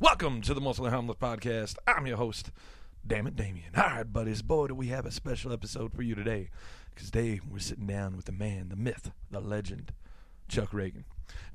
Welcome 0.00 0.42
to 0.42 0.54
the 0.54 0.60
Mostly 0.60 0.90
Harmless 0.90 1.16
Podcast. 1.16 1.74
I'm 1.84 2.06
your 2.06 2.18
host, 2.18 2.52
Damn 3.04 3.26
it, 3.26 3.34
Damien. 3.34 3.72
All 3.76 3.82
right, 3.82 4.12
buddies. 4.12 4.42
Boy, 4.42 4.68
do 4.68 4.74
we 4.76 4.86
have 4.88 5.04
a 5.04 5.10
special 5.10 5.52
episode 5.52 5.92
for 5.92 6.02
you 6.02 6.14
today. 6.14 6.50
Because 6.94 7.10
today 7.10 7.40
we're 7.50 7.58
sitting 7.58 7.88
down 7.88 8.14
with 8.14 8.26
the 8.26 8.32
man, 8.32 8.68
the 8.68 8.76
myth, 8.76 9.10
the 9.28 9.40
legend, 9.40 9.92
Chuck 10.46 10.70
Ragan. 10.70 11.02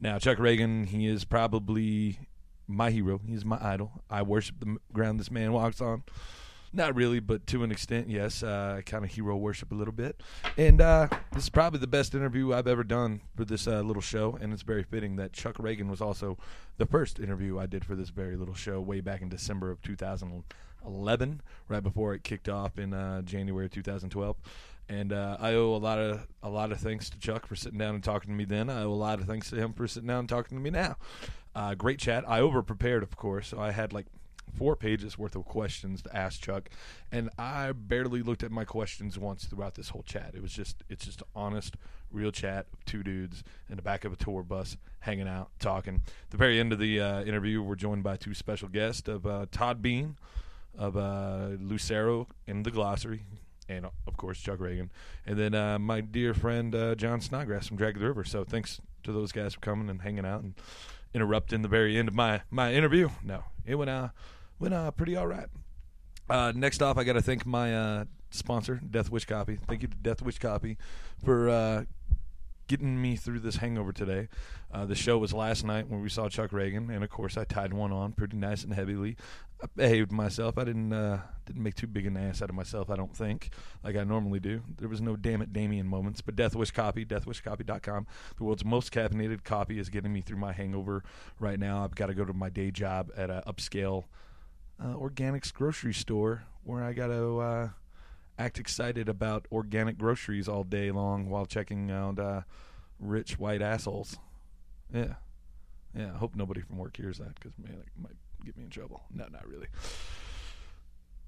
Now, 0.02 0.20
Chuck 0.20 0.40
Ragan, 0.40 0.88
he 0.88 1.08
is 1.08 1.24
probably 1.24 2.20
my 2.68 2.92
hero. 2.92 3.22
He's 3.26 3.46
my 3.46 3.60
idol. 3.62 4.04
I 4.10 4.24
worship 4.24 4.60
the 4.60 4.76
ground 4.92 5.22
this 5.22 5.32
man 5.32 5.54
walks 5.54 5.80
on. 5.80 6.04
Not 6.76 6.96
really, 6.96 7.20
but 7.20 7.46
to 7.48 7.64
an 7.64 7.72
extent, 7.72 8.10
yes. 8.10 8.42
Uh, 8.42 8.82
kind 8.84 9.06
of 9.06 9.12
hero 9.12 9.38
worship 9.38 9.72
a 9.72 9.76
little 9.76 9.94
bit. 9.94 10.22
And 10.58 10.82
uh, 10.82 11.08
this 11.32 11.44
is 11.44 11.50
probably 11.50 11.80
the 11.80 11.88
best 11.88 12.16
interview 12.16 12.52
I've 12.52 12.68
ever 12.68 12.84
done 12.84 13.22
for 13.36 13.46
this 13.46 13.68
uh, 13.68 13.82
little 13.82 14.02
show. 14.02 14.40
And 14.42 14.52
it's 14.52 14.64
very 14.64 14.82
fitting 14.82 15.16
that 15.18 15.34
Chuck 15.34 15.58
Ragan 15.58 15.88
was 15.88 16.02
also 16.02 16.38
the 16.78 16.88
first 16.88 17.20
interview 17.20 17.60
I 17.60 17.68
did 17.68 17.86
for 17.86 17.96
this 17.96 18.10
very 18.10 18.36
little 18.36 18.56
show 18.56 18.82
way 18.82 19.02
back 19.02 19.22
in 19.22 19.30
December 19.30 19.70
of 19.70 19.84
2011, 19.84 21.42
right 21.68 21.84
before 21.84 22.16
it 22.16 22.24
kicked 22.24 22.50
off 22.50 22.80
in 22.80 22.92
uh, 22.92 23.22
January 23.22 23.70
2012. 23.70 24.36
And 24.90 25.14
uh, 25.14 25.38
I 25.40 25.54
owe 25.54 25.76
a 25.76 25.78
lot 25.78 26.00
of 26.00 26.28
a 26.42 26.50
lot 26.50 26.72
of 26.72 26.80
thanks 26.80 27.10
to 27.12 27.20
Chuck 27.20 27.46
for 27.46 27.56
sitting 27.56 27.80
down 27.80 27.96
and 27.96 28.04
talking 28.04 28.32
to 28.32 28.36
me 28.36 28.46
then. 28.46 28.70
I 28.70 28.82
owe 28.82 28.92
a 28.92 28.94
lot 28.94 29.20
of 29.20 29.28
thanks 29.28 29.50
to 29.52 29.56
him 29.56 29.74
for 29.74 29.88
sitting 29.88 30.08
down 30.08 30.22
and 30.22 30.30
talking 30.30 30.58
to 30.58 30.64
me 30.64 30.72
now. 30.72 30.98
Uh, 31.56 31.76
great 31.76 32.00
chat. 32.00 32.28
I 32.28 32.40
over 32.42 32.64
prepared, 32.64 33.04
of 33.04 33.16
course. 33.16 33.50
So 33.50 33.60
I 33.60 33.72
had 33.72 33.94
like 33.94 34.08
four 34.56 34.76
pages 34.76 35.18
worth 35.18 35.36
of 35.36 35.46
questions 35.46 36.02
to 36.04 36.16
ask 36.16 36.42
Chuck, 36.42 36.70
and 37.12 37.30
I 37.38 37.72
barely 37.72 38.22
looked 38.22 38.44
at 38.44 38.52
my 38.52 38.66
questions 38.66 39.18
once 39.18 39.46
throughout 39.46 39.76
this 39.76 39.90
whole 39.90 40.04
chat. 40.04 40.32
It 40.34 40.42
was 40.42 40.54
just 40.54 40.84
it's 40.90 41.06
just 41.06 41.24
honest, 41.36 41.76
real 42.12 42.32
chat 42.32 42.68
of 42.74 42.86
two 42.86 43.04
dudes 43.04 43.44
in 43.70 43.76
the 43.76 43.82
back 43.82 44.06
of 44.06 44.14
a 44.14 44.16
tour 44.16 44.44
bus 44.44 44.78
hanging 45.00 45.28
out, 45.28 45.50
talking. 45.60 46.02
At 46.06 46.32
the 46.32 46.38
very 46.38 46.60
end 46.60 46.72
of 46.74 46.80
the 46.80 47.00
uh, 47.00 47.24
interview, 47.24 47.62
we're 47.62 47.76
joined 47.76 48.04
by 48.04 48.18
two 48.18 48.34
special 48.34 48.70
guests 48.70 49.08
of 49.08 49.26
uh, 49.26 49.46
Todd 49.52 49.82
Beene 49.82 50.18
of 50.78 50.98
uh, 50.98 51.50
Lucero 51.60 52.28
in 52.48 52.64
the 52.64 52.72
Glossary. 52.72 53.24
And 53.70 53.86
of 53.86 54.18
course, 54.18 54.42
Chuck 54.42 54.60
Ragan, 54.60 54.90
and 55.26 55.40
then 55.40 55.56
uh, 55.56 55.80
my 55.80 56.02
dear 56.02 56.34
friend 56.34 56.76
uh, 56.76 56.96
John 56.96 57.22
Snodgrass 57.22 57.68
from 57.68 57.78
Drag 57.78 57.98
the 57.98 58.06
River. 58.06 58.26
So 58.26 58.44
thanks 58.44 58.82
to 59.04 59.14
those 59.14 59.32
guys 59.32 59.54
for 59.54 59.62
coming 59.62 59.90
and 59.90 60.02
hanging 60.02 60.26
out 60.26 60.42
and 60.42 60.54
interrupting 61.14 61.62
the 61.62 61.70
very 61.70 61.98
end 61.98 62.10
of 62.10 62.14
my 62.14 62.42
my 62.52 62.74
interview. 62.74 63.10
No, 63.24 63.46
it 63.66 63.76
went 63.76 63.90
uh 63.90 64.10
went 64.64 64.74
uh 64.74 64.92
pretty 64.92 65.16
all 65.18 65.28
right. 65.28 65.48
Uh, 66.30 66.54
next 66.56 66.82
off, 66.82 66.98
I 66.98 67.04
got 67.04 67.14
to 67.14 67.22
thank 67.22 67.46
my 67.46 67.76
uh, 67.76 68.06
sponsor, 68.30 68.80
Death 68.90 69.10
Wish 69.10 69.26
Coffee. 69.26 69.60
Thank 69.68 69.82
you 69.82 69.90
to 69.90 69.98
Death 69.98 70.22
Wish 70.22 70.40
Coffee 70.40 70.78
for 71.22 71.50
uh, 71.50 71.84
getting 72.68 73.02
me 73.02 73.18
through 73.18 73.40
this 73.40 73.58
hangover 73.58 73.92
today. 73.92 74.30
Uh, 74.74 74.86
the 74.86 74.96
show 74.96 75.18
was 75.18 75.34
last 75.34 75.66
night 75.66 75.90
when 75.90 76.02
we 76.02 76.08
saw 76.08 76.30
Chuck 76.30 76.52
Ragan, 76.52 76.90
and 76.90 77.04
of 77.04 77.10
course, 77.10 77.38
I 77.38 77.44
tied 77.44 77.74
one 77.74 77.92
on 77.92 78.14
pretty 78.14 78.38
nice 78.38 78.64
and 78.64 78.74
heavily. 78.74 79.18
I 79.62 79.68
behaved 79.76 80.14
myself. 80.14 80.58
I 80.58 80.64
didn't 80.64 80.94
uh, 80.94 81.20
didn't 81.46 81.62
make 81.62 81.76
too 81.76 81.88
big 81.88 82.06
an 82.06 82.16
ass 82.16 82.42
out 82.42 82.50
of 82.50 82.56
myself. 82.56 82.90
I 82.90 82.96
don't 82.96 83.16
think, 83.16 83.50
like 83.84 83.98
I 83.98 84.06
normally 84.06 84.40
do. 84.40 84.62
There 84.78 84.90
was 84.90 85.02
no 85.02 85.18
damn 85.18 85.42
it 85.42 85.52
Damien 85.52 85.88
moments. 85.88 86.22
But 86.22 86.38
Death 86.38 86.56
Wish 86.56 86.72
Coffee, 86.72 87.06
DeathWishCoffee.com, 87.06 88.08
the 88.38 88.44
world's 88.46 88.64
most 88.64 88.94
caffeinated 88.94 89.44
copy 89.44 89.78
is 89.78 89.90
getting 89.90 90.14
me 90.14 90.22
through 90.22 90.38
my 90.38 90.54
hangover 90.54 91.04
right 91.38 91.60
now. 91.60 91.84
I've 91.84 91.96
got 91.96 92.08
to 92.08 92.14
go 92.14 92.24
to 92.24 92.34
my 92.34 92.50
day 92.50 92.72
job 92.72 93.12
at 93.16 93.30
a 93.30 93.44
upscale 93.46 94.06
uh, 94.82 94.94
organics 94.96 95.54
grocery 95.54 95.94
store 95.94 96.44
where 96.64 96.84
I 96.84 96.94
got 96.94 97.08
to 97.08 97.40
uh, 97.40 97.70
act 98.38 98.60
excited 98.60 99.10
about 99.10 99.48
organic 99.52 99.98
groceries 99.98 100.48
all 100.48 100.64
day 100.64 100.92
long 100.92 101.30
while 101.30 101.46
checking 101.46 101.92
out 101.92 102.20
uh, 102.20 102.42
rich 103.00 103.38
white 103.38 103.62
assholes. 103.62 104.18
Yeah. 104.94 105.16
Yeah, 105.96 106.12
I 106.14 106.18
hope 106.18 106.36
nobody 106.36 106.62
from 106.62 106.78
work 106.78 106.98
hears 106.98 107.20
that 107.20 107.36
because, 107.36 107.54
man, 107.58 107.74
it 107.74 108.02
might 108.02 108.16
get 108.44 108.58
me 108.58 108.64
in 108.64 108.70
trouble. 108.70 109.04
No, 109.14 109.28
not 109.32 109.48
really. 109.48 109.68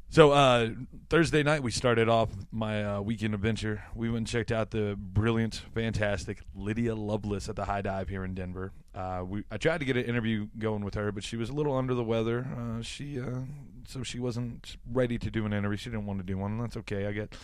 So 0.10 0.32
uh, 0.32 0.70
Thursday 1.10 1.44
night 1.44 1.62
we 1.62 1.72
started 1.72 2.08
off 2.08 2.30
my 2.52 2.84
uh, 2.84 3.02
weekend 3.02 3.34
adventure. 3.34 3.84
We 3.94 4.08
went 4.10 4.20
and 4.20 4.28
checked 4.28 4.52
out 4.52 4.72
the 4.72 4.96
brilliant, 4.98 5.64
fantastic 5.74 6.40
Lydia 6.56 6.96
Loveless 6.96 7.50
at 7.50 7.56
the 7.56 7.66
High 7.66 7.82
Dive 7.82 8.08
here 8.08 8.24
in 8.24 8.34
Denver. 8.34 8.72
Uh, 8.94 9.24
we 9.28 9.44
I 9.52 9.58
tried 9.58 9.80
to 9.80 9.86
get 9.86 9.98
an 9.98 10.06
interview 10.06 10.48
going 10.58 10.86
with 10.86 10.94
her, 10.94 11.12
but 11.12 11.24
she 11.24 11.36
was 11.36 11.50
a 11.50 11.54
little 11.54 11.76
under 11.76 11.94
the 11.94 12.04
weather. 12.04 12.48
Uh, 12.58 12.82
she 12.82 13.20
uh, 13.20 13.42
so 13.88 14.04
she 14.04 14.20
wasn't 14.20 14.78
ready 14.90 15.18
to 15.18 15.30
do 15.30 15.46
an 15.46 15.52
interview. 15.52 15.76
She 15.76 15.90
didn't 15.90 16.06
want 16.06 16.20
to 16.20 16.26
do 16.26 16.38
one. 16.38 16.60
That's 16.60 16.78
okay, 16.78 17.08
I 17.08 17.12
get. 17.12 17.36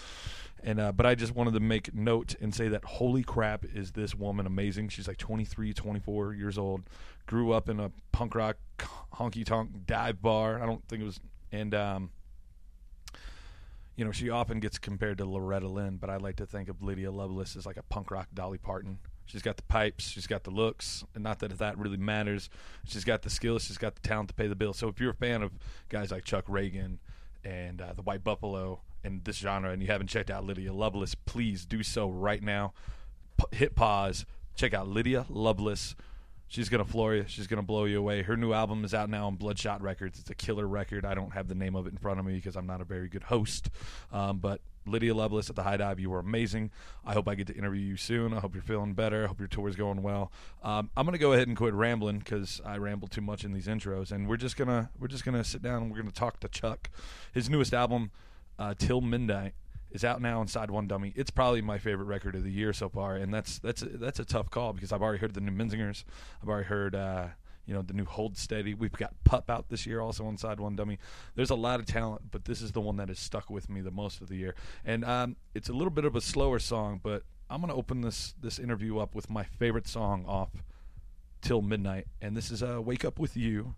And 0.64 0.80
uh, 0.80 0.92
but 0.94 1.06
I 1.06 1.16
just 1.16 1.36
wanted 1.36 1.56
to 1.56 1.60
make 1.60 1.94
note 1.94 2.36
and 2.40 2.56
say 2.56 2.70
that 2.70 2.86
holy 2.86 3.24
crap 3.24 3.66
is 3.66 3.92
this 3.92 4.16
woman 4.16 4.46
amazing. 4.46 4.90
She's 4.90 5.10
like 5.10 5.18
23, 5.18 5.74
24 5.74 6.34
years 6.36 6.58
old. 6.58 6.84
Grew 7.26 7.52
up 7.52 7.68
in 7.68 7.82
a 7.82 7.92
punk 8.14 8.34
rock 8.34 8.58
honky 9.14 9.46
tonk 9.46 9.86
dive 9.86 10.22
bar. 10.22 10.62
I 10.62 10.66
don't 10.66 10.88
think 10.88 11.02
it 11.02 11.06
was 11.06 11.20
and. 11.52 11.76
Um, 11.76 12.12
you 13.96 14.06
know, 14.06 14.12
she 14.12 14.30
often 14.30 14.60
gets 14.60 14.78
compared 14.78 15.18
to 15.18 15.26
Loretta 15.26 15.68
Lynn, 15.68 15.98
but 15.98 16.10
I 16.10 16.18
like 16.18 16.38
to 16.38 16.46
think 16.46 16.70
of 16.70 16.82
Lydia 16.82 17.12
Loveless 17.12 17.56
as 17.56 17.66
like 17.66 17.78
a 17.78 17.84
punk 17.84 18.12
rock 18.12 18.28
Dolly 18.34 18.58
Parton. 18.58 19.00
She's 19.26 19.42
got 19.42 19.58
the 19.58 19.64
pipes, 19.64 20.10
she's 20.10 20.28
got 20.28 20.44
the 20.44 20.50
looks, 20.52 21.04
and 21.16 21.24
not 21.24 21.40
that 21.40 21.58
that 21.58 21.78
really 21.78 21.98
matters. 21.98 22.50
She's 22.86 23.06
got 23.06 23.22
the 23.22 23.30
skills, 23.30 23.64
she's 23.64 23.78
got 23.78 23.96
the 23.96 24.02
talent 24.02 24.30
to 24.30 24.36
pay 24.36 24.48
the 24.48 24.56
bills. 24.56 24.78
So 24.78 24.88
if 24.88 25.00
you're 25.00 25.12
a 25.12 25.16
fan 25.16 25.42
of 25.42 25.52
guys 25.90 26.12
like 26.12 26.26
Chuck 26.26 26.48
Ragan 26.48 26.98
and 27.44 27.82
uh, 27.82 27.94
the 27.94 28.02
White 28.02 28.24
Buffalo 28.24 28.82
and 29.04 29.24
this 29.24 29.38
genre, 29.38 29.72
and 29.72 29.82
you 29.82 29.88
haven't 29.88 30.08
checked 30.08 30.30
out 30.30 30.44
Lydia 30.44 30.74
Loveless, 30.74 31.16
please 31.16 31.66
do 31.66 31.84
so 31.84 32.10
right 32.10 32.44
now. 32.44 32.74
P- 33.38 33.58
hit 33.58 33.76
pause, 33.76 34.26
check 34.56 34.74
out 34.74 34.88
Lydia 34.88 35.26
Loveless. 35.30 35.96
She's 36.52 36.68
gonna 36.68 36.84
floor 36.84 37.16
you. 37.16 37.24
She's 37.30 37.48
gonna 37.48 37.62
blow 37.62 37.86
you 37.86 37.98
away. 37.98 38.24
Her 38.24 38.36
new 38.36 38.52
album 38.52 38.84
is 38.84 38.94
out 38.94 39.10
now 39.10 39.28
on 39.28 39.38
Bloodshot 39.38 39.82
Records. 39.82 40.20
It's 40.20 40.30
a 40.30 40.36
killer 40.36 40.68
record. 40.68 41.06
I 41.06 41.14
don't 41.14 41.32
have 41.32 41.48
the 41.48 41.56
name 41.56 41.78
of 41.78 41.88
it 41.88 41.94
in 41.94 41.98
front 41.98 42.20
of 42.20 42.26
me 42.26 42.34
because 42.36 42.58
I'm 42.58 42.68
not 42.68 42.82
a 42.82 42.84
very 42.84 43.08
good 43.08 43.24
host. 43.24 43.70
Um, 44.12 44.40
but 44.40 44.60
Lydia 44.86 45.14
Loveless 45.16 45.50
at 45.50 45.56
the 45.56 45.64
High 45.64 45.78
Dive, 45.78 46.02
you 46.02 46.10
were 46.10 46.20
amazing. 46.20 46.72
I 47.06 47.14
hope 47.14 47.30
I 47.30 47.36
get 47.36 47.48
to 47.48 47.56
interview 47.56 47.80
you 47.80 47.96
soon. 47.96 48.34
I 48.34 48.42
hope 48.42 48.54
you're 48.54 48.64
feeling 48.64 48.96
better. 48.96 49.24
I 49.24 49.28
hope 49.28 49.40
your 49.40 49.48
tour's 49.48 49.78
going 49.78 50.02
well. 50.02 50.30
Um, 50.62 50.90
I'm 50.98 51.06
gonna 51.06 51.18
go 51.18 51.32
ahead 51.32 51.48
and 51.48 51.56
quit 51.56 51.74
rambling 51.74 52.20
because 52.20 52.60
I 52.66 52.76
ramble 52.80 53.08
too 53.08 53.22
much 53.22 53.46
in 53.46 53.54
these 53.54 53.68
intros, 53.68 54.12
and 54.12 54.28
we're 54.28 54.36
just 54.36 54.58
gonna 54.58 54.90
we're 55.00 55.08
just 55.08 55.24
gonna 55.24 55.46
sit 55.46 55.62
down 55.62 55.84
and 55.84 55.90
we're 55.90 56.00
gonna 56.00 56.12
talk 56.12 56.42
to 56.42 56.50
Chuck. 56.50 56.90
His 57.34 57.50
newest 57.50 57.74
album, 57.74 58.12
uh, 58.60 58.74
Till 58.78 59.00
Midnight, 59.00 59.54
is 59.92 60.04
out 60.04 60.22
now 60.22 60.42
inside 60.42 60.72
One 60.72 60.88
Dummy. 60.88 61.14
It's 61.16 61.30
probably 61.32 61.62
my 61.62 61.78
favorite 61.78 62.06
record 62.06 62.36
of 62.36 62.44
the 62.44 62.52
year 62.52 62.74
so 62.74 62.90
far, 62.90 63.16
and 63.16 63.34
that's 63.34 63.60
that's 63.60 63.82
a, 63.82 63.86
that's 63.86 64.20
a 64.20 64.26
tough 64.26 64.50
call 64.50 64.74
because 64.74 64.92
I've 64.92 65.02
already 65.02 65.20
heard 65.20 65.34
the 65.34 65.42
new 65.42 65.52
Menzingers. 65.52 66.04
I've 66.42 66.50
already 66.50 66.68
heard 66.68 66.96
uh, 66.96 67.28
you 67.66 67.74
know 67.74 67.82
the 67.82 67.94
new 67.94 68.06
Hold 68.06 68.38
Steady. 68.38 68.74
We've 68.74 68.92
got 68.92 69.14
Pup 69.24 69.50
out 69.50 69.70
this 69.70 69.86
year 69.86 70.00
also 70.02 70.28
inside 70.28 70.60
One 70.60 70.76
Dummy. 70.76 70.98
There's 71.36 71.50
a 71.50 71.56
lot 71.56 71.80
of 71.80 71.86
talent, 71.86 72.32
but 72.32 72.46
this 72.46 72.62
is 72.62 72.72
the 72.72 72.82
one 72.82 72.98
that 72.98 73.10
has 73.10 73.20
stuck 73.20 73.50
with 73.50 73.70
me 73.70 73.82
the 73.82 73.92
most 73.92 74.22
of 74.22 74.30
the 74.30 74.36
year, 74.36 74.56
and 74.86 75.04
um, 75.06 75.36
it's 75.54 75.70
a 75.70 75.74
little 75.74 75.92
bit 75.92 76.06
of 76.06 76.16
a 76.16 76.22
slower 76.22 76.60
song, 76.60 77.00
but 77.04 77.24
I'm 77.50 77.62
gonna 77.62 77.76
open 77.76 78.02
this 78.02 78.34
this 78.40 78.60
interview 78.60 78.98
up 79.00 79.14
with 79.14 79.30
my 79.30 79.44
favorite 79.44 79.88
song 79.88 80.26
off 80.28 80.50
Till 81.42 81.62
Midnight, 81.62 82.08
and 82.22 82.36
this 82.36 82.50
is 82.50 82.64
uh, 82.64 82.82
"Wake 82.82 83.04
Up 83.04 83.20
with 83.20 83.36
You." 83.36 83.76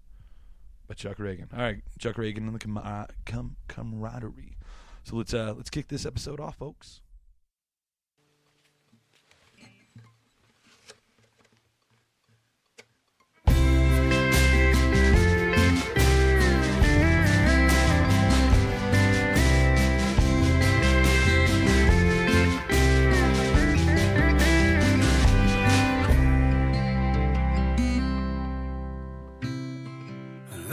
By 0.86 0.96
Chuck 0.96 1.16
Ragan. 1.18 1.48
All 1.54 1.62
right, 1.64 1.82
Chuck 1.98 2.18
Ragan 2.18 2.40
and 2.40 2.54
the 2.56 2.60
com- 2.60 2.78
uh, 2.78 3.06
com- 3.26 3.56
camaraderie. 3.70 4.58
So 5.04 5.18
let's 5.18 5.34
uh 5.34 5.54
let's 5.56 5.70
kick 5.70 5.88
this 5.88 6.06
episode 6.06 6.40
off, 6.40 6.56
folks. 6.58 7.02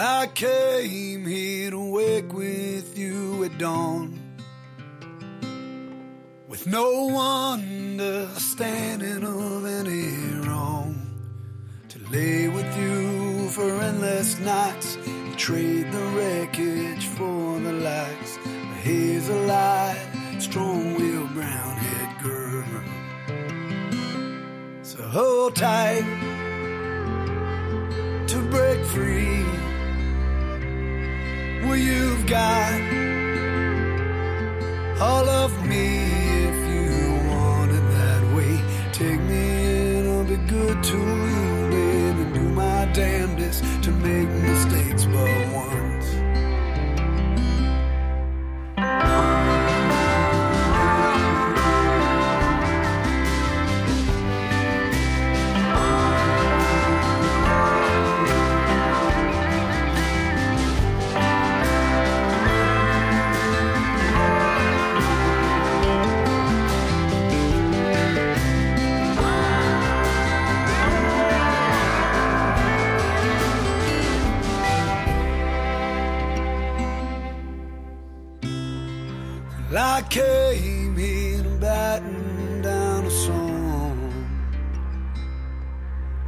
I 0.02 0.26
came 0.28 1.26
here 1.26 1.70
to 1.70 1.92
wake 1.92 2.32
with 2.32 2.96
you 2.96 3.44
at 3.44 3.58
dawn. 3.58 4.19
With 6.50 6.66
no 6.66 7.16
understanding 7.16 9.22
of 9.22 9.64
any 9.64 10.10
wrong. 10.48 10.98
To 11.90 11.98
lay 12.10 12.48
with 12.48 12.76
you 12.76 13.48
for 13.50 13.80
endless 13.80 14.36
nights. 14.40 14.98
And 15.06 15.38
trade 15.38 15.92
the 15.92 16.02
wreckage 16.16 17.06
for 17.06 17.60
the 17.60 17.72
lights. 17.72 18.36
A 18.46 18.74
hazel 18.82 19.48
eyed, 19.48 20.42
strong 20.42 20.96
willed 20.96 21.32
brown 21.34 21.76
haired 21.76 22.20
girl. 22.20 22.64
So 24.82 25.04
hold 25.04 25.54
tight 25.54 26.02
to 28.26 28.40
break 28.50 28.84
free. 28.86 29.44
Well, 31.62 31.76
you've 31.76 32.26
got 32.26 32.80
all 35.00 35.28
of 35.28 35.64
me 35.64 36.19
to 40.82 40.96
you, 40.96 41.70
baby. 41.70 42.32
Do 42.32 42.40
my 42.40 42.86
damnedest 42.92 43.64
to 43.82 43.90
make 43.90 44.28
mistakes, 44.28 45.04
but 45.04 45.28
one. 45.54 45.69
Came 80.10 80.96
here 80.96 81.40
to 81.40 81.50
batten 81.60 82.62
down 82.62 83.06
a 83.06 83.10
song. 83.10 83.96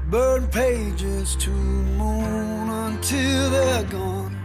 Burn 0.08 0.46
pages 0.46 1.34
to 1.37 1.50
the 1.50 1.90
moon 1.99 2.69
until 2.70 3.50
they're 3.50 3.82
gone. 3.84 4.37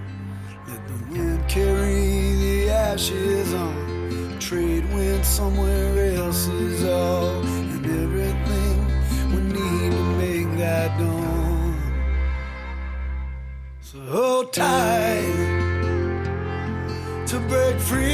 Let 0.68 0.82
the 0.88 1.12
wind 1.12 1.48
carry 1.48 2.34
the 2.46 2.70
ashes 2.72 3.54
on. 3.54 4.40
Trade 4.40 4.92
wind 4.92 5.24
somewhere 5.24 6.16
else 6.16 6.48
is 6.48 6.84
all. 6.84 7.42
And 7.46 7.86
everything 7.86 8.78
we 9.34 9.42
need 9.54 9.92
to 9.92 10.04
make 10.18 10.58
that 10.58 10.98
dawn. 10.98 11.76
So 13.82 14.46
tight 14.46 15.68
to 17.28 17.40
break 17.50 17.80
free. 17.80 18.07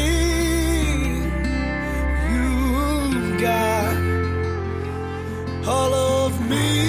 All 5.74 5.94
of 5.94 6.34
me 6.50 6.83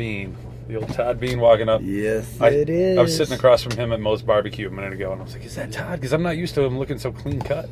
Beene, 0.00 0.34
the 0.66 0.76
old 0.76 0.88
Todd 0.94 1.20
Beene 1.20 1.40
walking 1.40 1.68
up. 1.68 1.82
Yes, 1.84 2.40
I, 2.40 2.48
it 2.48 2.70
is. 2.70 2.96
I 2.96 3.02
was 3.02 3.14
sitting 3.14 3.34
across 3.34 3.62
from 3.62 3.76
him 3.76 3.92
at 3.92 4.00
Moe's 4.00 4.22
Barbecue 4.22 4.66
a 4.66 4.70
minute 4.70 4.94
ago, 4.94 5.12
and 5.12 5.20
I 5.20 5.24
was 5.24 5.34
like, 5.34 5.44
"Is 5.44 5.56
that 5.56 5.72
Todd?" 5.72 6.00
Because 6.00 6.14
I'm 6.14 6.22
not 6.22 6.38
used 6.38 6.54
to 6.54 6.62
him 6.62 6.78
looking 6.78 6.98
so 6.98 7.12
clean 7.12 7.38
cut. 7.38 7.68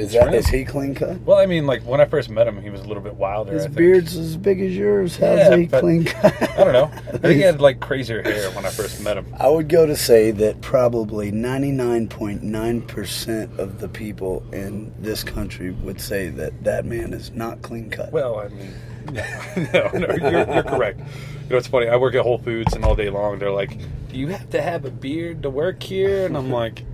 Is 0.00 0.12
that 0.12 0.32
is 0.34 0.46
he 0.48 0.64
clean 0.64 0.94
cut? 0.94 1.20
Well, 1.20 1.36
I 1.38 1.44
mean, 1.46 1.66
like 1.66 1.82
when 1.82 2.00
I 2.00 2.04
first 2.06 2.30
met 2.30 2.46
him, 2.48 2.60
he 2.62 2.70
was 2.70 2.80
a 2.80 2.84
little 2.84 3.02
bit 3.02 3.14
wilder. 3.16 3.52
His 3.52 3.62
I 3.62 3.64
think. 3.66 3.76
beard's 3.76 4.16
as 4.16 4.36
big 4.36 4.60
as 4.60 4.74
yours. 4.76 5.16
How's 5.16 5.38
Yeah, 5.38 5.56
he 5.56 5.66
clean 5.66 6.04
cut? 6.04 6.32
I 6.58 6.64
don't 6.64 6.72
know. 6.72 6.90
I 7.08 7.18
think 7.18 7.34
he 7.34 7.40
had 7.42 7.60
like 7.60 7.80
crazier 7.80 8.22
hair 8.22 8.50
when 8.52 8.64
I 8.64 8.70
first 8.70 9.02
met 9.02 9.16
him. 9.18 9.26
I 9.38 9.48
would 9.48 9.68
go 9.68 9.84
to 9.86 9.96
say 9.96 10.30
that 10.30 10.60
probably 10.62 11.30
99.9% 11.32 13.58
of 13.58 13.80
the 13.80 13.88
people 13.88 14.42
in 14.52 14.92
this 14.98 15.22
country 15.22 15.70
would 15.70 16.00
say 16.00 16.28
that 16.30 16.64
that 16.64 16.84
man 16.86 17.12
is 17.12 17.30
not 17.32 17.60
clean 17.62 17.90
cut. 17.90 18.10
Well, 18.12 18.38
I 18.40 18.48
mean, 18.48 18.72
no, 19.72 19.90
no, 19.92 20.06
you're, 20.30 20.54
you're 20.54 20.62
correct. 20.62 21.00
You 21.00 21.50
know, 21.50 21.56
it's 21.56 21.66
funny. 21.68 21.88
I 21.88 21.96
work 21.96 22.14
at 22.14 22.22
Whole 22.22 22.38
Foods, 22.38 22.74
and 22.74 22.84
all 22.84 22.94
day 22.94 23.10
long 23.10 23.38
they're 23.38 23.50
like, 23.50 23.76
"Do 24.08 24.18
you 24.18 24.28
have 24.28 24.50
to 24.50 24.62
have 24.62 24.84
a 24.84 24.90
beard 24.90 25.42
to 25.42 25.50
work 25.50 25.82
here?" 25.82 26.26
And 26.26 26.36
I'm 26.36 26.50
like, 26.50 26.84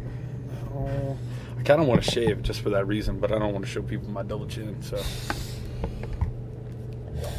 "No." 0.73 1.19
I 1.67 1.69
kind 1.71 1.81
of 1.83 1.89
want 1.89 2.01
to 2.05 2.09
shave 2.09 2.43
just 2.43 2.61
for 2.61 2.71
that 2.71 2.87
reason, 2.87 3.19
but 3.19 3.33
I 3.33 3.41
don't 3.41 3.53
want 3.53 3.65
to 3.65 3.69
show 3.71 3.83
people 3.83 4.09
my 4.09 4.23
double 4.23 4.47
chin. 4.47 4.81
So, 4.83 4.97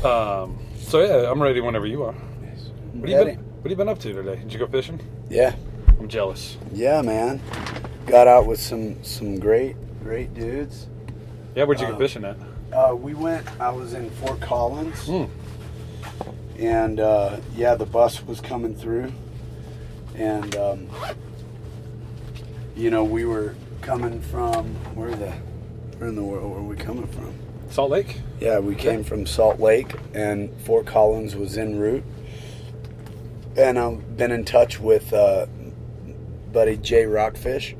um, 0.05 0.59
so 0.75 0.99
yeah, 0.99 1.31
I'm 1.31 1.41
ready 1.41 1.61
whenever 1.61 1.85
you 1.87 2.03
are. 2.03 2.11
What 2.11 3.07
have 3.09 3.19
you 3.19 3.25
been 3.25 3.37
What 3.37 3.63
have 3.63 3.69
you 3.71 3.75
been 3.77 3.87
up 3.87 3.99
to 3.99 4.11
today? 4.11 4.35
Did 4.35 4.51
you 4.51 4.59
go 4.59 4.67
fishing? 4.67 4.99
Yeah, 5.29 5.55
I'm 5.97 6.09
jealous. 6.09 6.57
yeah, 6.73 7.01
man. 7.01 7.39
Got 8.05 8.27
out 8.27 8.47
with 8.47 8.59
some 8.59 9.01
some 9.01 9.39
great 9.39 9.77
great 10.03 10.33
dudes. 10.33 10.87
Yeah, 11.55 11.63
where'd 11.63 11.79
you 11.79 11.87
go 11.87 11.93
Uh, 11.93 11.97
fishing 11.97 12.25
at? 12.25 12.35
Uh, 12.73 12.93
we 12.97 13.13
went. 13.13 13.47
I 13.61 13.69
was 13.69 13.93
in 13.93 14.09
Fort 14.09 14.41
Collins, 14.41 15.05
Hmm. 15.07 15.23
and 16.59 16.99
uh, 16.99 17.37
yeah, 17.55 17.75
the 17.75 17.85
bus 17.85 18.21
was 18.27 18.41
coming 18.41 18.75
through, 18.75 19.09
and 20.15 20.53
um, 20.57 20.89
you 22.75 22.89
know 22.91 23.05
we 23.05 23.23
were 23.23 23.55
coming 23.81 24.21
from 24.21 24.65
where 24.95 25.11
the 25.15 25.31
where 25.97 26.09
in 26.09 26.15
the 26.15 26.23
world 26.23 26.51
were 26.51 26.61
we 26.63 26.75
coming 26.75 27.07
from? 27.07 27.33
Salt 27.69 27.91
Lake. 27.91 28.21
Yeah, 28.39 28.59
we 28.59 28.75
came 28.75 29.03
from 29.03 29.25
Salt 29.25 29.59
Lake, 29.59 29.93
and 30.13 30.49
Fort 30.61 30.85
Collins 30.85 31.35
was 31.35 31.57
en 31.57 31.77
route. 31.79 32.03
And 33.57 33.79
I've 33.79 34.15
been 34.15 34.31
in 34.31 34.45
touch 34.45 34.79
with 34.79 35.11
uh, 35.13 35.47
buddy 36.51 36.77
Jay 36.77 37.05
Rockfish. 37.05 37.75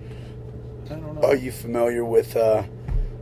I 0.86 0.90
don't 0.96 1.22
know. 1.22 1.28
Are 1.28 1.36
you 1.36 1.52
familiar 1.52 2.04
with 2.04 2.36
uh, 2.36 2.64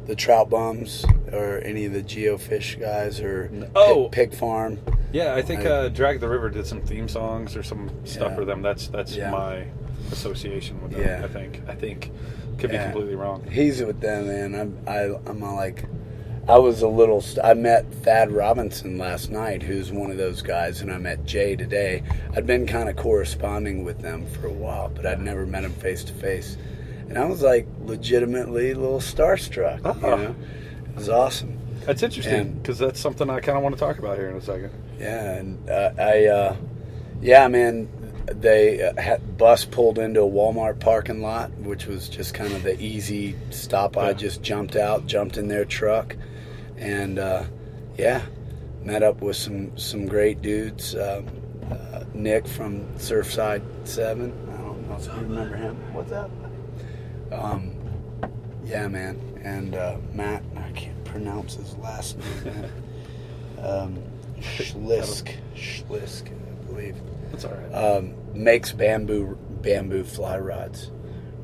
the 0.05 0.15
Trout 0.15 0.49
Bums 0.49 1.05
or 1.33 1.59
any 1.63 1.85
of 1.85 1.93
the 1.93 2.01
Geofish 2.01 2.79
guys 2.79 3.19
or 3.19 3.51
Oh. 3.75 4.09
Pig, 4.11 4.31
Pig 4.31 4.39
Farm? 4.39 4.79
Yeah, 5.11 5.35
I 5.35 5.41
think 5.41 5.61
I- 5.61 5.69
uh, 5.69 5.89
Drag 5.89 6.19
the 6.19 6.29
River 6.29 6.49
did 6.49 6.65
some 6.65 6.81
theme 6.81 7.07
songs 7.09 7.55
or 7.55 7.63
some 7.63 7.89
stuff 8.05 8.29
Yeah. 8.29 8.35
for 8.35 8.45
them. 8.45 8.61
That's 8.61 8.87
that's 8.87 9.15
Yeah. 9.15 9.31
my 9.31 9.65
association 10.11 10.81
with 10.81 10.91
them. 10.93 11.01
Yeah. 11.01 11.21
I 11.23 11.27
think 11.27 11.61
I 11.67 11.75
think 11.75 12.11
could 12.57 12.69
be 12.71 12.75
Yeah. 12.75 12.85
completely 12.91 13.15
wrong. 13.15 13.43
He's 13.49 13.81
with 13.83 13.99
them, 14.01 14.27
man. 14.27 14.55
I'm 14.55 14.77
I, 14.87 15.15
I'm 15.29 15.41
like, 15.41 15.85
I 16.47 16.57
was 16.59 16.81
a 16.81 16.87
little. 16.87 17.21
St- 17.21 17.43
I 17.45 17.53
met 17.55 17.91
Thad 18.03 18.31
Robinson 18.31 18.97
last 18.97 19.31
night, 19.31 19.63
who's 19.63 19.91
one 19.91 20.11
of 20.11 20.17
those 20.17 20.41
guys, 20.41 20.81
and 20.81 20.91
I 20.91 20.97
met 20.97 21.25
Jay 21.25 21.55
today. 21.55 22.03
I'd 22.35 22.45
been 22.45 22.67
kind 22.67 22.87
of 22.89 22.95
corresponding 22.95 23.83
with 23.83 23.99
them 24.01 24.25
for 24.27 24.47
a 24.47 24.53
while, 24.53 24.89
but 24.89 25.05
I'd 25.05 25.21
never 25.21 25.45
met 25.45 25.63
him 25.63 25.73
face 25.73 26.03
to 26.05 26.13
face, 26.13 26.55
and 27.09 27.17
I 27.17 27.25
was 27.25 27.41
like, 27.41 27.65
legitimately 27.83 28.71
a 28.71 28.77
little 28.77 28.99
starstruck. 28.99 29.79
You 29.83 29.89
Uh-huh. 29.89 30.15
know, 30.15 30.35
it 30.89 30.95
was 30.95 31.09
awesome. 31.09 31.57
That's 31.85 32.03
interesting 32.03 32.53
because 32.53 32.77
that's 32.79 32.99
something 32.99 33.29
I 33.29 33.39
kind 33.39 33.57
of 33.57 33.63
want 33.63 33.75
to 33.75 33.79
talk 33.79 33.97
about 33.99 34.17
here 34.17 34.29
in 34.29 34.35
a 34.37 34.41
second. 34.41 34.71
Yeah, 34.99 35.33
and 35.33 35.69
uh, 35.69 35.91
I, 35.97 36.25
uh, 36.25 36.55
yeah, 37.21 37.47
man, 37.47 37.87
they 38.27 38.81
uh, 38.83 38.99
had 39.01 39.37
bus 39.37 39.65
pulled 39.65 39.99
into 39.99 40.21
a 40.21 40.29
Walmart 40.29 40.79
parking 40.79 41.21
lot, 41.21 41.51
which 41.59 41.85
was 41.85 42.09
just 42.09 42.33
kind 42.33 42.53
of 42.53 42.63
the 42.63 42.79
easy 42.81 43.35
stop. 43.49 43.97
I 43.97 44.07
Yeah. 44.09 44.13
just 44.13 44.41
jumped 44.41 44.75
out, 44.75 45.05
jumped 45.07 45.37
in 45.37 45.47
their 45.47 45.65
truck, 45.65 46.15
and 46.77 47.19
uh, 47.19 47.43
yeah, 47.97 48.21
met 48.83 49.03
up 49.03 49.21
with 49.21 49.35
some 49.35 49.77
some 49.77 50.05
great 50.07 50.41
dudes. 50.41 50.95
Um, 50.95 51.27
uh, 51.71 52.03
Nick 52.13 52.47
from 52.47 52.85
Surfside 52.97 53.61
Seven. 53.85 54.31
I 54.53 54.57
don't 54.61 54.87
know 54.89 54.95
if 54.97 55.05
you 55.05 55.11
remember 55.13 55.55
him. 55.55 55.75
What's 55.93 56.11
up? 56.11 56.29
Um, 57.31 57.71
yeah, 58.65 58.87
man, 58.87 59.19
and 59.43 59.75
uh, 59.75 59.97
Matt. 60.13 60.43
I 60.55 60.71
can't 60.71 61.03
pronounce 61.05 61.55
his 61.55 61.75
last 61.77 62.17
name. 62.17 62.43
Man. 62.45 62.71
Um, 63.57 63.97
Schlisk. 64.41 65.33
Schlisk. 65.55 66.29
Believe. 66.67 66.95
That's 67.31 67.45
all 67.45 67.53
right. 67.53 67.71
Um, 67.73 68.15
makes 68.33 68.71
bamboo 68.71 69.37
bamboo 69.61 70.03
fly 70.03 70.37
rods, 70.37 70.91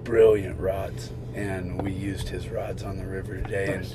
brilliant 0.04 0.60
rods, 0.60 1.12
and 1.34 1.82
we 1.82 1.92
used 1.92 2.30
his 2.30 2.50
rods 2.50 2.84
on 2.84 2.98
the 2.98 3.06
river 3.06 3.38
today, 3.42 3.76
Nice. 3.78 3.94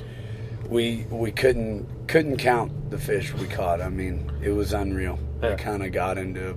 and 0.61 0.71
we 0.71 1.06
we 1.11 1.30
couldn't 1.33 1.87
couldn't 2.09 2.37
count 2.38 2.90
the 2.90 2.99
fish 2.99 3.33
we 3.35 3.47
caught. 3.47 3.80
I 3.80 3.88
mean, 3.88 4.30
it 4.42 4.50
was 4.50 4.73
unreal. 4.73 5.18
Yeah. 5.42 5.50
We 5.50 5.56
kind 5.56 5.83
of 5.85 5.92
got 5.92 6.18
into 6.18 6.56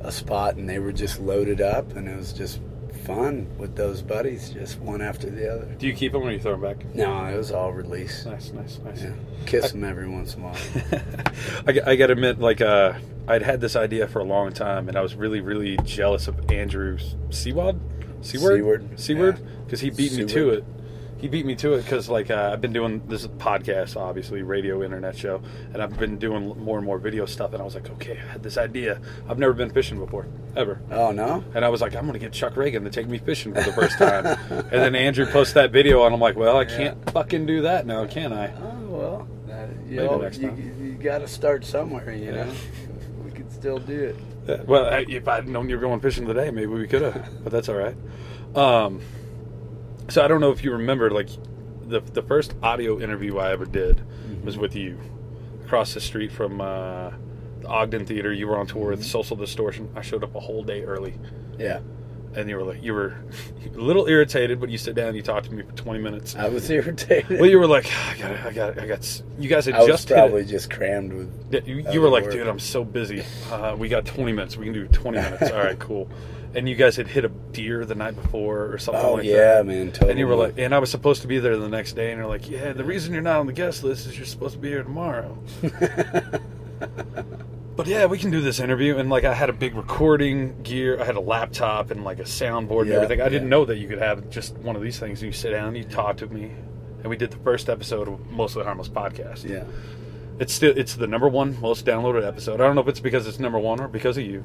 a 0.00 0.10
spot, 0.12 0.56
and 0.56 0.68
they 0.68 0.78
were 0.78 0.92
just 0.92 1.20
loaded 1.20 1.60
up, 1.60 1.94
and 1.96 2.08
it 2.08 2.16
was 2.16 2.32
just 2.32 2.60
fun 3.06 3.46
with 3.56 3.76
those 3.76 4.02
buddies, 4.02 4.50
just 4.50 4.80
one 4.80 5.00
after 5.00 5.30
the 5.30 5.52
other. 5.52 5.64
Do 5.78 5.86
you 5.86 5.94
keep 5.94 6.12
them 6.12 6.22
or 6.22 6.30
you 6.30 6.40
throw 6.40 6.52
them 6.52 6.62
back? 6.62 6.84
No, 6.94 7.24
it 7.26 7.36
was 7.36 7.52
all 7.52 7.72
release. 7.72 8.26
Nice, 8.26 8.52
nice, 8.52 8.78
nice. 8.84 9.02
Yeah. 9.02 9.12
Kiss 9.46 9.72
them 9.72 9.84
every 9.84 10.08
once 10.08 10.34
in 10.34 10.42
a 10.42 10.46
while. 10.46 11.82
I 11.86 11.96
gotta 11.96 12.12
admit, 12.12 12.40
like, 12.40 12.60
uh, 12.60 12.94
I'd 13.28 13.42
had 13.42 13.60
this 13.60 13.76
idea 13.76 14.08
for 14.08 14.18
a 14.18 14.24
long 14.24 14.52
time, 14.52 14.88
and 14.88 14.96
I 14.96 15.00
was 15.00 15.14
really, 15.14 15.40
really 15.40 15.76
jealous 15.84 16.26
of 16.26 16.50
Andrew 16.50 16.98
Seaward, 17.30 17.80
Seaward, 18.22 18.58
Seward, 18.58 19.00
Seaward, 19.00 19.38
yeah. 19.38 19.44
because 19.64 19.80
he 19.80 19.90
beat 19.90 20.12
me 20.12 20.24
to 20.26 20.50
it. 20.50 20.64
He 21.26 21.30
beat 21.30 21.44
me 21.44 21.56
to 21.56 21.72
it 21.74 21.82
because, 21.82 22.08
like, 22.08 22.30
uh, 22.30 22.50
I've 22.52 22.60
been 22.60 22.72
doing 22.72 23.02
this 23.08 23.26
podcast, 23.26 23.96
obviously, 23.96 24.42
radio, 24.42 24.84
internet 24.84 25.18
show, 25.18 25.42
and 25.74 25.82
I've 25.82 25.98
been 25.98 26.18
doing 26.18 26.56
more 26.62 26.76
and 26.78 26.86
more 26.86 26.98
video 26.98 27.26
stuff. 27.26 27.52
And 27.52 27.60
I 27.60 27.64
was 27.64 27.74
like, 27.74 27.90
okay, 27.90 28.12
I 28.12 28.30
had 28.30 28.44
this 28.44 28.56
idea. 28.56 29.00
I've 29.28 29.36
never 29.40 29.52
been 29.52 29.70
fishing 29.70 29.98
before, 29.98 30.28
ever. 30.54 30.80
oh 30.92 31.10
no! 31.10 31.42
And 31.56 31.64
I 31.64 31.68
was 31.68 31.80
like, 31.80 31.96
I'm 31.96 32.02
going 32.02 32.12
to 32.12 32.20
get 32.20 32.32
Chuck 32.32 32.54
Ragan 32.54 32.84
to 32.84 32.90
take 32.90 33.08
me 33.08 33.18
fishing 33.18 33.52
for 33.54 33.60
the 33.60 33.72
first 33.72 33.98
time. 33.98 34.24
and 34.50 34.70
then 34.70 34.94
Andrew 34.94 35.26
posts 35.26 35.54
that 35.54 35.72
video, 35.72 36.04
and 36.04 36.14
I'm 36.14 36.20
like, 36.20 36.36
well, 36.36 36.58
I 36.58 36.64
can't 36.64 37.10
fucking 37.10 37.44
do 37.44 37.62
that 37.62 37.86
now, 37.88 38.06
can 38.06 38.32
I? 38.32 38.52
Oh 38.62 38.86
well, 38.88 39.28
that, 39.48 39.68
you, 39.88 39.96
Maybe 39.96 40.06
know, 40.06 40.18
next 40.20 40.38
you, 40.38 40.48
time. 40.50 40.80
you 40.80 40.92
got 40.92 41.18
to 41.22 41.26
start 41.26 41.64
somewhere. 41.64 42.12
You 42.12 42.26
Yeah. 42.26 42.44
know, 42.44 42.52
we 43.24 43.32
could 43.32 43.50
still 43.50 43.78
do 43.80 44.00
it. 44.00 44.16
Yeah, 44.46 44.62
Well, 44.62 45.04
if 45.08 45.26
I'd 45.26 45.48
known 45.48 45.68
you 45.68 45.74
were 45.74 45.80
going 45.82 45.98
fishing 45.98 46.24
today, 46.24 46.52
maybe 46.52 46.66
we 46.68 46.86
could 46.86 47.02
have, 47.02 47.28
but 47.42 47.52
that's 47.52 47.68
all 47.68 47.74
right. 47.74 47.96
Um, 48.54 49.00
so 50.08 50.24
I 50.24 50.28
don't 50.28 50.40
know 50.40 50.50
if 50.50 50.62
you 50.64 50.72
remember, 50.72 51.10
like 51.10 51.28
the 51.82 52.00
the 52.00 52.22
first 52.22 52.54
audio 52.62 53.00
interview 53.00 53.38
I 53.38 53.52
ever 53.52 53.64
did 53.64 54.00
was 54.44 54.56
with 54.58 54.74
you 54.74 54.98
across 55.64 55.94
the 55.94 56.00
street 56.00 56.32
from 56.32 56.60
uh, 56.60 57.10
the 57.60 57.68
Ogden 57.68 58.06
Theater. 58.06 58.32
You 58.32 58.48
were 58.48 58.58
on 58.58 58.66
tour 58.66 58.90
with 58.90 59.04
Social 59.04 59.36
Distortion. 59.36 59.90
I 59.96 60.00
showed 60.02 60.22
up 60.24 60.34
a 60.34 60.40
whole 60.40 60.62
day 60.62 60.82
early, 60.84 61.14
Yeah, 61.58 61.80
and 62.34 62.48
you 62.48 62.56
were 62.56 62.62
like, 62.64 62.82
you 62.82 62.92
were 62.94 63.16
a 63.74 63.78
little 63.78 64.06
irritated, 64.06 64.60
but 64.60 64.68
you 64.68 64.78
sit 64.78 64.94
down, 64.94 65.08
and 65.08 65.16
you 65.16 65.22
talked 65.22 65.46
to 65.46 65.52
me 65.54 65.62
for 65.62 65.72
twenty 65.72 66.00
minutes. 66.00 66.34
I 66.36 66.48
was 66.48 66.68
irritated. 66.70 67.40
Well, 67.40 67.48
you 67.50 67.58
were 67.58 67.66
like, 67.66 67.86
I 68.08 68.16
got, 68.18 68.30
I 68.46 68.52
got, 68.52 68.78
I 68.78 68.86
got. 68.86 69.22
You 69.38 69.48
guys 69.48 69.66
had 69.66 69.74
I 69.74 69.78
was 69.80 69.88
just 69.88 70.08
probably 70.08 70.44
just 70.44 70.70
crammed 70.70 71.12
with. 71.12 71.48
Yeah, 71.50 71.60
you, 71.64 71.86
you 71.92 72.00
were 72.00 72.08
like, 72.08 72.24
work. 72.24 72.32
dude, 72.32 72.46
I'm 72.46 72.58
so 72.58 72.84
busy. 72.84 73.24
Uh, 73.50 73.74
we 73.78 73.88
got 73.88 74.04
20 74.04 74.32
minutes. 74.32 74.56
We 74.56 74.64
can 74.64 74.74
do 74.74 74.86
20 74.88 75.18
minutes. 75.18 75.50
All 75.52 75.58
right, 75.58 75.78
cool. 75.78 76.10
And 76.54 76.68
you 76.68 76.74
guys 76.74 76.96
had 76.96 77.06
hit 77.08 77.24
a 77.24 77.28
deer 77.28 77.84
the 77.84 77.94
night 77.94 78.14
before 78.20 78.72
or 78.72 78.78
something 78.78 79.04
Oh 79.04 79.14
like 79.14 79.24
yeah, 79.24 79.54
that. 79.56 79.66
man, 79.66 79.92
totally. 79.92 80.12
And 80.12 80.18
you 80.18 80.26
were 80.26 80.34
like, 80.36 80.54
and 80.58 80.74
I 80.74 80.78
was 80.78 80.90
supposed 80.90 81.20
to 81.22 81.28
be 81.28 81.38
there 81.38 81.56
the 81.58 81.68
next 81.68 81.92
day, 81.92 82.10
and 82.12 82.18
you're 82.18 82.28
like, 82.28 82.48
yeah, 82.48 82.72
the 82.72 82.84
reason 82.84 83.12
you're 83.12 83.22
not 83.22 83.40
on 83.40 83.46
the 83.46 83.52
guest 83.52 83.84
list 83.84 84.06
is 84.06 84.16
you're 84.16 84.24
supposed 84.26 84.54
to 84.54 84.58
be 84.60 84.68
here 84.68 84.82
tomorrow. 84.82 85.36
but 87.76 87.86
yeah, 87.86 88.06
we 88.06 88.18
can 88.18 88.30
do 88.30 88.40
this 88.40 88.58
interview. 88.60 88.96
And 88.96 89.10
like, 89.10 89.24
I 89.24 89.34
had 89.34 89.50
a 89.50 89.52
big 89.52 89.74
recording 89.74 90.62
gear, 90.62 91.00
I 91.00 91.04
had 91.04 91.16
a 91.16 91.20
laptop 91.20 91.90
and 91.90 92.04
like 92.04 92.18
a 92.18 92.22
soundboard 92.24 92.82
and 92.82 92.92
everything. 92.92 93.20
I 93.20 93.28
didn't 93.28 93.48
know 93.48 93.64
that 93.66 93.76
you 93.76 93.88
could 93.88 93.98
have 93.98 94.30
just 94.30 94.54
one 94.58 94.76
of 94.76 94.82
these 94.82 94.98
things. 94.98 95.20
And 95.22 95.26
you 95.26 95.32
sit 95.32 95.50
down, 95.50 95.68
and 95.68 95.76
you 95.76 95.84
talk 95.84 96.16
to 96.18 96.26
me, 96.26 96.52
and 97.00 97.06
we 97.06 97.16
did 97.16 97.30
the 97.30 97.36
first 97.38 97.68
episode 97.68 98.08
of 98.08 98.30
Mostly 98.30 98.64
Harmless 98.64 98.88
podcast. 98.88 99.48
yeah, 99.48 99.64
It's 100.38 100.54
still 100.54 100.72
it's 100.76 100.94
the 100.94 101.06
number 101.06 101.28
one 101.28 101.60
most 101.60 101.84
downloaded 101.84 102.26
episode. 102.26 102.60
I 102.60 102.64
don't 102.66 102.74
know 102.76 102.80
if 102.82 102.88
it's 102.88 103.00
because 103.00 103.26
it's 103.26 103.38
number 103.38 103.58
one 103.58 103.80
or 103.80 103.88
because 103.88 104.16
of 104.16 104.24
you. 104.24 104.42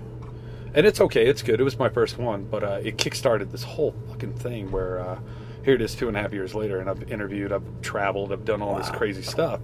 And 0.73 0.85
it's 0.85 1.01
okay, 1.01 1.27
it's 1.27 1.41
good. 1.41 1.59
It 1.59 1.63
was 1.63 1.77
my 1.77 1.89
first 1.89 2.17
one, 2.17 2.45
but 2.45 2.63
uh, 2.63 2.79
it 2.83 2.97
kickstarted 2.97 3.51
this 3.51 3.63
whole 3.63 3.93
fucking 4.09 4.33
thing 4.35 4.71
where 4.71 4.99
uh, 4.99 5.19
here 5.63 5.75
it 5.75 5.81
is 5.81 5.95
two 5.95 6.07
and 6.07 6.15
a 6.15 6.21
half 6.21 6.33
years 6.33 6.55
later, 6.55 6.79
and 6.79 6.89
I've 6.89 7.11
interviewed, 7.11 7.51
I've 7.51 7.63
traveled, 7.81 8.31
I've 8.31 8.45
done 8.45 8.61
all 8.61 8.75
this 8.75 8.89
crazy 8.89 9.21
stuff, 9.21 9.59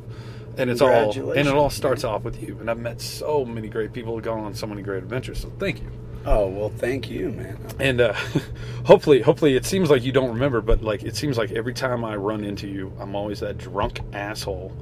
and 0.58 0.70
it's 0.70 0.82
all 0.82 1.12
and 1.32 1.48
it 1.48 1.54
all 1.54 1.70
starts 1.70 2.04
off 2.04 2.24
with 2.24 2.42
you. 2.42 2.58
And 2.60 2.70
I've 2.70 2.80
met 2.80 3.00
so 3.02 3.46
many 3.46 3.70
great 3.70 3.94
people, 3.94 4.20
gone 4.20 4.40
on 4.42 4.54
so 4.54 4.68
many 4.68 4.82
great 4.82 5.04
adventures. 5.04 5.40
So 5.40 5.52
thank 5.60 5.82
you. 5.82 5.92
Oh 6.26 6.48
well, 6.48 6.70
thank 6.70 7.10
you, 7.10 7.32
man. 7.32 7.58
And 7.80 8.02
uh, 8.02 8.14
hopefully, 8.86 9.22
hopefully, 9.22 9.56
it 9.56 9.66
seems 9.66 9.90
like 9.90 10.04
you 10.04 10.12
don't 10.12 10.30
remember, 10.30 10.62
but 10.62 10.82
like 10.82 11.04
it 11.04 11.16
seems 11.16 11.38
like 11.38 11.52
every 11.52 11.74
time 11.74 12.04
I 12.04 12.16
run 12.18 12.44
into 12.44 12.68
you, 12.68 12.92
I'm 13.00 13.16
always 13.16 13.40
that 13.40 13.58
drunk 13.58 14.02
asshole. 14.14 14.74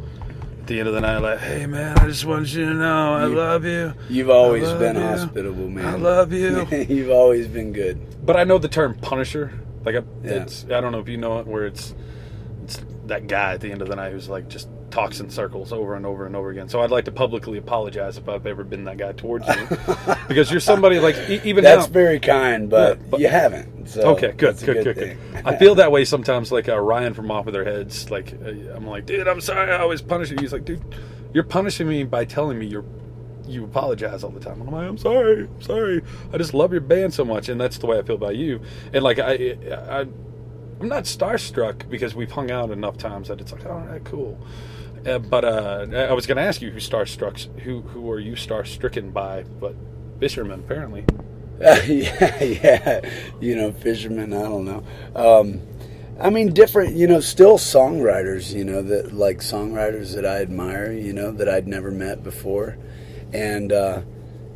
At 0.66 0.70
the 0.70 0.80
end 0.80 0.88
of 0.88 0.96
the 0.96 1.02
night, 1.02 1.20
like, 1.20 1.38
hey 1.42 1.68
man, 1.68 1.96
I 2.00 2.08
just 2.08 2.26
want 2.26 2.52
you 2.52 2.66
to 2.66 2.74
know 2.74 3.14
I 3.14 3.28
You- 3.28 3.36
love 3.36 3.66
you. 3.66 3.94
You've 4.10 4.32
always 4.32 4.68
been 4.74 4.96
you. 4.96 5.02
hospitable, 5.04 5.70
man. 5.70 5.86
I 5.86 5.96
love 5.96 6.34
you. 6.34 6.66
You've 6.90 7.12
always 7.12 7.48
been 7.48 7.72
good. 7.72 8.26
But 8.26 8.36
I 8.36 8.46
know 8.46 8.58
the 8.58 8.68
term 8.68 8.96
Punisher. 8.96 9.54
Like, 9.84 9.94
I, 9.94 10.00
Yeah. 10.24 10.32
it's, 10.42 10.66
I 10.66 10.82
don't 10.82 10.92
know 10.92 10.98
if 10.98 11.08
you 11.08 11.18
know 11.18 11.38
it, 11.38 11.46
where 11.46 11.68
it's 11.68 11.94
it's 12.64 12.82
that 13.06 13.28
guy 13.28 13.54
at 13.54 13.62
the 13.62 13.72
end 13.72 13.84
of 13.84 13.90
the 13.90 13.96
night 13.96 14.12
who's 14.12 14.28
like 14.28 14.48
just 14.48 14.68
talks 14.92 15.20
in 15.20 15.30
circles 15.30 15.74
over 15.74 15.96
and 15.96 16.06
over 16.06 16.26
and 16.26 16.36
over 16.36 16.50
again. 16.52 16.70
So 16.70 16.82
I'd 16.82 16.92
like 16.92 17.06
to 17.06 17.12
publicly 17.12 17.58
apologize 17.58 18.18
if 18.18 18.30
I've 18.30 18.46
ever 18.46 18.64
been 18.64 18.84
that 18.86 18.98
guy 18.98 19.12
towards 19.12 19.48
you, 19.48 19.68
because 20.28 20.52
you're 20.52 20.60
somebody 20.60 21.00
like 21.00 21.16
e- 21.30 21.42
even 21.44 21.64
That's 21.64 21.88
now. 21.88 21.94
very 21.94 22.20
kind, 22.20 22.70
but, 22.70 22.98
Yeah, 23.00 23.04
but- 23.10 23.20
you 23.20 23.28
haven't. 23.28 23.88
So 23.88 24.02
Okay, 24.16 24.32
good, 24.32 24.58
good, 24.60 24.84
good, 24.84 24.96
good. 24.96 25.18
I 25.46 25.56
feel 25.58 25.76
that 25.76 25.92
way 25.92 26.06
sometimes. 26.06 26.52
Like 26.52 26.68
uh, 26.70 26.80
Ryan 26.80 27.14
from 27.14 27.30
Off 27.30 27.46
with 27.46 27.54
Their 27.54 27.66
Heads. 27.66 28.10
Like 28.10 28.34
uh, 28.34 28.74
I'm 28.76 28.88
like, 28.88 29.06
dude, 29.06 29.28
I'm 29.28 29.42
sorry. 29.42 29.72
I 29.72 29.78
always 29.80 30.02
punish 30.02 30.32
you. 30.32 30.38
He's 30.40 30.54
like, 30.54 30.66
dude, 30.66 30.82
you're 31.34 31.44
punishing 31.44 31.88
me 31.88 32.04
by 32.04 32.26
telling 32.26 32.58
me 32.58 32.66
you're 32.66 32.86
you 33.48 33.64
apologize 33.64 34.24
all 34.24 34.32
the 34.32 34.40
time. 34.40 34.60
And 34.60 34.70
I'm 34.70 34.74
like, 34.76 34.88
I'm 34.88 34.98
sorry, 34.98 35.42
I'm 35.44 35.62
sorry. 35.62 36.02
I 36.34 36.38
just 36.40 36.56
love 36.56 36.72
your 36.72 36.82
band 36.82 37.14
so 37.14 37.24
much, 37.24 37.48
and 37.50 37.62
that's 37.62 37.78
the 37.78 37.86
way 37.86 38.00
I 38.00 38.02
feel 38.02 38.16
about 38.16 38.36
you. 38.36 38.60
And 38.94 39.04
like 39.04 39.20
I, 39.20 39.56
I 39.72 40.08
I'm 40.80 40.88
not 40.90 41.06
starstruck 41.06 41.90
because 41.90 42.16
we've 42.16 42.32
hung 42.32 42.52
out 42.52 42.70
enough 42.72 42.98
times 42.98 43.30
that 43.30 43.40
it's 43.40 43.52
like, 43.52 43.66
all 43.66 43.80
right, 43.80 44.04
cool. 44.04 44.38
Uh, 45.06 45.20
but 45.20 45.46
uh, 45.46 45.86
I 45.94 46.14
was 46.14 46.26
going 46.26 46.38
to 46.38 46.44
ask 46.44 46.62
you 46.62 46.72
who 46.72 46.80
starstruck, 46.80 47.60
who 47.62 47.82
who 47.82 48.10
are 48.12 48.20
you 48.20 48.34
starstricken 48.34 49.14
by? 49.14 49.44
But 49.44 49.76
fishermen, 50.20 50.60
apparently. 50.60 51.06
yeah, 51.60 52.44
yeah. 52.44 53.10
You 53.40 53.56
know, 53.56 53.72
fishermen. 53.72 54.34
I 54.34 54.42
don't 54.42 54.66
know. 54.66 54.84
Um, 55.16 55.62
I 56.20 56.30
mean, 56.30 56.54
different. 56.54 56.96
You 56.96 57.08
know, 57.08 57.20
still 57.20 57.58
songwriters. 57.58 58.54
You 58.54 58.66
know, 58.66 58.82
that 58.82 59.14
like 59.14 59.38
songwriters 59.40 60.16
that 60.16 60.26
I 60.26 60.42
admire. 60.42 60.92
You 60.92 61.14
know, 61.14 61.32
that 61.32 61.48
I'd 61.48 61.68
never 61.68 61.92
met 61.92 62.24
before, 62.24 62.78
and 63.32 63.72
uh, 63.72 64.02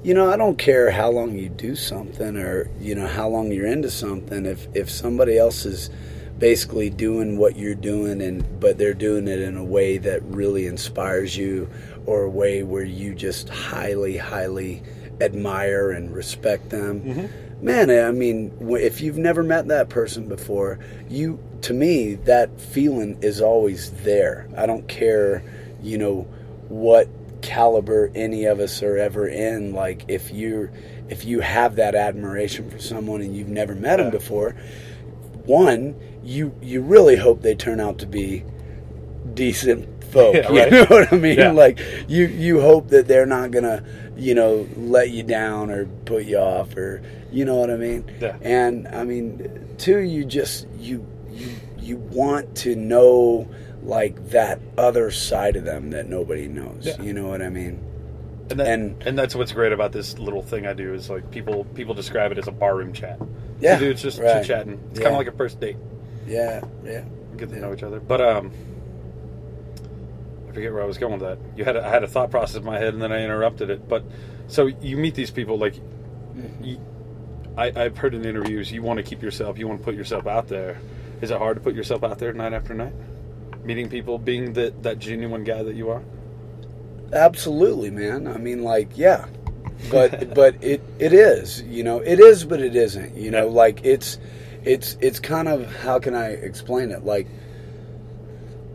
you 0.04 0.14
know, 0.14 0.32
I 0.32 0.38
don't 0.38 0.58
care 0.58 0.90
how 0.90 1.12
long 1.12 1.36
you 1.36 1.50
do 1.50 1.76
something 1.76 2.38
or 2.38 2.72
you 2.80 2.96
know 2.96 3.08
how 3.08 3.30
long 3.30 3.52
you're 3.52 3.68
into 3.68 3.90
something. 3.90 4.46
If 4.46 4.68
if 4.74 4.90
somebody 4.90 5.38
else 5.38 5.66
is 5.66 5.90
basically 6.40 6.90
doing 6.90 7.38
what 7.38 7.58
you're 7.58 7.76
doing 7.76 8.22
and 8.22 8.60
but 8.60 8.78
they're 8.78 8.94
doing 8.94 9.28
it 9.28 9.40
in 9.40 9.58
a 9.58 9.64
way 9.64 9.98
that 9.98 10.24
really 10.24 10.66
inspires 10.66 11.38
you 11.38 11.70
or 12.06 12.24
a 12.24 12.30
way 12.30 12.64
where 12.64 12.84
you 12.84 13.14
just 13.14 13.50
highly 13.50 14.18
highly 14.18 14.82
admire 15.22 15.92
and 15.92 16.14
respect 16.14 16.70
them. 16.70 17.02
Mm-hmm. 17.02 17.66
Man 17.66 17.90
i 17.92 18.12
mean 18.12 18.56
if 18.80 19.02
you've 19.02 19.18
never 19.18 19.44
met 19.44 19.68
that 19.68 19.90
person 19.90 20.30
before 20.30 20.80
you 21.10 21.40
to 21.62 21.74
me 21.74 22.16
that 22.16 22.60
feeling 22.60 23.18
is 23.22 23.42
always 23.42 23.92
there. 24.04 24.48
I 24.56 24.66
don't 24.66 24.88
care 24.88 25.44
you 25.84 25.98
know 25.98 26.22
what 26.70 27.10
caliber 27.42 28.12
any 28.16 28.46
of 28.46 28.60
us 28.60 28.82
are 28.82 28.98
ever 28.98 29.28
in 29.28 29.74
like 29.74 30.06
if 30.08 30.32
you're 30.32 30.72
if 31.10 31.26
you 31.26 31.42
have 31.42 31.76
that 31.78 31.96
admiration 31.96 32.70
for 32.70 32.80
someone 32.80 33.22
and 33.22 33.36
you've 33.36 33.50
never 33.50 33.76
met 33.76 33.98
them 33.98 34.10
before 34.10 34.56
one, 35.50 35.96
you 36.24 36.54
you 36.62 36.82
really 36.82 37.16
hope 37.16 37.42
they 37.42 37.56
turn 37.56 37.80
out 37.80 38.00
to 38.00 38.06
be 38.06 38.44
decent 39.34 40.04
folk. 40.06 40.36
Yeah, 40.36 40.52
you 40.66 40.72
know 40.72 40.86
what 40.86 41.14
I 41.14 41.18
mean? 41.18 41.38
Yeah. 41.38 41.52
Like 41.52 41.80
you 42.08 42.26
you 42.28 42.60
hope 42.62 42.90
that 42.90 43.08
they're 43.08 43.26
not 43.26 43.52
gonna 43.52 43.84
you 44.18 44.34
know 44.36 44.68
let 44.76 45.12
you 45.12 45.24
down 45.24 45.70
or 45.70 45.86
put 46.06 46.26
you 46.26 46.38
off 46.38 46.76
or 46.76 47.02
you 47.32 47.46
know 47.46 47.56
what 47.56 47.70
I 47.70 47.78
mean? 47.78 48.10
Yeah. 48.20 48.36
And 48.42 48.88
I 48.88 49.04
mean, 49.04 49.68
two, 49.78 50.00
you 50.00 50.26
just 50.26 50.68
you 50.78 51.06
you 51.32 51.50
you 51.80 51.98
want 51.98 52.56
to 52.58 52.76
know 52.76 53.48
like 53.84 54.30
that 54.30 54.60
other 54.78 55.10
side 55.12 55.56
of 55.56 55.64
them 55.64 55.92
that 55.92 56.08
nobody 56.10 56.48
knows. 56.48 56.86
Yeah. 56.86 57.02
You 57.02 57.14
know 57.14 57.28
what 57.28 57.42
I 57.42 57.50
mean? 57.50 57.84
And, 58.50 58.60
that, 58.60 58.68
And- 58.68 59.04
and 59.04 59.18
that's 59.18 59.36
what's 59.36 59.52
great 59.52 59.72
about 59.72 59.92
this 59.92 60.18
little 60.20 60.42
thing 60.42 60.66
I 60.68 60.74
do 60.74 60.94
is 60.94 61.10
like 61.10 61.30
people 61.32 61.64
people 61.76 61.94
describe 61.94 62.32
it 62.32 62.38
as 62.40 62.48
a 62.48 62.52
barroom 62.52 62.92
chat. 62.94 63.20
Yeah, 63.62 63.76
so, 63.76 63.80
dude, 63.82 63.92
it's 63.92 64.02
just 64.02 64.20
right. 64.20 64.38
chit 64.40 64.48
chatting. 64.48 64.80
It's 64.92 65.00
Yeah. 65.00 65.06
kind 65.06 65.16
of 65.16 65.20
like 65.20 65.34
a 65.34 65.38
first 65.38 65.60
date. 65.60 65.78
Yeah, 66.28 66.62
yeah. 66.84 67.04
Get 67.38 67.50
to 67.50 67.60
know 67.60 67.74
each 67.74 67.84
other. 67.84 68.00
But 68.00 68.22
um, 68.22 68.52
I 70.48 70.52
forget 70.52 70.74
where 70.74 70.82
I 70.84 70.86
was 70.86 70.98
going 70.98 71.14
with 71.20 71.22
that. 71.22 71.40
You 71.58 71.64
had 71.66 71.76
a, 71.76 71.86
I 71.86 71.90
had 71.90 72.04
a 72.04 72.08
thought 72.08 72.32
process 72.32 72.58
in 72.58 72.66
my 72.66 72.78
head 72.80 72.94
and 72.94 73.02
then 73.02 73.12
I 73.12 73.24
interrupted 73.24 73.70
it. 73.70 73.88
But 73.88 74.04
so 74.48 74.68
you 74.68 74.98
meet 74.98 75.16
these 75.16 75.32
people 75.32 75.58
like, 75.58 75.76
you, 76.62 76.80
I, 77.58 77.72
I've 77.76 77.98
heard 77.98 78.14
in 78.14 78.26
interviews 78.26 78.72
you 78.72 78.82
want 78.82 78.98
to 78.98 79.04
keep 79.04 79.22
yourself, 79.22 79.58
you 79.58 79.68
want 79.68 79.80
to 79.82 79.86
put 79.86 79.96
yourself 79.96 80.28
out 80.28 80.48
there. 80.48 80.80
Is 81.22 81.32
it 81.32 81.38
hard 81.38 81.58
to 81.58 81.62
put 81.62 81.76
yourself 81.76 82.04
out 82.04 82.18
there 82.20 82.34
night 82.34 82.54
after 82.54 82.74
night? 82.74 82.94
Meeting 83.64 83.90
people, 83.90 84.18
being 84.18 84.54
that 84.54 84.84
that 84.84 85.00
genuine 85.00 85.44
guy 85.44 85.62
that 85.64 85.76
you 85.76 85.90
are. 85.90 86.02
Absolutely, 87.12 87.90
man. 87.90 88.28
I 88.28 88.38
mean, 88.38 88.64
like, 88.64 88.98
yeah, 88.98 89.26
but 89.92 90.34
but 90.34 90.56
it 90.64 90.82
it 90.98 91.12
is. 91.12 91.62
You 91.64 91.84
know, 91.84 92.00
it 92.00 92.20
is, 92.22 92.46
but 92.46 92.62
it 92.62 92.76
isn't. 92.76 93.16
You 93.16 93.32
know, 93.32 93.46
Yeah. 93.48 93.52
like 93.54 93.82
it's 93.84 94.18
it's 94.64 94.98
it's 95.00 95.20
kind 95.20 95.48
of 95.48 95.74
how 95.78 96.00
can 96.00 96.16
I 96.16 96.30
explain 96.30 96.92
it? 96.92 97.06
Like 97.06 97.28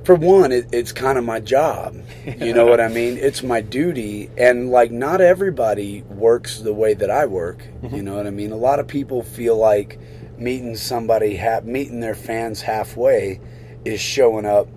for 0.04 0.14
one, 0.14 0.52
it, 0.52 0.66
it's 0.70 0.92
kind 0.92 1.16
of 1.16 1.24
my 1.24 1.40
job. 1.40 1.96
You 2.26 2.52
know 2.52 2.66
what 2.66 2.80
I 2.80 2.88
mean? 3.00 3.16
It's 3.16 3.42
my 3.42 3.60
duty, 3.60 4.30
and 4.36 4.70
like 4.70 4.90
not 4.90 5.20
everybody 5.20 6.02
works 6.02 6.58
the 6.58 6.74
way 6.74 6.94
that 6.94 7.10
I 7.10 7.26
work. 7.26 7.64
You 7.82 7.88
mm-hmm. 7.88 8.00
know 8.04 8.16
what 8.16 8.26
I 8.26 8.30
mean? 8.30 8.52
A 8.52 8.56
lot 8.56 8.80
of 8.80 8.86
people 8.86 9.22
feel 9.22 9.56
like 9.56 9.98
meeting 10.38 10.76
somebody, 10.76 11.36
ha- 11.36 11.60
meeting 11.62 12.00
their 12.00 12.14
fans 12.14 12.60
halfway, 12.60 13.40
is 13.84 14.00
showing 14.00 14.44
up, 14.44 14.68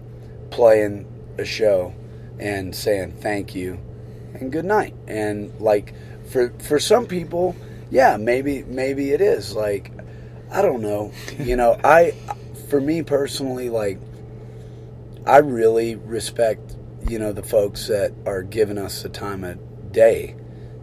playing 0.50 1.06
a 1.38 1.46
show, 1.46 1.94
and 2.40 2.74
saying 2.74 3.12
thank 3.20 3.54
you 3.54 3.80
and 4.34 4.52
good 4.52 4.66
night. 4.66 4.94
And 5.08 5.60
like 5.60 5.94
for 6.30 6.50
for 6.60 6.80
some 6.80 7.06
people, 7.06 7.56
yeah, 7.90 8.18
maybe 8.18 8.64
maybe 8.64 9.12
it 9.12 9.22
is. 9.22 9.56
Like 9.56 9.92
I 10.51 10.62
don't 10.62 10.82
know. 10.82 11.12
You 11.39 11.56
know, 11.56 11.80
I 11.84 12.13
for 12.70 12.80
me 12.80 13.04
personally, 13.04 13.70
like 13.70 14.00
I 15.25 15.38
really 15.38 15.96
respect, 15.96 16.75
you 17.08 17.20
know, 17.20 17.34
the 17.34 17.44
folks 17.44 17.88
that 17.88 18.13
are 18.25 18.44
giving 18.44 18.77
us 18.77 19.04
the 19.04 19.10
time 19.10 19.44
of 19.44 19.92
day 19.92 20.36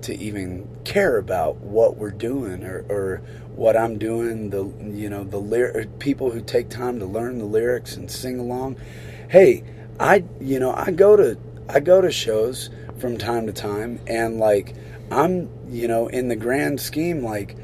to 0.02 0.14
even 0.16 0.68
care 0.84 1.16
about 1.16 1.56
what 1.56 1.96
we're 1.96 2.10
doing 2.10 2.62
or, 2.62 2.84
or 2.90 3.22
what 3.54 3.76
I'm 3.76 3.98
doing. 3.98 4.50
The 4.50 4.64
you 4.98 5.08
know 5.08 5.24
the 5.24 5.38
lyric 5.38 5.98
people 5.98 6.30
who 6.30 6.40
take 6.40 6.68
time 6.68 6.98
to 6.98 7.06
learn 7.06 7.38
the 7.38 7.46
lyrics 7.46 7.96
and 7.96 8.10
sing 8.10 8.38
along. 8.38 8.76
Hey, 9.30 9.64
I 9.98 10.24
you 10.40 10.60
know 10.60 10.74
I 10.74 10.90
go 10.90 11.16
to 11.16 11.38
I 11.68 11.80
go 11.80 12.00
to 12.00 12.12
shows 12.12 12.70
from 12.98 13.16
time 13.16 13.46
to 13.46 13.52
time 13.52 13.98
and 14.06 14.38
like 14.38 14.74
I'm 15.10 15.48
you 15.70 15.88
know 15.88 16.08
in 16.08 16.28
the 16.28 16.36
grand 16.36 16.80
scheme 16.80 17.22
like 17.22 17.56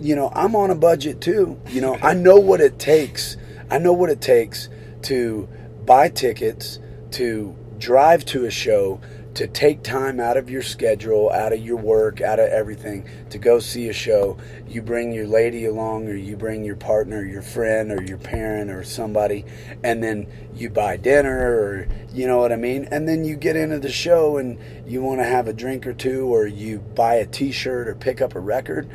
you 0.00 0.14
know, 0.14 0.30
I'm 0.34 0.54
on 0.54 0.70
a 0.70 0.74
budget 0.74 1.20
too. 1.20 1.60
You 1.68 1.80
know, 1.80 1.98
I 2.02 2.14
know 2.14 2.36
what 2.36 2.60
it 2.60 2.78
takes. 2.78 3.36
I 3.70 3.78
know 3.78 3.92
what 3.92 4.10
it 4.10 4.20
takes 4.20 4.68
to 5.02 5.48
buy 5.84 6.08
tickets, 6.08 6.78
to 7.12 7.56
drive 7.78 8.24
to 8.26 8.44
a 8.44 8.50
show, 8.50 9.00
to 9.34 9.46
take 9.46 9.82
time 9.82 10.18
out 10.18 10.38
of 10.38 10.48
your 10.48 10.62
schedule, 10.62 11.30
out 11.30 11.52
of 11.52 11.60
your 11.60 11.76
work, 11.76 12.22
out 12.22 12.38
of 12.38 12.48
everything 12.48 13.06
to 13.28 13.38
go 13.38 13.58
see 13.58 13.88
a 13.88 13.92
show. 13.92 14.38
You 14.66 14.80
bring 14.80 15.12
your 15.12 15.26
lady 15.26 15.66
along, 15.66 16.08
or 16.08 16.14
you 16.14 16.36
bring 16.36 16.64
your 16.64 16.76
partner, 16.76 17.22
your 17.22 17.42
friend, 17.42 17.92
or 17.92 18.02
your 18.02 18.16
parent, 18.16 18.70
or 18.70 18.82
somebody, 18.82 19.44
and 19.84 20.02
then 20.02 20.26
you 20.54 20.70
buy 20.70 20.96
dinner, 20.96 21.52
or 21.52 21.88
you 22.12 22.26
know 22.26 22.38
what 22.38 22.50
I 22.50 22.56
mean? 22.56 22.88
And 22.90 23.06
then 23.06 23.24
you 23.24 23.36
get 23.36 23.56
into 23.56 23.78
the 23.78 23.92
show 23.92 24.38
and 24.38 24.58
you 24.86 25.02
want 25.02 25.20
to 25.20 25.24
have 25.24 25.48
a 25.48 25.52
drink 25.52 25.86
or 25.86 25.92
two, 25.92 26.26
or 26.34 26.46
you 26.46 26.78
buy 26.78 27.16
a 27.16 27.26
t 27.26 27.52
shirt 27.52 27.88
or 27.88 27.94
pick 27.94 28.22
up 28.22 28.34
a 28.34 28.40
record 28.40 28.88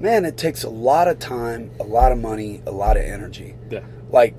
man, 0.00 0.24
it 0.24 0.36
takes 0.36 0.64
a 0.64 0.70
lot 0.70 1.06
of 1.06 1.18
time, 1.18 1.70
a 1.78 1.84
lot 1.84 2.10
of 2.10 2.18
money, 2.18 2.62
a 2.66 2.72
lot 2.72 2.96
of 2.96 3.04
energy. 3.04 3.54
Yeah. 3.70 3.84
Like 4.08 4.34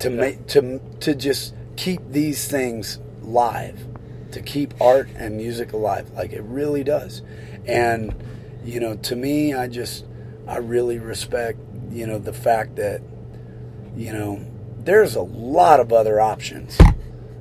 to 0.00 0.10
make 0.10 0.46
to 0.48 0.80
to 1.00 1.14
just 1.14 1.54
keep 1.76 2.00
these 2.10 2.46
things 2.46 2.98
live, 3.22 3.86
to 4.32 4.42
keep 4.42 4.74
art 4.80 5.08
and 5.16 5.36
music 5.36 5.72
alive. 5.72 6.10
Like 6.10 6.32
it 6.32 6.42
really 6.42 6.84
does. 6.84 7.22
And 7.66 8.14
you 8.64 8.80
know, 8.80 8.96
to 8.96 9.16
me, 9.16 9.54
I 9.54 9.68
just 9.68 10.04
I 10.46 10.58
really 10.58 10.98
respect, 10.98 11.58
you 11.90 12.06
know, 12.06 12.18
the 12.18 12.32
fact 12.32 12.76
that 12.76 13.00
you 13.96 14.12
know, 14.12 14.44
there's 14.78 15.14
a 15.14 15.22
lot 15.22 15.80
of 15.80 15.92
other 15.92 16.20
options. 16.20 16.78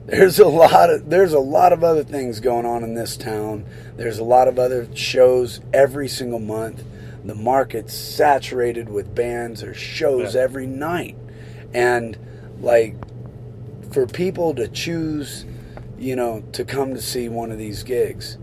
There's 0.06 0.38
a 0.38 0.48
lot 0.48 0.90
of 0.90 1.10
there's 1.10 1.32
a 1.32 1.40
lot 1.40 1.72
of 1.72 1.84
other 1.84 2.04
things 2.04 2.42
going 2.42 2.66
on 2.66 2.84
in 2.84 2.94
this 2.94 3.16
town. 3.16 3.66
There's 3.96 4.20
a 4.20 4.24
lot 4.24 4.50
of 4.50 4.60
other 4.60 4.94
shows 4.96 5.62
every 5.74 6.10
single 6.10 6.40
month. 6.40 6.84
The 7.26 7.36
market's 7.36 7.94
saturated 7.94 8.90
with 8.90 9.14
bands 9.16 9.64
or 9.64 9.74
shows 9.74 10.36
Yeah. 10.36 10.42
every 10.42 10.68
night. 10.68 11.16
And 11.74 12.18
like 12.62 12.96
for 13.92 14.06
people 14.08 14.54
to 14.56 14.68
choose, 14.68 15.46
you 15.98 16.16
know, 16.16 16.44
to 16.54 16.66
come 16.66 16.94
to 16.94 17.02
see 17.02 17.30
one 17.30 17.52
of 17.52 17.58
these 17.58 17.84
gigs 17.84 18.38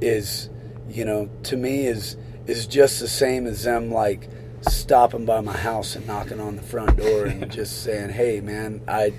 is, 0.00 0.48
you 0.88 1.04
know, 1.04 1.28
to 1.44 1.56
me 1.56 1.86
is 1.86 2.16
is 2.46 2.66
just 2.66 3.00
the 3.00 3.08
same 3.08 3.46
as 3.46 3.64
them 3.64 3.90
like 3.90 4.28
stopping 4.68 5.24
by 5.24 5.40
my 5.40 5.56
house 5.56 5.96
and 5.96 6.06
knocking 6.06 6.40
on 6.40 6.56
the 6.56 6.62
front 6.62 6.96
door 6.96 7.24
and 7.26 7.50
just 7.60 7.82
saying, 7.82 8.10
"Hey, 8.10 8.40
man, 8.40 8.80
I 8.88 9.12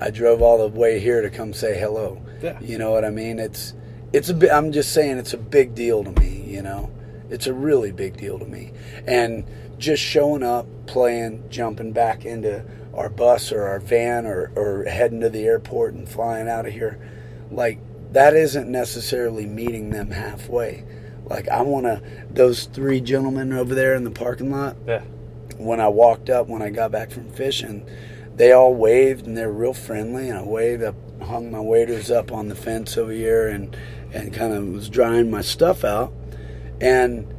I 0.00 0.10
drove 0.10 0.42
all 0.42 0.58
the 0.58 0.68
way 0.78 0.98
here 1.00 1.22
to 1.22 1.30
come 1.30 1.52
say 1.52 1.78
hello." 1.78 2.20
Yeah. 2.42 2.58
You 2.60 2.78
know 2.78 2.90
what 2.92 3.04
I 3.04 3.10
mean? 3.10 3.38
It's 3.38 3.74
it's 4.12 4.28
a 4.28 4.34
bi- 4.34 4.48
I'm 4.50 4.72
just 4.72 4.92
saying 4.92 5.18
it's 5.18 5.32
a 5.34 5.38
big 5.38 5.74
deal 5.74 6.04
to 6.04 6.10
me, 6.20 6.44
you 6.46 6.62
know. 6.62 6.90
It's 7.34 7.46
a 7.46 7.52
really 7.54 7.92
big 7.92 8.16
deal 8.16 8.38
to 8.38 8.46
me. 8.46 8.72
And 9.06 9.44
just 9.78 10.02
showing 10.02 10.42
up, 10.42 10.66
playing, 10.86 11.44
jumping 11.50 11.92
back 11.92 12.24
into 12.24 12.64
our 12.94 13.08
bus 13.08 13.50
or 13.52 13.64
our 13.64 13.80
van 13.80 14.24
or, 14.24 14.52
or 14.56 14.84
heading 14.84 15.20
to 15.20 15.28
the 15.28 15.44
airport 15.44 15.94
and 15.94 16.08
flying 16.08 16.48
out 16.48 16.66
of 16.66 16.72
here, 16.72 16.98
like 17.50 17.78
that 18.12 18.34
isn't 18.34 18.70
necessarily 18.70 19.44
meeting 19.46 19.90
them 19.90 20.12
halfway. 20.12 20.84
Like 21.26 21.48
I 21.48 21.62
want 21.62 21.86
to 21.86 22.00
those 22.30 22.64
three 22.66 23.00
gentlemen 23.00 23.52
over 23.52 23.74
there 23.74 23.94
in 23.94 24.04
the 24.04 24.10
parking 24.10 24.50
lot 24.52 24.76
Yeah. 24.86 25.02
when 25.56 25.80
I 25.80 25.88
walked 25.88 26.30
up 26.30 26.48
when 26.48 26.62
I 26.62 26.70
got 26.70 26.92
back 26.92 27.10
from 27.10 27.28
fishing, 27.30 27.84
they 28.36 28.52
all 28.52 28.74
waved 28.74 29.26
and 29.26 29.36
they're 29.36 29.50
real 29.50 29.74
friendly. 29.74 30.28
And 30.28 30.38
I 30.38 30.42
waved, 30.42 30.84
I 30.84 30.92
hung 31.24 31.50
my 31.50 31.60
waders 31.60 32.10
up 32.10 32.30
on 32.30 32.48
the 32.48 32.54
fence 32.54 32.96
over 32.96 33.12
here 33.12 33.48
and 33.48 33.76
and 34.12 34.32
kind 34.32 34.52
of 34.54 34.68
was 34.68 34.88
drying 34.88 35.28
my 35.30 35.40
stuff 35.40 35.82
out. 35.82 36.12
And 36.80 37.32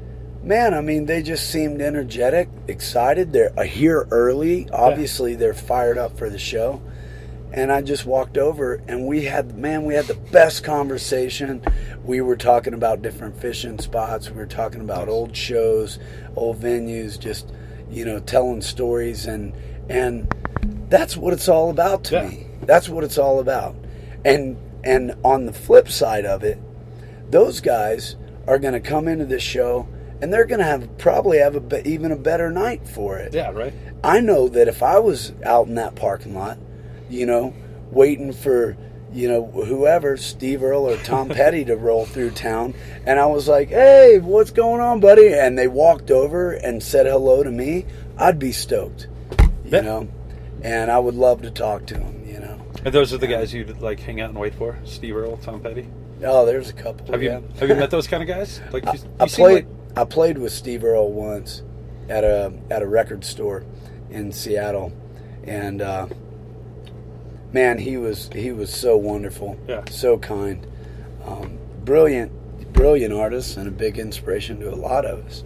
man, 0.43 0.73
I 0.73 0.81
mean, 0.81 1.05
they 1.05 1.21
just 1.21 1.49
seemed 1.49 1.81
energetic, 1.81 2.49
excited. 2.67 3.33
They're 3.33 3.51
here 3.65 4.07
early. 4.11 4.69
Obviously, 4.71 5.35
they're 5.35 5.53
fired 5.53 5.97
up 5.97 6.17
for 6.17 6.29
the 6.29 6.39
show. 6.39 6.81
And 7.53 7.71
I 7.71 7.81
just 7.81 8.05
walked 8.05 8.37
over 8.37 8.81
and 8.87 9.07
we 9.07 9.25
had, 9.25 9.57
man, 9.57 9.85
we 9.85 9.93
had 9.93 10.05
the 10.07 10.15
best 10.15 10.63
conversation. 10.63 11.63
We 12.03 12.19
were 12.19 12.35
talking 12.35 12.73
about 12.73 13.01
different 13.01 13.39
fishing 13.39 13.79
spots. 13.79 14.29
We 14.29 14.35
were 14.35 14.45
talking 14.45 14.81
about 14.81 15.07
old 15.07 15.35
shows, 15.37 15.97
old 16.35 16.59
venues, 16.59 17.17
just, 17.17 17.49
you 17.89 18.03
know, 18.03 18.19
telling 18.19 18.61
stories. 18.61 19.25
And, 19.25 19.53
and 19.89 20.27
that's 20.89 21.15
what 21.15 21.33
it's 21.33 21.47
all 21.47 21.69
about 21.69 22.03
to 22.05 22.15
Yeah. 22.15 22.27
me. 22.27 22.47
That's 22.63 22.89
what 22.89 23.03
it's 23.05 23.17
all 23.17 23.39
about. 23.39 23.75
And, 24.25 24.57
and 24.83 25.15
on 25.23 25.45
the 25.45 25.53
flip 25.53 25.87
side 25.87 26.25
of 26.25 26.43
it, 26.43 26.59
those 27.31 27.61
guys 27.61 28.17
are 28.47 28.60
going 28.60 28.73
to 28.73 28.79
come 28.79 29.08
into 29.08 29.25
this 29.25 29.43
show 29.43 29.88
and 30.21 30.31
they're 30.31 30.45
going 30.45 30.60
to 30.60 30.65
have 30.65 30.97
probably 30.97 31.39
have 31.39 31.55
a 31.55 31.60
be, 31.60 31.81
even 31.86 32.12
a 32.12 32.15
better 32.15 32.49
night 32.49 32.88
for 32.88 33.17
it. 33.17 33.34
Yeah, 33.34 33.51
right? 33.51 33.73
I 34.03 34.19
know 34.21 34.47
that 34.49 34.67
if 34.67 34.81
I 34.81 34.99
was 34.99 35.34
out 35.43 35.67
in 35.67 35.75
that 35.75 35.95
parking 35.95 36.36
lot, 36.36 36.58
you 37.10 37.25
know, 37.25 37.53
waiting 37.91 38.34
for 38.34 38.77
you 39.12 39.29
know 39.29 39.45
whoever 39.45 40.17
Steve 40.17 40.63
Earle 40.63 40.89
or 40.89 40.97
Tom 40.97 41.29
Petty 41.29 41.65
to 41.65 41.75
roll 41.75 42.05
through 42.05 42.31
town, 42.31 42.73
and 43.05 43.19
I 43.19 43.25
was 43.25 43.47
like, 43.47 43.69
"Hey, 43.69 44.19
what's 44.19 44.51
going 44.51 44.81
on, 44.81 44.99
buddy?" 44.99 45.34
and 45.34 45.58
they 45.58 45.67
walked 45.67 46.12
over 46.12 46.51
and 46.51 46.81
said 46.81 47.05
hello 47.05 47.43
to 47.43 47.51
me, 47.51 47.86
I'd 48.17 48.39
be 48.39 48.51
stoked, 48.51 49.08
you 49.65 49.81
know, 49.81 50.08
and 50.62 50.91
I 50.91 50.99
would 50.99 51.15
love 51.15 51.41
to 51.43 51.51
talk 51.51 51.86
to 51.88 51.93
them, 51.95 52.23
you 52.25 52.39
know. 52.39 52.60
And 52.84 52.93
those 52.93 53.13
are 53.13 53.17
the 53.17 53.27
guys 53.27 53.53
you'd 53.53 53.81
like 53.81 53.99
hang 53.99 54.21
out 54.21 54.29
and 54.29 54.39
wait 54.39 54.55
for? 54.55 54.77
Steve 54.86 55.15
Earle, 55.15 55.38
Tom 55.38 55.62
Petty? 55.62 55.88
Oh, 56.23 56.45
there's 56.45 56.69
a 56.69 56.73
couple. 56.73 57.12
Have 57.12 57.21
yeah. 57.21 57.39
you 57.39 57.47
have 57.60 57.69
you 57.69 57.75
met 57.75 57.91
those 57.91 58.08
kind 58.08 58.23
of 58.23 58.28
guys? 58.30 58.62
Like 58.71 58.86
you, 58.86 58.93
you 58.93 58.99
I 59.19 59.28
played. 59.28 59.65
like 59.67 59.97
I 59.97 60.04
played 60.06 60.38
with 60.38 60.51
Steve 60.51 60.84
Earle 60.84 61.12
once 61.12 61.62
at 62.10 62.23
a 62.23 62.54
at 62.71 62.82
a 62.82 62.88
record 62.88 63.23
store 63.23 63.63
in 64.10 64.32
Seattle, 64.32 64.93
and 65.43 65.82
uh, 65.82 66.08
man, 67.51 67.78
he 67.78 67.97
was 67.97 68.30
he 68.34 68.51
was 68.51 68.73
so 68.73 68.95
wonderful, 68.97 69.58
Yeah. 69.67 69.84
so 69.89 70.17
kind, 70.17 70.65
um, 71.25 71.58
brilliant, 71.84 72.32
brilliant 72.73 73.13
artist, 73.13 73.58
and 73.58 73.67
a 73.67 73.71
big 73.71 73.97
inspiration 73.97 74.60
to 74.62 74.73
a 74.73 74.75
lot 74.75 75.06
of 75.06 75.25
us. 75.25 75.43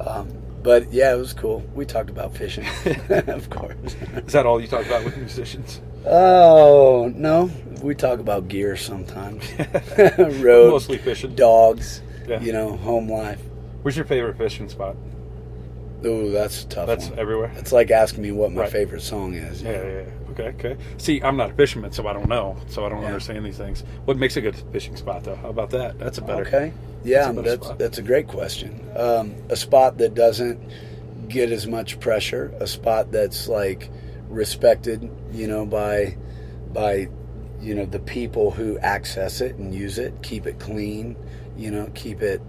Um, 0.00 0.28
but 0.62 0.92
yeah, 0.92 1.12
it 1.14 1.18
was 1.18 1.32
cool. 1.32 1.60
We 1.74 1.84
talked 1.86 2.10
about 2.10 2.36
fishing, 2.36 2.66
of 3.10 3.48
course. 3.50 3.76
is 4.26 4.32
that 4.32 4.46
all 4.46 4.60
you 4.60 4.66
talk 4.66 4.86
about 4.86 5.04
with 5.04 5.16
musicians? 5.16 5.80
Oh 6.06 7.12
no, 7.14 7.50
we 7.82 7.94
talk 7.94 8.18
about 8.20 8.48
gear 8.48 8.76
sometimes. 8.76 9.44
Road, 10.18 10.70
Mostly 10.70 10.98
fishing. 10.98 11.34
dogs, 11.34 12.02
Yeah. 12.28 12.40
you 12.40 12.52
know, 12.52 12.76
home 12.76 13.10
life. 13.10 13.40
Where's 13.82 13.96
your 13.96 14.06
favorite 14.06 14.36
fishing 14.36 14.68
spot? 14.68 14.96
Ooh, 16.04 16.30
that's 16.30 16.64
tough. 16.64 16.86
That's 16.86 17.10
one. 17.10 17.18
everywhere. 17.18 17.52
It's 17.56 17.72
like 17.72 17.90
asking 17.90 18.22
me 18.22 18.32
what 18.32 18.52
my 18.52 18.62
Right. 18.62 18.70
favorite 18.72 19.02
song 19.02 19.34
is. 19.34 19.62
Yeah, 19.62 19.72
yeah, 19.72 19.82
yeah. 19.88 20.30
Okay, 20.30 20.48
okay. 20.58 20.76
See, 20.96 21.20
I'm 21.22 21.36
not 21.36 21.50
a 21.50 21.54
fisherman, 21.54 21.92
so 21.92 22.06
I 22.06 22.14
don't 22.14 22.28
know. 22.28 22.56
So 22.68 22.86
I 22.86 22.88
don't 22.88 23.02
Yeah. 23.02 23.08
understand 23.08 23.44
these 23.44 23.58
things. 23.58 23.84
What 24.06 24.16
makes 24.16 24.36
a 24.36 24.40
good 24.40 24.56
fishing 24.72 24.96
spot, 24.96 25.24
though? 25.24 25.34
How 25.34 25.50
about 25.50 25.70
that? 25.70 25.98
That's 25.98 26.16
a 26.18 26.22
better. 26.22 26.42
Okay. 26.46 26.72
Yeah, 27.04 27.32
That's 27.32 27.38
a 27.38 27.42
that's 27.42 27.68
that's 27.78 27.98
a 27.98 28.02
great 28.02 28.28
question. 28.28 28.80
Um, 28.96 29.34
a 29.50 29.56
spot 29.56 29.98
that 29.98 30.14
doesn't 30.14 30.58
get 31.28 31.50
as 31.52 31.66
much 31.66 32.00
pressure, 32.00 32.52
a 32.60 32.66
spot 32.66 33.12
that's 33.12 33.48
like 33.48 33.90
respected, 34.28 35.10
you 35.32 35.48
know, 35.48 35.66
by 35.66 36.16
by 36.72 37.08
you 37.60 37.74
know 37.74 37.84
the 37.84 38.00
people 38.00 38.50
who 38.50 38.78
access 38.78 39.40
it 39.40 39.56
and 39.56 39.74
use 39.74 39.98
it, 39.98 40.14
keep 40.22 40.46
it 40.46 40.58
clean, 40.58 41.16
You 41.56 41.70
know, 41.70 41.90
keep 41.94 42.22
it, 42.22 42.40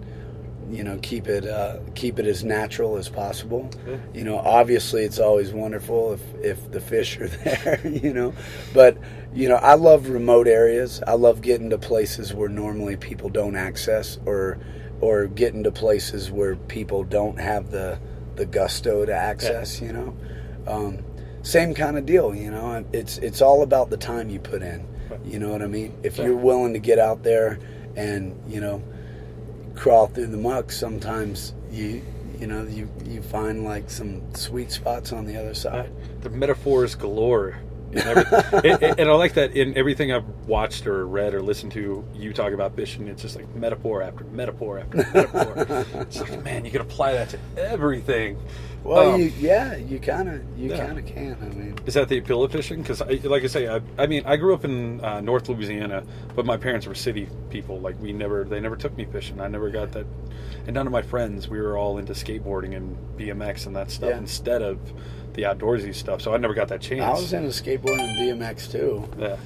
you 0.70 0.84
know, 0.84 0.98
keep 1.02 1.28
it, 1.28 1.46
uh, 1.46 1.80
keep 1.96 2.18
it 2.18 2.26
as 2.26 2.44
natural 2.44 2.96
as 2.96 3.10
possible. 3.10 3.70
Yeah. 3.86 3.98
You 4.14 4.24
know, 4.24 4.38
obviously, 4.38 5.04
it's 5.04 5.20
always 5.20 5.52
wonderful 5.52 6.14
if 6.14 6.22
if 6.42 6.72
the 6.72 6.80
fish 6.80 7.20
are 7.20 7.28
there. 7.44 7.82
You 7.86 8.14
know, 8.14 8.34
but 8.74 8.98
you 9.34 9.50
know, 9.50 9.56
I 9.56 9.76
love 9.76 10.10
remote 10.10 10.48
areas. 10.48 11.02
I 11.06 11.14
love 11.14 11.42
getting 11.42 11.70
to 11.72 11.78
places 11.78 12.34
where 12.34 12.50
normally 12.50 12.96
people 12.96 13.30
don't 13.30 13.56
access, 13.56 14.18
or 14.26 14.60
or 15.02 15.28
getting 15.28 15.64
to 15.64 15.72
places 15.72 16.32
where 16.32 16.56
people 16.56 17.04
don't 17.04 17.40
have 17.40 17.72
the 17.72 18.00
the 18.36 18.46
gusto 18.46 19.06
to 19.06 19.14
access. 19.14 19.82
You 19.82 19.92
know, 19.92 20.18
um, 20.68 21.00
same 21.44 21.74
kind 21.74 21.98
of 21.98 22.06
deal. 22.06 22.34
You 22.34 22.52
know, 22.52 22.86
it's 22.94 23.18
it's 23.18 23.42
all 23.42 23.62
about 23.62 23.90
the 23.90 23.98
time 23.98 24.30
you 24.30 24.40
put 24.40 24.62
in. 24.62 24.88
You 25.26 25.40
know 25.40 25.50
what 25.50 25.62
I 25.62 25.68
mean? 25.68 25.98
If 26.04 26.18
you're 26.18 26.36
willing 26.36 26.74
to 26.74 26.80
get 26.80 27.00
out 27.00 27.24
there 27.24 27.60
and 27.96 28.40
you 28.48 28.62
know 28.62 28.82
crawl 29.76 30.08
through 30.08 30.28
the 30.28 30.38
muck, 30.38 30.72
sometimes 30.72 31.54
you 31.72 32.02
you 32.40 32.48
know 32.48 32.64
you 32.64 32.90
you 33.06 33.22
find 33.22 33.64
like 33.64 33.90
some 33.90 34.34
sweet 34.36 34.72
spots 34.72 35.12
on 35.14 35.26
the 35.26 35.38
other 35.38 35.52
Uh, 35.52 35.54
side. 35.54 35.92
the 36.22 36.30
metaphors 36.30 36.96
galore. 36.96 37.58
And, 38.64 38.84
and- 38.84 39.00
and 39.00 39.10
I 39.10 39.14
like 39.14 39.34
that 39.36 39.56
in 39.56 39.76
everything 39.78 40.12
I've 40.12 40.28
watched 40.48 40.88
or 40.88 41.06
read 41.08 41.34
or 41.34 41.42
listened 41.42 41.72
to 41.74 42.06
you 42.16 42.34
talk 42.34 42.54
about 42.54 42.76
fishing. 42.76 43.08
It's 43.08 43.22
just 43.22 43.36
like 43.36 43.54
metaphor 43.56 44.02
after 44.02 44.24
metaphor 44.26 44.80
after 44.80 44.98
metaphor. 45.14 45.86
it's 46.02 46.20
like, 46.22 46.44
man, 46.44 46.66
you 46.66 46.72
can 46.72 46.82
apply 46.82 47.14
that 47.14 47.30
to 47.30 47.40
everything. 47.58 48.38
Well, 48.84 49.12
Um, 49.14 49.22
you 49.22 49.32
yeah, 49.38 49.76
you 49.76 50.00
kind 50.00 50.28
of 50.30 50.42
you 50.58 50.70
yeah. 50.72 50.86
kind 50.88 50.98
of 51.00 51.06
can. 51.06 51.38
I 51.42 51.46
mean, 51.54 51.76
Is 51.86 51.94
that 51.94 52.08
the 52.10 52.18
appeal 52.18 52.44
of 52.44 52.52
fishing? 52.52 52.82
Because, 52.82 53.00
like 53.02 53.44
I 53.44 53.48
say, 53.48 53.68
I, 53.68 53.80
I 54.00 54.08
mean, 54.08 54.24
I 54.26 54.38
grew 54.38 54.54
up 54.56 54.66
in 54.66 55.04
uh, 55.06 55.22
North 55.22 55.48
Louisiana, 55.50 56.04
but 56.36 56.46
my 56.48 56.58
parents 56.58 56.88
were 56.88 56.96
city 56.96 57.30
people. 57.52 57.80
Like 57.80 58.00
we 58.02 58.12
never, 58.12 58.44
they 58.44 58.60
never 58.60 58.76
took 58.76 58.96
me 58.98 59.06
fishing. 59.06 59.40
I 59.40 59.48
never 59.50 59.70
got 59.70 59.92
that, 59.92 60.08
and 60.66 60.74
none 60.74 60.88
of 60.88 60.92
my 60.94 61.04
friends. 61.04 61.48
We 61.48 61.62
were 61.62 61.78
all 61.78 62.00
into 62.00 62.14
skateboarding 62.14 62.76
and 62.76 62.98
BMX 63.18 63.68
and 63.68 63.76
that 63.76 63.92
stuff 63.92 64.10
Yeah. 64.10 64.18
instead 64.18 64.64
of 64.64 64.80
the 65.34 65.44
outdoorsy 65.44 65.94
stuff. 65.94 66.22
So 66.22 66.34
I 66.34 66.38
never 66.38 66.54
got 66.54 66.68
that 66.70 66.82
chance. 66.82 67.02
I 67.02 67.12
was 67.12 67.34
into 67.34 67.50
skateboarding 67.50 68.00
and 68.02 68.42
BMX 68.42 68.72
too. 68.72 69.10
yeah. 69.18 69.38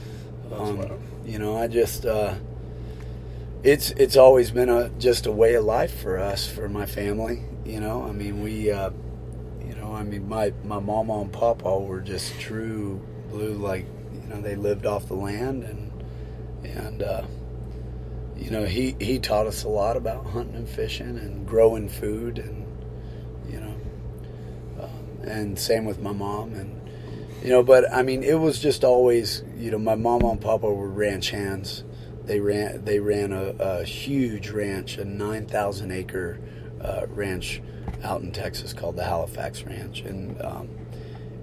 Um, 0.56 1.00
you 1.26 1.40
know, 1.40 1.58
I 1.58 1.68
just 1.68 2.06
uh, 2.06 2.36
it's 3.64 3.92
it's 3.92 4.16
always 4.16 4.52
been 4.52 4.70
a 4.70 4.90
just 5.00 5.26
a 5.26 5.32
way 5.32 5.56
of 5.56 5.66
life 5.66 6.00
for 6.02 6.18
us, 6.20 6.48
for 6.48 6.70
my 6.70 6.86
family. 6.86 7.44
You 7.66 7.80
know, 7.80 8.04
I 8.04 8.12
mean, 8.12 8.44
we, 8.44 8.72
uh, 8.72 8.92
you 9.68 9.76
know, 9.76 9.94
I 9.94 10.04
mean, 10.04 10.30
my 10.30 10.54
my 10.64 10.80
mama 10.80 11.22
and 11.22 11.34
papa 11.34 11.80
were 11.80 12.02
just 12.02 12.40
true 12.40 13.02
blue. 13.32 13.54
Like, 13.54 13.88
you 14.14 14.30
know, 14.30 14.40
they 14.40 14.56
lived 14.56 14.86
off 14.86 15.08
the 15.08 15.16
land, 15.16 15.64
and 15.64 15.92
and 16.64 17.02
uh, 17.02 17.24
you 18.38 18.52
know, 18.52 18.66
he 18.66 18.96
he 19.00 19.18
taught 19.18 19.48
us 19.48 19.64
a 19.64 19.70
lot 19.70 19.98
about 19.98 20.28
hunting 20.28 20.56
and 20.56 20.70
fishing 20.70 21.18
and 21.18 21.48
growing 21.48 21.90
food, 21.90 22.38
and 22.38 22.65
and 25.28 25.58
same 25.58 25.86
with 25.86 26.00
my 26.00 26.12
mom 26.12 26.54
and 26.54 26.82
you 27.44 27.50
know 27.50 27.64
but 27.64 27.92
i 27.94 28.02
mean 28.02 28.24
it 28.24 28.40
was 28.40 28.60
just 28.60 28.84
always 28.84 29.44
you 29.58 29.72
know 29.72 29.78
my 29.78 29.96
mom 29.96 30.24
and 30.24 30.42
papa 30.42 30.72
were 30.72 30.90
ranch 30.90 31.32
hands. 31.32 31.84
They 32.26 32.40
ran 32.40 32.84
they 32.86 33.00
ran 33.00 33.32
a, 33.32 33.56
a 33.60 33.84
huge 33.84 34.50
ranch 34.50 34.98
a 34.98 35.06
9000 35.06 35.92
acre 35.92 36.40
uh, 36.82 37.06
ranch 37.10 37.62
out 38.04 38.22
in 38.22 38.32
texas 38.32 38.74
called 38.74 38.96
the 38.96 39.04
halifax 39.04 39.64
ranch. 39.64 40.02
And 40.02 40.42
um, 40.42 40.70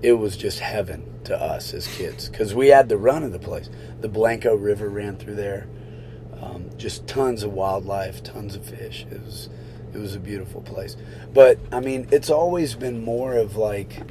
it 0.02 0.14
was 0.14 0.36
just 0.36 0.58
heaven 0.58 1.08
to 1.24 1.40
us 1.40 1.72
as 1.72 1.86
kids 1.86 2.28
because 2.28 2.54
we 2.54 2.68
had 2.68 2.88
the 2.88 2.96
run 2.96 3.22
of 3.22 3.32
the 3.32 3.38
place. 3.38 3.70
The 4.00 4.08
blanco 4.08 4.54
river 4.56 4.88
ran 4.88 5.16
through 5.16 5.36
there. 5.36 5.68
Um, 6.40 6.70
just 6.76 7.06
tons 7.06 7.44
of 7.44 7.52
wildlife 7.52 8.24
tons 8.24 8.56
of 8.56 8.64
fish. 8.64 9.06
It 9.10 9.22
was 9.22 9.48
it 9.94 9.98
was 9.98 10.14
a 10.14 10.18
beautiful 10.20 10.60
place 10.62 10.96
but 11.34 11.58
i 11.70 11.80
mean 11.80 12.06
it's 12.10 12.30
always 12.30 12.74
been 12.74 13.04
more 13.04 13.34
of 13.34 13.56
like 13.56 14.02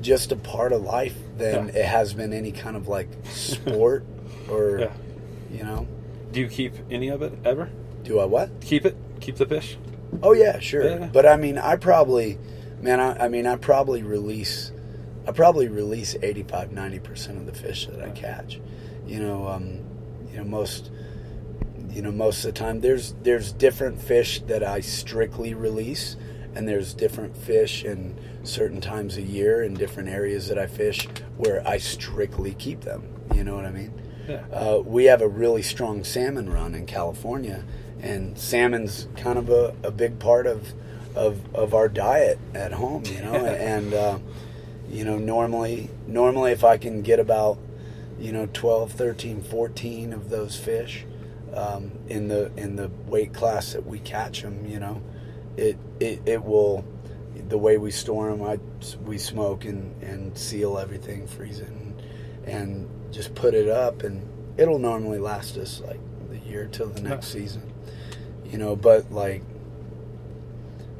just 0.00 0.32
a 0.32 0.36
part 0.36 0.72
of 0.72 0.82
life 0.82 1.16
than 1.36 1.68
Yeah. 1.68 1.74
it 1.80 1.84
has 1.86 2.14
been 2.14 2.32
any 2.32 2.52
kind 2.52 2.76
of 2.76 2.88
like 2.88 3.08
sport 3.26 4.04
or 4.50 4.78
Yeah. 4.80 4.92
you 5.52 5.62
know 5.64 5.86
Do 6.32 6.40
you 6.40 6.48
keep 6.48 6.74
any 6.90 7.08
of 7.08 7.22
it 7.22 7.32
ever? 7.44 7.70
do 8.02 8.18
i 8.18 8.24
what 8.24 8.60
Keep 8.62 8.86
it. 8.86 8.96
Keep 9.20 9.36
the 9.36 9.46
fish. 9.46 9.76
oh 10.22 10.32
yeah 10.32 10.58
sure 10.58 10.84
Yeah. 10.84 11.06
but 11.12 11.26
i 11.26 11.36
mean 11.36 11.58
i 11.58 11.76
probably 11.76 12.38
man 12.80 12.98
I, 13.00 13.26
I 13.26 13.28
mean 13.28 13.46
i 13.46 13.56
probably 13.56 14.02
release 14.02 14.72
i 15.28 15.32
probably 15.32 15.68
release 15.68 16.16
85 16.22 16.70
90% 16.70 17.36
of 17.36 17.46
the 17.46 17.52
fish 17.52 17.86
that 17.86 18.00
i 18.02 18.08
catch 18.10 18.58
you 19.06 19.20
know 19.20 19.46
um 19.46 19.80
you 20.32 20.38
know 20.38 20.44
most 20.44 20.90
you 21.90 22.02
know 22.02 22.12
most 22.12 22.44
of 22.44 22.52
the 22.54 22.58
time 22.58 22.80
there's 22.80 23.14
there's 23.22 23.52
different 23.52 24.00
fish 24.00 24.40
that 24.42 24.62
i 24.62 24.80
strictly 24.80 25.54
release 25.54 26.16
and 26.54 26.66
there's 26.68 26.94
different 26.94 27.36
fish 27.36 27.84
in 27.84 28.16
certain 28.42 28.80
times 28.80 29.16
a 29.16 29.22
year 29.22 29.62
in 29.62 29.74
different 29.74 30.08
areas 30.08 30.48
that 30.48 30.58
i 30.58 30.66
fish 30.66 31.06
where 31.36 31.66
i 31.66 31.76
strictly 31.78 32.54
keep 32.54 32.80
them 32.82 33.02
you 33.34 33.44
know 33.44 33.54
what 33.54 33.64
i 33.64 33.70
mean 33.70 33.92
Yeah. 34.28 34.44
uh, 34.52 34.78
we 34.84 35.04
have 35.04 35.22
a 35.22 35.28
really 35.28 35.62
strong 35.62 36.04
salmon 36.04 36.48
run 36.50 36.74
in 36.74 36.86
California, 36.86 37.64
and 38.00 38.38
salmon's 38.38 39.08
kind 39.16 39.38
of 39.38 39.48
a, 39.50 39.74
a 39.82 39.90
big 39.90 40.18
part 40.20 40.46
of, 40.46 40.72
of 41.16 41.40
of 41.54 41.74
our 41.74 41.88
diet 41.88 42.38
at 42.54 42.72
home, 42.72 43.02
you 43.06 43.20
know. 43.22 43.34
and 43.34 43.92
uh, 43.92 44.18
you 44.88 45.04
know, 45.04 45.18
normally 45.18 45.90
normally 46.06 46.52
if 46.52 46.62
I 46.62 46.76
can 46.78 47.02
get 47.02 47.18
about 47.18 47.58
you 48.20 48.30
know 48.30 48.46
12, 48.52 48.92
13, 48.92 49.42
14 49.42 50.12
of 50.12 50.30
those 50.30 50.56
fish 50.56 51.04
um, 51.54 51.90
in 52.08 52.28
the 52.28 52.50
in 52.56 52.76
the 52.76 52.90
weight 53.06 53.32
class 53.32 53.72
that 53.72 53.86
we 53.86 53.98
catch 53.98 54.42
them, 54.42 54.66
you 54.66 54.78
know, 54.78 55.02
it 55.56 55.76
it, 55.98 56.22
it 56.26 56.44
will 56.44 56.84
the 57.48 57.58
way 57.58 57.78
we 57.78 57.90
store 57.90 58.30
them. 58.30 58.42
I 58.42 58.58
we 59.04 59.18
smoke 59.18 59.64
and, 59.64 60.00
and 60.02 60.36
seal 60.36 60.78
everything, 60.78 61.26
freeze 61.26 61.60
it, 61.60 61.68
and, 61.68 62.02
and 62.44 63.12
just 63.12 63.34
put 63.34 63.54
it 63.54 63.68
up, 63.68 64.02
and 64.02 64.26
it'll 64.56 64.78
normally 64.78 65.18
last 65.18 65.56
us 65.56 65.80
like 65.80 66.00
the 66.30 66.38
year 66.38 66.68
till 66.70 66.88
the 66.88 67.02
next 67.02 67.28
season, 67.28 67.72
you 68.44 68.58
know. 68.58 68.76
But 68.76 69.10
like 69.12 69.42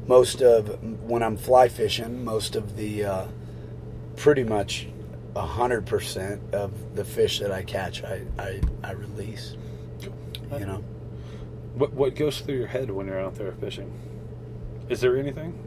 most 0.07 0.41
of 0.41 0.83
when 1.03 1.23
I'm 1.23 1.37
fly 1.37 1.69
fishing, 1.69 2.23
most 2.25 2.55
of 2.55 2.75
the 2.75 3.05
uh, 3.05 3.27
pretty 4.17 4.43
much 4.43 4.87
a 5.35 5.45
hundred 5.45 5.85
percent 5.85 6.41
of 6.53 6.95
the 6.95 7.05
fish 7.05 7.39
that 7.39 7.51
I 7.51 7.63
catch, 7.63 8.03
I 8.03 8.23
I, 8.37 8.61
I 8.83 8.91
release. 8.91 9.55
You 10.59 10.65
know. 10.65 10.83
What 11.75 11.93
What 11.93 12.15
goes 12.15 12.41
through 12.41 12.55
your 12.55 12.67
head 12.67 12.91
when 12.91 13.07
you're 13.07 13.19
out 13.19 13.35
there 13.35 13.51
fishing? 13.53 13.91
Is 14.89 14.99
there 15.01 15.17
anything? 15.17 15.57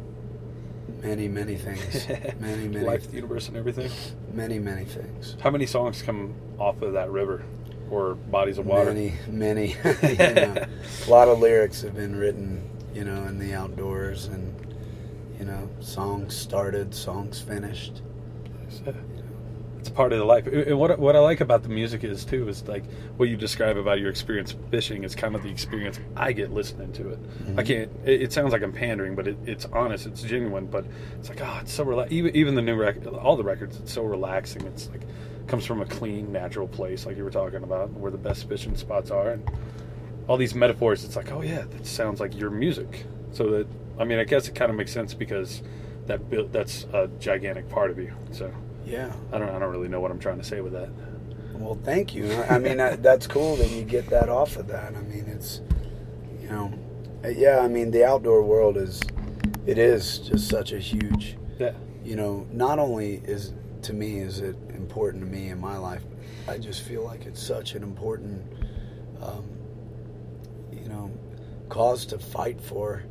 Many, 1.03 1.29
many 1.29 1.57
things. 1.57 2.09
many, 2.41 2.69
many, 2.69 2.85
Life, 2.85 3.09
the 3.11 3.17
universe, 3.17 3.49
and 3.49 3.57
everything. 3.57 3.91
many, 4.33 4.59
many 4.59 4.85
things. 4.85 5.37
How 5.41 5.51
many 5.51 5.67
songs 5.67 6.03
come 6.03 6.35
off 6.59 6.81
of 6.83 6.95
that 6.95 7.11
river 7.11 7.43
or 7.91 8.15
bodies 8.15 8.59
of 8.59 8.67
water? 8.67 8.93
Many, 8.93 9.15
many. 9.29 9.69
you 10.03 10.17
know, 10.17 10.65
a 11.07 11.11
lot 11.11 11.29
of 11.29 11.41
lyrics 11.41 11.83
have 11.83 11.95
been 11.95 12.17
written, 12.17 12.69
you 12.95 13.05
know, 13.05 13.25
in 13.25 13.39
the 13.39 13.53
outdoors, 13.55 14.27
and 14.27 14.55
you 15.39 15.45
know, 15.45 15.69
songs 15.81 16.37
started, 16.37 16.95
songs 16.95 17.41
finished. 17.41 18.03
It's 19.85 19.91
part 19.91 20.15
of 20.15 20.19
the 20.19 20.25
life. 20.25 20.47
And 20.47 20.79
what 20.79 20.99
what 20.99 21.15
I 21.15 21.19
like 21.19 21.43
about 21.43 21.63
the 21.63 21.69
music 21.69 22.05
is 22.05 22.25
too 22.25 22.49
is 22.49 22.67
like 22.67 22.85
what 23.19 23.29
you 23.29 23.37
describe 23.37 23.77
about 23.77 24.01
your 24.01 24.09
experience 24.09 24.55
fishing 24.71 25.05
is 25.05 25.15
kind 25.15 25.35
of 25.35 25.43
the 25.43 25.51
experience 25.51 26.01
I 26.17 26.33
get 26.33 26.55
listening 26.55 26.91
to 26.95 27.11
it. 27.11 27.19
I 27.19 27.27
mm-hmm. 27.27 27.59
can't. 27.59 27.91
It, 28.07 28.23
it 28.23 28.33
sounds 28.33 28.55
like 28.55 28.63
I'm 28.63 28.73
pandering, 28.73 29.15
but 29.15 29.29
it, 29.29 29.37
it's 29.45 29.67
honest. 29.67 30.07
It's 30.07 30.23
genuine. 30.23 30.69
But 30.69 30.87
it's 31.19 31.29
like 31.29 31.43
oh, 31.43 31.59
it's 31.61 31.75
so 31.75 31.85
relax. 31.85 32.11
Even 32.13 32.35
even 32.35 32.55
the 32.55 32.63
new 32.63 32.77
record, 32.77 33.07
all 33.09 33.37
the 33.37 33.45
records, 33.45 33.77
it's 33.77 33.93
so 33.93 34.05
relaxing. 34.05 34.63
It's 34.63 34.89
like 34.89 35.03
comes 35.49 35.67
from 35.67 35.83
a 35.83 35.85
clean, 35.85 36.33
natural 36.33 36.67
place, 36.67 37.05
like 37.05 37.19
you 37.19 37.25
were 37.25 37.31
talking 37.31 37.63
about, 37.63 37.93
where 37.93 38.11
the 38.11 38.17
best 38.17 38.49
fishing 38.49 38.77
spots 38.77 39.11
are, 39.11 39.33
and 39.33 39.51
all 40.29 40.39
these 40.39 40.55
metaphors. 40.55 41.05
It's 41.05 41.15
like 41.15 41.31
oh 41.31 41.43
yeah, 41.43 41.67
that 41.69 41.87
sounds 41.87 42.21
like 42.21 42.35
your 42.35 42.49
music. 42.49 43.05
So 43.33 43.51
that 43.51 43.67
I 43.99 44.05
mean, 44.05 44.19
I 44.19 44.25
guess 44.25 44.49
it 44.49 44.55
kind 44.55 44.71
of 44.71 44.79
makes 44.79 44.95
sense 44.95 45.13
because 45.13 45.61
that 46.07 46.23
that's 46.53 46.87
a 46.95 47.11
gigantic 47.21 47.69
part 47.69 47.91
of 47.91 47.99
you. 47.99 48.15
So. 48.33 48.51
Yeah. 48.85 49.13
I 49.33 49.39
don't. 49.39 49.49
I 49.49 49.59
don't 49.59 49.71
really 49.71 49.89
know 49.89 50.01
what 50.01 50.11
I'm 50.11 50.19
trying 50.19 50.39
to 50.39 50.45
say 50.45 50.61
with 50.61 50.73
that. 50.75 50.91
Well, 51.55 51.79
thank 51.85 52.15
you. 52.15 52.33
I 52.51 52.59
mean, 52.59 52.79
that, 52.79 53.03
that's 53.03 53.27
cool 53.27 53.57
that 53.57 53.71
you 53.71 53.83
get 53.85 54.09
that 54.09 54.29
off 54.29 54.57
of 54.57 54.67
that. 54.69 54.95
I 54.95 55.01
mean, 55.03 55.27
it's, 55.29 55.61
you 56.41 56.49
know, 56.49 56.73
uh, 57.25 57.29
yeah. 57.29 57.61
I 57.61 57.69
mean, 57.69 57.91
the 57.93 58.05
outdoor 58.05 58.43
world 58.43 58.77
is, 58.77 59.01
it 59.65 59.79
is 59.79 60.19
just 60.19 60.49
such 60.49 60.73
a 60.73 60.79
huge, 60.79 61.37
Yeah. 61.59 61.73
you 62.05 62.17
know. 62.17 62.47
Not 62.51 62.79
only 62.79 63.23
is 63.25 63.55
to 63.83 63.93
me 63.93 64.19
is 64.19 64.41
it 64.41 64.57
important 64.75 65.23
to 65.25 65.31
me 65.31 65.49
in 65.49 65.61
my 65.61 65.79
life, 65.79 66.03
I 66.49 66.59
just 66.59 66.83
feel 66.83 67.05
like 67.05 67.25
it's 67.25 67.43
such 67.43 67.75
an 67.75 67.83
important, 67.83 68.43
um, 69.23 69.45
you 70.73 70.89
know, 70.89 71.11
cause 71.69 72.05
to 72.07 72.19
fight 72.19 72.61
for, 72.61 73.05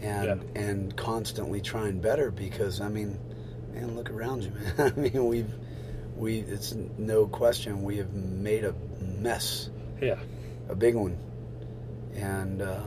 and 0.00 0.44
and 0.56 0.96
constantly 0.96 1.60
try 1.60 1.88
and 1.88 2.00
better. 2.00 2.30
Because 2.30 2.80
I 2.80 2.88
mean, 2.88 3.18
man, 3.80 3.96
look 3.96 4.10
around 4.10 4.44
you, 4.44 4.50
man. 4.50 4.74
I 4.96 4.98
mean, 5.00 5.26
we've 5.26 5.52
we 6.16 6.38
it's 6.40 6.74
no 6.74 7.26
question 7.26 7.82
we 7.82 7.98
have 7.98 8.12
made 8.12 8.64
a 8.64 8.74
mess, 9.00 9.70
Yeah. 10.00 10.18
a 10.68 10.74
big 10.74 10.94
one. 10.94 11.16
and 12.14 12.60
uh, 12.62 12.80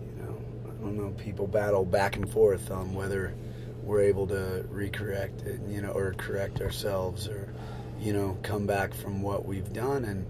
you 0.00 0.22
know, 0.22 0.36
I 0.66 0.82
don't 0.82 0.96
know. 0.96 1.10
People 1.10 1.46
battle 1.46 1.84
back 1.84 2.16
and 2.16 2.28
forth 2.30 2.70
on 2.70 2.94
whether 2.94 3.34
we're 3.82 4.02
able 4.02 4.26
to 4.28 4.66
recorrect 4.72 5.46
it, 5.46 5.60
you 5.68 5.82
know, 5.82 5.90
or 5.90 6.14
correct 6.14 6.60
ourselves, 6.60 7.28
or 7.28 7.52
you 8.00 8.12
know, 8.12 8.36
come 8.42 8.66
back 8.66 8.94
from 8.94 9.22
what 9.22 9.44
we've 9.46 9.72
done, 9.72 10.04
and 10.04 10.26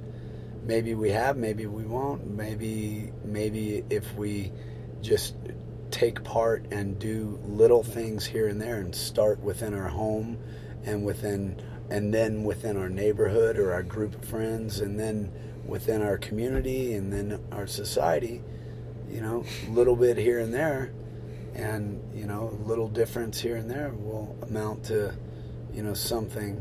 maybe 0.64 0.94
we 0.94 1.10
have, 1.10 1.36
maybe 1.36 1.66
we 1.66 1.84
won't. 1.84 2.26
Maybe 2.28 3.10
maybe 3.24 3.84
if 3.88 4.14
we 4.16 4.52
just 5.00 5.34
take 5.94 6.24
part 6.24 6.66
and 6.72 6.98
do 6.98 7.38
little 7.46 7.84
things 7.84 8.26
here 8.26 8.48
and 8.48 8.60
there 8.60 8.80
and 8.80 8.92
start 8.92 9.38
within 9.38 9.72
our 9.72 9.86
home 9.86 10.36
and 10.84 11.04
within 11.04 11.56
and 11.88 12.12
then 12.12 12.42
within 12.42 12.76
our 12.76 12.88
neighborhood 12.88 13.56
or 13.58 13.72
our 13.72 13.84
group 13.84 14.12
of 14.16 14.24
friends 14.28 14.80
and 14.80 14.98
then 14.98 15.30
within 15.64 16.02
our 16.02 16.18
community 16.18 16.94
and 16.94 17.12
then 17.12 17.38
our 17.52 17.68
society 17.68 18.42
you 19.08 19.20
know 19.20 19.44
a 19.68 19.70
little 19.70 19.94
bit 19.94 20.16
here 20.16 20.40
and 20.40 20.52
there 20.52 20.92
and 21.54 22.02
you 22.12 22.26
know 22.26 22.58
a 22.60 22.66
little 22.66 22.88
difference 22.88 23.40
here 23.40 23.54
and 23.54 23.70
there 23.70 23.90
will 23.90 24.36
amount 24.42 24.82
to 24.82 25.14
you 25.72 25.82
know 25.84 25.94
something 25.94 26.60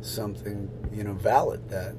something 0.00 0.68
you 0.92 1.04
know 1.04 1.12
valid 1.12 1.68
that 1.68 1.94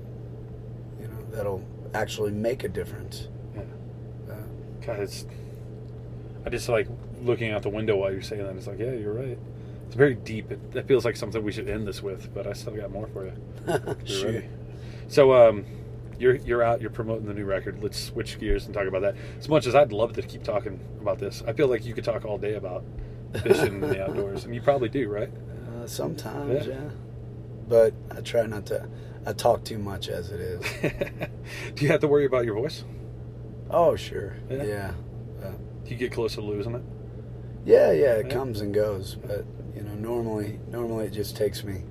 you 1.00 1.08
know 1.08 1.24
that'll 1.32 1.64
actually 1.94 2.32
make 2.32 2.66
a 2.66 2.70
difference 2.70 3.30
Yeah. 3.56 3.62
uh, 4.34 4.36
God, 4.86 5.00
it's. 5.00 5.26
I 6.46 6.50
just 6.50 6.70
like 6.70 6.88
looking 7.22 7.52
out 7.52 7.64
the 7.64 7.70
window 7.70 7.98
while 7.98 8.12
you're 8.12 8.22
saying 8.22 8.44
that. 8.44 8.56
It's 8.56 8.68
like, 8.68 8.80
yeah, 8.80 8.92
you're 8.92 9.14
right. 9.14 9.38
It's 9.88 9.96
very 9.96 10.16
deep. 10.16 10.52
It, 10.52 10.60
it 10.76 10.88
feels 10.88 11.04
like 11.06 11.16
something 11.16 11.44
we 11.44 11.52
should 11.52 11.68
end 11.70 11.88
this 11.88 12.02
with, 12.04 12.34
but 12.34 12.48
I 12.48 12.54
still 12.54 12.76
got 12.76 12.92
more 12.92 13.08
for 13.08 13.26
you. 13.26 13.34
You're 14.06 14.26
ready. 14.26 14.50
So, 15.08 15.34
um, 15.34 15.66
you're 16.20 16.36
you're 16.36 16.62
out. 16.62 16.82
You're 16.82 16.90
promoting 16.92 17.26
the 17.26 17.34
new 17.34 17.46
record. 17.46 17.82
Let's 17.82 17.98
switch 17.98 18.40
gears 18.40 18.66
and 18.66 18.74
talk 18.74 18.86
about 18.86 19.02
that. 19.02 19.16
As 19.40 19.48
much 19.50 19.66
as 19.66 19.74
I'd 19.74 19.92
love 19.92 20.14
to 20.14 20.22
keep 20.22 20.44
talking 20.44 20.80
about 21.02 21.18
this, 21.18 21.42
I 21.48 21.54
feel 21.54 21.68
like 21.68 21.86
you 21.86 21.94
could 21.94 22.04
talk 22.04 22.26
all 22.26 22.38
day 22.38 22.56
about 22.56 22.84
fishing 23.42 23.76
in 23.76 23.80
the 23.82 24.04
outdoors, 24.08 24.44
and 24.44 24.54
you 24.54 24.62
probably 24.62 24.90
do, 24.90 25.08
right? 25.10 25.30
Uh, 25.82 25.88
sometimes, 25.88 26.68
Yeah. 26.68 26.74
yeah. 26.74 26.90
But 27.68 27.94
I 28.12 28.22
try 28.22 28.46
not 28.46 28.66
to. 28.68 28.88
I 29.26 29.34
talk 29.34 29.64
too 29.64 29.80
much 29.80 30.08
as 30.10 30.30
it 30.32 30.40
is. 30.40 30.62
do 31.76 31.86
you 31.86 31.92
have 31.92 32.02
to 32.02 32.08
worry 32.08 32.26
about 32.26 32.46
your 32.46 32.56
voice? 32.56 32.84
Oh, 33.70 33.96
sure. 33.96 34.36
Yeah? 34.50 34.64
Yeah. 34.64 34.94
You 35.90 35.96
get 35.98 36.12
close 36.12 36.36
to 36.36 36.42
losing 36.42 36.76
it? 36.76 36.84
Yeah, 37.66 37.92
yeah. 37.92 38.16
It 38.16 38.28
Yeah. 38.28 38.34
comes 38.34 38.62
and 38.62 38.74
goes, 38.74 39.16
but 39.16 39.46
you 39.76 39.82
know, 39.82 39.96
normally, 39.96 40.60
normally 40.70 41.06
it 41.06 41.14
just 41.14 41.36
takes 41.36 41.64
me 41.64 41.84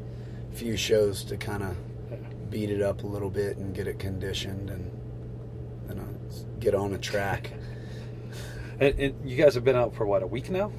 a 0.53 0.55
few 0.57 0.77
shows 0.77 1.25
to 1.25 1.37
kind 1.37 1.63
of 1.63 1.77
beat 2.51 2.71
it 2.71 2.81
up 2.81 3.03
a 3.03 3.07
little 3.07 3.29
bit 3.31 3.57
and 3.59 3.75
get 3.75 3.87
it 3.87 3.99
conditioned 3.99 4.71
and 4.71 4.91
you 5.89 5.95
know 5.97 6.09
get 6.61 6.75
on 6.75 6.93
a 6.95 6.99
track. 6.99 7.53
And, 8.81 8.97
and 9.01 9.29
you 9.29 9.37
guys 9.37 9.57
have 9.57 9.65
been 9.65 9.75
out 9.75 9.93
for 9.97 10.07
what 10.07 10.23
a 10.23 10.27
week 10.29 10.51
now, 10.51 10.71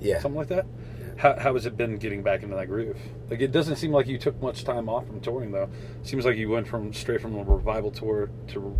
Yeah. 0.00 0.20
something 0.20 0.38
like 0.38 0.46
that. 0.46 0.64
Yeah. 1.00 1.06
How, 1.16 1.36
how 1.40 1.54
has 1.54 1.66
it 1.66 1.76
been 1.76 1.96
getting 1.96 2.22
back 2.22 2.44
into 2.44 2.54
that 2.54 2.66
groove? 2.66 2.96
Like 3.28 3.40
it 3.40 3.50
doesn't 3.50 3.74
seem 3.76 3.90
like 3.90 4.06
you 4.06 4.16
took 4.16 4.40
much 4.40 4.62
time 4.62 4.88
off 4.88 5.08
from 5.08 5.20
touring 5.20 5.50
though. 5.50 5.68
seems 6.04 6.24
like 6.24 6.36
you 6.36 6.48
went 6.50 6.68
from 6.68 6.92
straight 6.92 7.20
from 7.20 7.34
a 7.34 7.42
revival 7.42 7.90
tour 7.90 8.30
to 8.48 8.78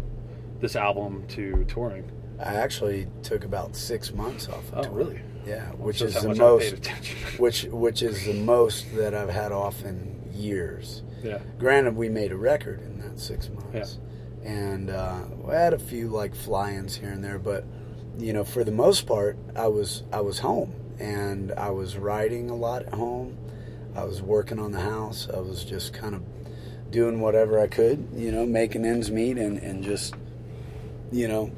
this 0.61 0.77
album 0.77 1.25
to 1.31 1.65
touring. 1.65 2.09
I 2.41 2.55
actually 2.55 3.09
took 3.23 3.45
about 3.45 3.75
six 3.77 4.13
months 4.13 4.49
off. 4.49 4.73
Of 4.73 4.79
Oh, 4.79 4.83
tour. 4.85 4.93
really? 4.93 5.21
Yeah, 5.47 5.71
which 5.73 6.03
is 6.03 6.15
the 6.15 6.31
I 6.31 6.35
most, 6.35 6.87
which 7.39 7.65
which 7.65 8.03
is 8.03 8.25
the 8.27 8.35
most 8.35 8.85
that 8.97 9.15
I've 9.15 9.31
had 9.31 9.51
off 9.53 9.85
in 9.85 10.21
years. 10.33 11.03
yeah, 11.23 11.39
Granted, 11.59 11.97
we 11.97 12.09
made 12.09 12.33
a 12.33 12.37
record 12.37 12.81
in 12.83 13.01
that 13.01 13.19
six 13.19 13.49
months, 13.49 13.99
and 14.45 14.91
uh, 14.91 15.21
we 15.43 15.55
had 15.55 15.73
a 15.75 15.79
few 15.79 16.09
like 16.09 16.35
fly-ins 16.35 16.97
here 16.97 17.11
and 17.11 17.25
there, 17.25 17.39
but 17.39 17.65
you 18.19 18.33
know, 18.33 18.45
for 18.45 18.63
the 18.63 18.73
most 18.73 19.07
part, 19.07 19.37
I 19.57 19.69
was 19.69 20.03
I 20.13 20.21
was 20.21 20.39
home 20.41 20.75
and 21.01 21.53
I 21.53 21.71
was 21.71 21.97
writing 21.97 22.51
a 22.51 22.55
lot 22.57 22.83
at 22.83 22.95
home. 22.95 23.37
I 23.97 24.05
was 24.05 24.21
working 24.23 24.59
on 24.59 24.71
the 24.73 24.81
house. 24.81 25.29
I 25.35 25.39
was 25.41 25.65
just 25.65 25.93
kind 25.95 26.15
of 26.15 26.23
doing 26.91 27.21
whatever 27.21 27.59
I 27.59 27.69
could, 27.69 28.09
you 28.15 28.31
know, 28.33 28.45
making 28.47 28.85
ends 28.85 29.11
meet 29.11 29.39
and, 29.39 29.59
and 29.59 29.83
just, 29.83 30.15
you 31.13 31.27
know, 31.29 31.51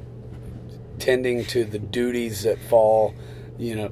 tending 1.01 1.43
to 1.43 1.65
the 1.65 1.79
duties 1.79 2.43
that 2.43 2.61
fall, 2.61 3.15
you 3.57 3.75
know, 3.75 3.91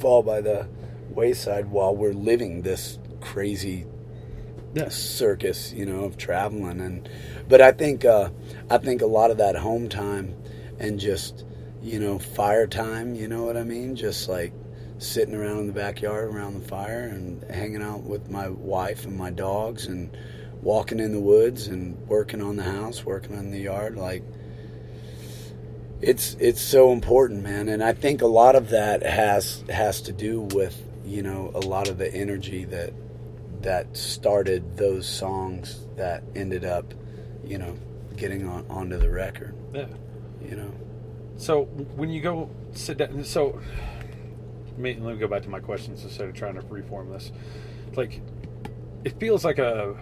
fall 0.00 0.22
by 0.22 0.40
the 0.40 0.68
wayside 1.08 1.70
while 1.70 1.94
we're 1.94 2.12
living 2.12 2.62
this 2.62 2.98
crazy 3.20 3.86
yes, 4.74 4.96
circus, 4.96 5.72
you 5.72 5.86
know, 5.86 6.04
of 6.04 6.16
traveling 6.16 6.80
and 6.80 7.08
but 7.48 7.60
I 7.60 7.70
think 7.70 8.04
uh 8.04 8.30
I 8.68 8.78
think 8.78 9.00
a 9.00 9.06
lot 9.06 9.30
of 9.30 9.38
that 9.38 9.56
home 9.56 9.88
time 9.88 10.34
and 10.80 10.98
just, 10.98 11.44
you 11.80 12.00
know, 12.00 12.18
fire 12.18 12.66
time, 12.66 13.14
you 13.14 13.28
know 13.28 13.44
what 13.44 13.56
I 13.56 13.62
mean? 13.62 13.94
Just 13.94 14.28
like 14.28 14.52
sitting 14.98 15.34
around 15.36 15.60
in 15.60 15.66
the 15.68 15.72
backyard 15.72 16.34
around 16.34 16.54
the 16.54 16.68
fire 16.68 17.04
and 17.04 17.44
hanging 17.44 17.82
out 17.82 18.02
with 18.02 18.28
my 18.28 18.48
wife 18.48 19.04
and 19.04 19.16
my 19.16 19.30
dogs 19.30 19.86
and 19.86 20.16
walking 20.62 20.98
in 20.98 21.12
the 21.12 21.20
woods 21.20 21.68
and 21.68 21.96
working 22.08 22.42
on 22.42 22.56
the 22.56 22.64
house, 22.64 23.04
working 23.04 23.38
on 23.38 23.52
the 23.52 23.60
yard 23.60 23.96
like 23.96 24.24
it's 26.02 26.34
it's 26.40 26.60
so 26.60 26.92
important, 26.92 27.42
man, 27.42 27.68
and 27.68 27.82
I 27.82 27.92
think 27.92 28.22
a 28.22 28.26
lot 28.26 28.56
of 28.56 28.70
that 28.70 29.02
has 29.02 29.64
has 29.68 30.00
to 30.02 30.12
do 30.12 30.42
with, 30.42 30.80
you 31.04 31.22
know, 31.22 31.50
a 31.54 31.60
lot 31.60 31.88
of 31.88 31.98
the 31.98 32.12
energy 32.12 32.64
that 32.66 32.92
that 33.62 33.94
started 33.96 34.76
those 34.76 35.06
songs 35.06 35.86
that 35.96 36.22
ended 36.34 36.64
up, 36.64 36.94
you 37.44 37.58
know, 37.58 37.76
getting 38.16 38.48
on 38.48 38.64
onto 38.70 38.96
the 38.98 39.10
record. 39.10 39.54
yeah. 39.74 39.86
You 40.42 40.56
know, 40.56 40.72
So 41.36 41.64
when 41.64 42.08
you 42.08 42.22
go 42.22 42.48
sit 42.72 42.96
down, 42.96 43.22
so 43.24 43.60
let 44.68 44.78
me, 44.78 44.94
let 44.98 45.14
me 45.14 45.20
go 45.20 45.28
back 45.28 45.42
to 45.42 45.50
my 45.50 45.60
questions 45.60 46.02
instead 46.02 46.26
of 46.28 46.34
trying 46.34 46.54
to 46.54 46.62
reform 46.62 47.10
this. 47.10 47.30
Like, 47.94 48.22
it 49.04 49.20
feels 49.20 49.44
like 49.44 49.58
a, 49.58 49.94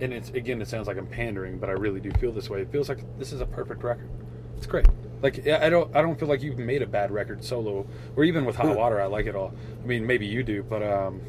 and 0.00 0.12
it's 0.12 0.30
again, 0.30 0.60
it 0.60 0.66
sounds 0.66 0.88
like 0.88 0.96
I'm 0.96 1.06
pandering, 1.06 1.58
but 1.58 1.68
I 1.68 1.72
really 1.72 2.00
do 2.00 2.10
feel 2.18 2.32
this 2.32 2.50
way. 2.50 2.62
It 2.62 2.72
feels 2.72 2.88
like 2.88 3.04
this 3.18 3.32
is 3.32 3.40
a 3.40 3.46
perfect 3.46 3.84
record. 3.84 4.10
It's 4.56 4.66
great. 4.66 4.86
Like 5.22 5.46
I 5.48 5.68
don't, 5.68 5.94
I 5.96 6.00
don't 6.02 6.18
feel 6.18 6.28
like 6.28 6.42
you've 6.42 6.58
made 6.58 6.82
a 6.82 6.86
bad 6.86 7.10
record 7.10 7.44
solo, 7.44 7.86
or 8.14 8.24
even 8.24 8.44
with 8.44 8.56
Hot 8.56 8.76
Water. 8.76 9.00
I 9.00 9.06
like 9.06 9.26
it 9.26 9.34
all. 9.34 9.52
I 9.82 9.86
mean, 9.86 10.06
maybe 10.06 10.26
you 10.26 10.42
do, 10.42 10.62
but 10.62 10.82
um, 10.82 11.20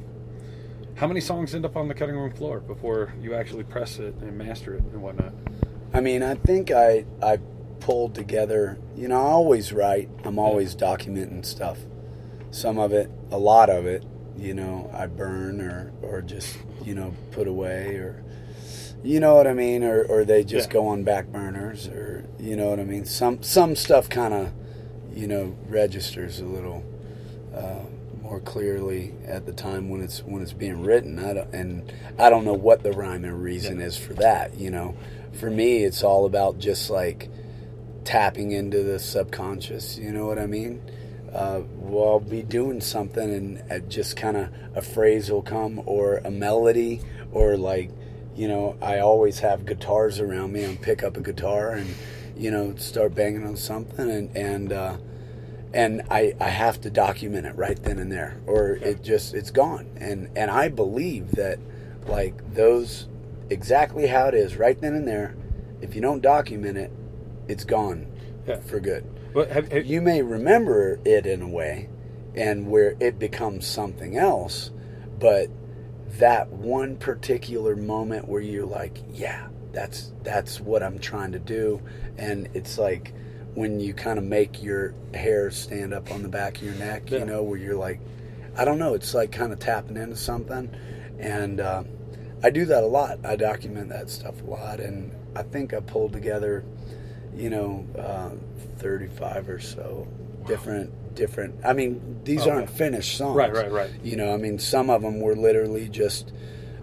how 0.96 1.08
many 1.08 1.22
songs 1.22 1.56
end 1.56 1.66
up 1.66 1.76
on 1.76 1.88
the 1.88 1.94
cutting 1.94 2.16
room 2.16 2.32
floor 2.32 2.60
before 2.60 3.14
you 3.20 3.34
actually 3.34 3.64
press 3.64 3.98
it 4.00 4.14
and 4.16 4.38
master 4.38 4.76
it 4.76 4.84
and 4.84 5.02
whatnot? 5.02 5.34
I 5.94 6.02
mean, 6.02 6.22
I 6.22 6.36
think 6.36 6.72
I 6.72 7.06
I 7.22 7.38
pulled 7.80 8.14
together. 8.14 8.78
You 8.96 9.08
know, 9.08 9.16
I 9.16 9.32
always 9.32 9.74
write. 9.74 10.10
I'm 10.24 10.38
always 10.38 10.76
documenting 10.76 11.44
stuff. 11.44 11.80
Some 12.52 12.78
of 12.78 12.94
it, 12.94 13.10
a 13.32 13.38
lot 13.38 13.70
of 13.70 13.86
it, 13.86 14.04
you 14.38 14.54
know, 14.54 14.90
I 14.94 15.08
burn 15.08 15.62
or 15.62 15.92
or 16.04 16.22
just 16.22 16.58
you 16.84 16.94
know 16.94 17.14
put 17.32 17.48
away 17.48 17.96
or. 17.96 18.24
You 19.04 19.20
know 19.20 19.36
what 19.36 19.48
I 19.48 19.54
mean, 19.54 19.84
or, 19.84 20.04
or 20.04 20.26
they 20.26 20.44
just 20.44 20.70
Yeah. 20.70 20.74
go 20.74 20.88
on 20.88 21.04
back 21.04 21.28
burners, 21.28 21.88
or 21.88 22.26
you 22.40 22.56
know 22.56 22.70
what 22.70 22.80
I 22.80 22.84
mean. 22.84 23.06
Some 23.06 23.42
some 23.42 23.76
stuff 23.76 24.10
kind 24.10 24.34
of, 24.34 24.52
you 25.16 25.28
know, 25.28 25.56
registers 25.70 26.40
a 26.42 26.46
little 26.46 26.84
uh, 27.56 27.86
more 28.22 28.42
clearly 28.42 29.14
at 29.26 29.46
the 29.46 29.54
time 29.54 29.90
when 29.90 30.02
it's 30.02 30.20
when 30.26 30.42
it's 30.42 30.52
being 30.54 30.82
written. 30.84 31.18
I 31.18 31.34
don't, 31.34 31.54
and 31.54 31.94
I 32.18 32.30
don't 32.30 32.44
know 32.44 32.54
what 32.54 32.84
the 32.84 32.92
rhyme 32.92 33.24
and 33.24 33.42
reason 33.42 33.80
Yeah. 33.80 33.86
is 33.86 33.96
for 33.98 34.14
that. 34.16 34.60
You 34.60 34.70
know, 34.70 34.96
for 35.32 35.50
me, 35.50 35.84
it's 35.84 36.04
all 36.04 36.26
about 36.26 36.60
just 36.60 36.90
like 36.90 37.30
tapping 38.04 38.52
into 38.52 38.84
the 38.84 39.00
subconscious. 39.00 39.98
You 39.98 40.12
know 40.12 40.26
what 40.26 40.40
I 40.40 40.46
mean? 40.46 40.82
Uh, 41.34 41.62
well, 41.78 42.10
I'll 42.14 42.20
be 42.20 42.42
doing 42.42 42.82
something, 42.82 43.62
and 43.70 43.90
just 43.90 44.18
kind 44.18 44.36
of 44.36 44.50
a 44.76 44.82
phrase 44.82 45.32
will 45.32 45.42
come, 45.44 45.82
or 45.86 46.18
a 46.26 46.32
melody, 46.32 47.02
or 47.32 47.56
like, 47.56 47.92
you 48.40 48.48
know, 48.48 48.78
I 48.82 49.00
always 49.00 49.40
have 49.40 49.66
guitars 49.66 50.20
around 50.20 50.54
me. 50.54 50.64
and 50.64 50.82
pick 50.82 51.04
up 51.04 51.18
a 51.18 51.22
guitar 51.22 51.72
and, 51.72 51.94
you 52.38 52.50
know, 52.52 52.74
start 52.78 53.14
banging 53.14 53.46
on 53.46 53.58
something, 53.58 54.10
and 54.10 54.36
and 54.38 54.72
uh, 54.72 54.98
and 55.74 56.02
I, 56.10 56.34
I 56.40 56.50
have 56.50 56.80
to 56.82 56.90
document 56.90 57.46
it 57.46 57.56
right 57.56 57.82
then 57.84 58.00
and 58.00 58.12
there 58.12 58.40
or 58.48 58.72
it 58.72 59.04
just 59.04 59.36
it's 59.36 59.52
gone 59.52 59.86
and 59.98 60.30
and 60.36 60.50
i 60.50 60.68
believe 60.68 61.32
that 61.34 61.60
like 62.08 62.56
those 62.56 63.08
exactly 63.52 64.08
how 64.08 64.26
it 64.30 64.34
is 64.34 64.56
right 64.58 64.80
then 64.82 64.96
and 64.96 65.08
there 65.08 65.36
if 65.80 65.94
you 65.94 66.02
don't 66.02 66.22
document 66.22 66.76
it 66.78 66.92
it's 67.48 67.66
gone 67.66 68.08
Yeah. 68.48 68.60
for 68.62 68.80
good 68.80 69.06
But 69.32 69.52
have, 69.52 69.72
have, 69.72 69.86
you 69.86 70.02
may 70.02 70.24
remember 70.24 71.00
it 71.06 71.28
in 71.28 71.44
a 71.44 71.48
way 71.48 71.88
and 72.34 72.72
where 72.72 72.96
it 73.00 73.20
becomes 73.20 73.68
something 73.68 74.18
else 74.18 74.72
but 75.20 75.50
that 76.18 76.50
one 76.50 76.98
particular 76.98 77.76
moment 77.76 78.28
where 78.28 78.42
you're 78.42 78.66
like 78.66 78.98
yeah 79.12 79.48
that's 79.72 80.12
that's 80.24 80.60
what 80.60 80.82
i'm 80.82 80.98
trying 81.00 81.32
to 81.32 81.40
do. 81.40 81.82
And 82.18 82.50
it's 82.54 82.78
like 82.78 83.14
when 83.54 83.80
you 83.80 83.94
kind 83.94 84.18
of 84.18 84.26
make 84.26 84.62
your 84.64 84.94
hair 85.14 85.52
stand 85.52 85.94
up 85.94 86.12
on 86.12 86.24
the 86.24 86.30
back 86.30 86.58
of 86.58 86.64
your 86.64 86.74
neck 86.76 87.10
Yeah. 87.12 87.20
you 87.20 87.26
know 87.26 87.44
where 87.44 87.58
you're 87.58 87.76
like 87.76 88.00
i 88.58 88.66
don't 88.66 88.80
know 88.80 88.94
it's 88.96 89.14
like 89.14 89.32
kind 89.32 89.54
of 89.54 89.60
tapping 89.60 89.98
into 89.98 90.16
something. 90.16 90.74
And 91.20 91.60
uh, 91.60 91.84
i 92.44 92.50
do 92.50 92.66
that 92.66 92.84
a 92.84 92.88
lot. 92.88 93.26
I 93.26 93.36
document 93.36 93.90
that 93.90 94.10
stuff 94.10 94.42
a 94.42 94.46
lot. 94.46 94.80
And 94.80 95.12
i 95.36 95.44
think 95.44 95.74
i 95.74 95.80
pulled 95.80 96.14
together 96.14 96.66
you 97.36 97.50
know, 97.52 97.86
uh, 97.98 98.32
35 98.80 99.50
or 99.50 99.60
so 99.60 100.08
different 100.48 101.09
different. 101.20 101.56
I 101.64 101.74
mean, 101.74 102.20
these 102.24 102.42
Okay. 102.42 102.50
aren't 102.52 102.70
finished 102.70 103.16
songs. 103.18 103.36
Right, 103.36 103.54
right, 103.54 103.72
right. 103.72 103.90
You 104.04 104.16
know, 104.16 104.34
I 104.34 104.38
mean, 104.38 104.58
some 104.58 104.90
of 104.90 105.02
them 105.04 105.20
were 105.20 105.36
literally 105.36 105.88
just, 105.90 106.32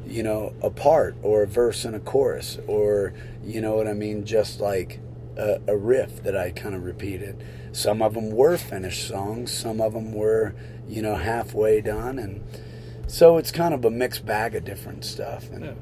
you 0.07 0.22
know, 0.22 0.53
a 0.62 0.70
part 0.70 1.16
or 1.22 1.42
a 1.42 1.46
verse 1.46 1.85
and 1.85 1.96
a 1.96 2.01
chorus, 2.01 2.59
or 2.68 3.12
you 3.44 3.61
know 3.61 3.75
what 3.77 3.88
I 3.88 3.92
mean, 3.94 4.25
just 4.25 4.61
like 4.61 5.01
a, 5.37 5.61
a 5.66 5.77
riff 5.77 6.22
that 6.22 6.37
I 6.37 6.51
kind 6.51 6.75
of 6.75 6.85
repeated. 6.85 7.42
Some 7.72 8.01
of 8.03 8.14
them 8.14 8.31
were 8.31 8.57
finished 8.57 9.07
songs. 9.09 9.51
Some 9.53 9.81
of 9.81 9.92
them 9.94 10.12
were, 10.12 10.55
you 10.88 11.03
know, 11.03 11.16
halfway 11.16 11.81
done, 11.81 12.18
and 12.18 12.42
so 13.07 13.37
it's 13.38 13.51
kind 13.51 13.72
of 13.75 13.85
a 13.85 13.90
mixed 13.90 14.25
bag 14.27 14.55
of 14.55 14.64
different 14.64 15.05
stuff. 15.05 15.51
And 15.51 15.64
Yeah. 15.64 15.72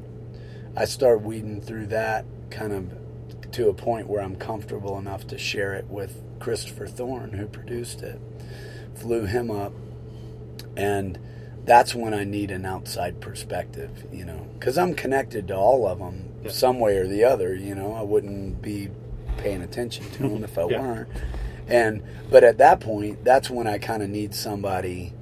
I 0.77 0.85
start 0.87 1.23
weeding 1.23 1.61
through 1.61 1.87
that 1.88 2.25
kind 2.51 2.73
of 2.73 3.53
to 3.53 3.69
a 3.69 3.75
point 3.75 4.09
where 4.09 4.21
I'm 4.21 4.35
comfortable 4.37 4.99
enough 4.99 5.27
to 5.29 5.38
share 5.38 5.75
it 5.75 5.87
with 5.88 6.21
Christopher 6.40 6.87
Thorn, 6.88 7.33
who 7.35 7.47
produced 7.47 8.03
it. 8.03 8.21
Flew 8.94 9.24
him 9.26 9.50
up, 9.50 9.72
and 10.76 11.18
that's 11.64 11.94
when 11.94 12.12
I 12.14 12.24
need 12.24 12.50
an 12.50 12.64
outside 12.66 13.20
perspective, 13.20 14.07
you 14.12 14.24
know, 14.24 14.46
because 14.59 14.76
I'm 14.78 14.94
connected 14.94 15.48
to 15.48 15.57
all 15.57 15.87
of 15.87 15.98
them 15.98 16.28
Yeah. 16.44 16.50
some 16.50 16.78
way 16.78 16.96
or 16.98 17.07
the 17.07 17.24
other. 17.24 17.54
You 17.54 17.74
know, 17.74 17.92
I 17.94 18.02
wouldn't 18.02 18.61
be 18.61 18.90
paying 19.38 19.62
attention 19.62 20.04
to 20.12 20.22
them 20.28 20.44
if 20.44 20.59
I 20.59 20.64
Yeah. 20.68 20.80
weren't. 20.80 21.09
And 21.66 22.02
but 22.30 22.44
at 22.44 22.59
that 22.59 22.80
point, 22.80 23.24
that's 23.24 23.48
when 23.50 23.66
I 23.66 23.78
kind 23.78 24.02
of 24.02 24.11
need 24.11 24.35
somebody, 24.35 25.12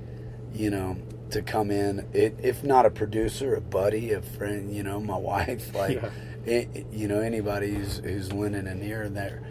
you 0.52 0.70
know, 0.70 0.96
to 1.30 1.40
come 1.42 1.70
in. 1.70 2.06
It, 2.12 2.34
if 2.42 2.64
not 2.64 2.84
a 2.84 2.90
producer, 2.90 3.54
a 3.54 3.60
buddy, 3.60 4.12
a 4.12 4.20
friend, 4.22 4.74
you 4.74 4.82
know, 4.82 5.00
my 5.00 5.16
wife, 5.30 5.74
like, 5.74 6.02
Yeah. 6.02 6.10
it, 6.44 6.86
you 6.92 7.06
know, 7.08 7.20
anybody 7.20 7.72
who's 7.74 7.98
who's 7.98 8.32
lending 8.32 8.66
an 8.66 8.82
ear 8.82 9.08
there, 9.08 9.42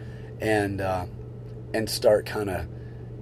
and 0.41 0.81
uh, 0.81 1.05
and 1.73 1.89
start 1.89 2.25
kind 2.25 2.49
of, 2.49 2.65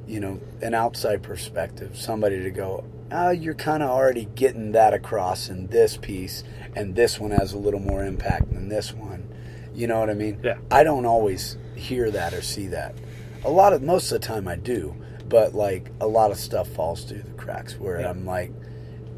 you 0.10 0.20
know, 0.20 0.40
an 0.62 0.74
outside 0.74 1.22
perspective, 1.22 1.96
somebody 1.96 2.42
to 2.42 2.50
go, 2.50 2.84
oh, 3.12 3.30
you're 3.30 3.54
kind 3.54 3.84
of 3.84 3.90
already 3.90 4.26
getting 4.36 4.72
that 4.72 4.94
across 4.94 5.50
in 5.50 5.68
this 5.68 5.98
piece, 5.98 6.44
and 6.76 6.96
this 6.96 7.20
one 7.20 7.32
has 7.32 7.54
a 7.54 7.58
little 7.58 7.80
more 7.80 8.04
impact 8.04 8.52
than 8.52 8.70
this 8.70 8.92
one. 8.92 9.28
You 9.74 9.86
know 9.88 10.00
what 10.00 10.10
I 10.10 10.16
mean? 10.16 10.40
Yeah. 10.44 10.58
I 10.72 10.84
don't 10.84 11.06
always 11.06 11.58
hear 11.76 12.10
that 12.12 12.34
or 12.34 12.42
see 12.42 12.68
that. 12.68 12.96
A 13.46 13.52
lot 13.52 13.72
of 13.72 13.84
most 13.84 14.12
of 14.12 14.20
the 14.20 14.28
time 14.28 14.48
I 14.48 14.56
do, 14.56 14.96
but 15.30 15.54
like 15.54 15.92
a 16.02 16.08
lot 16.08 16.32
of 16.32 16.38
stuff 16.38 16.68
falls 16.70 17.04
through 17.04 17.22
the 17.22 17.32
cracks 17.34 17.78
where 17.78 18.02
Yeah. 18.02 18.10
I'm 18.10 18.26
like, 18.26 18.52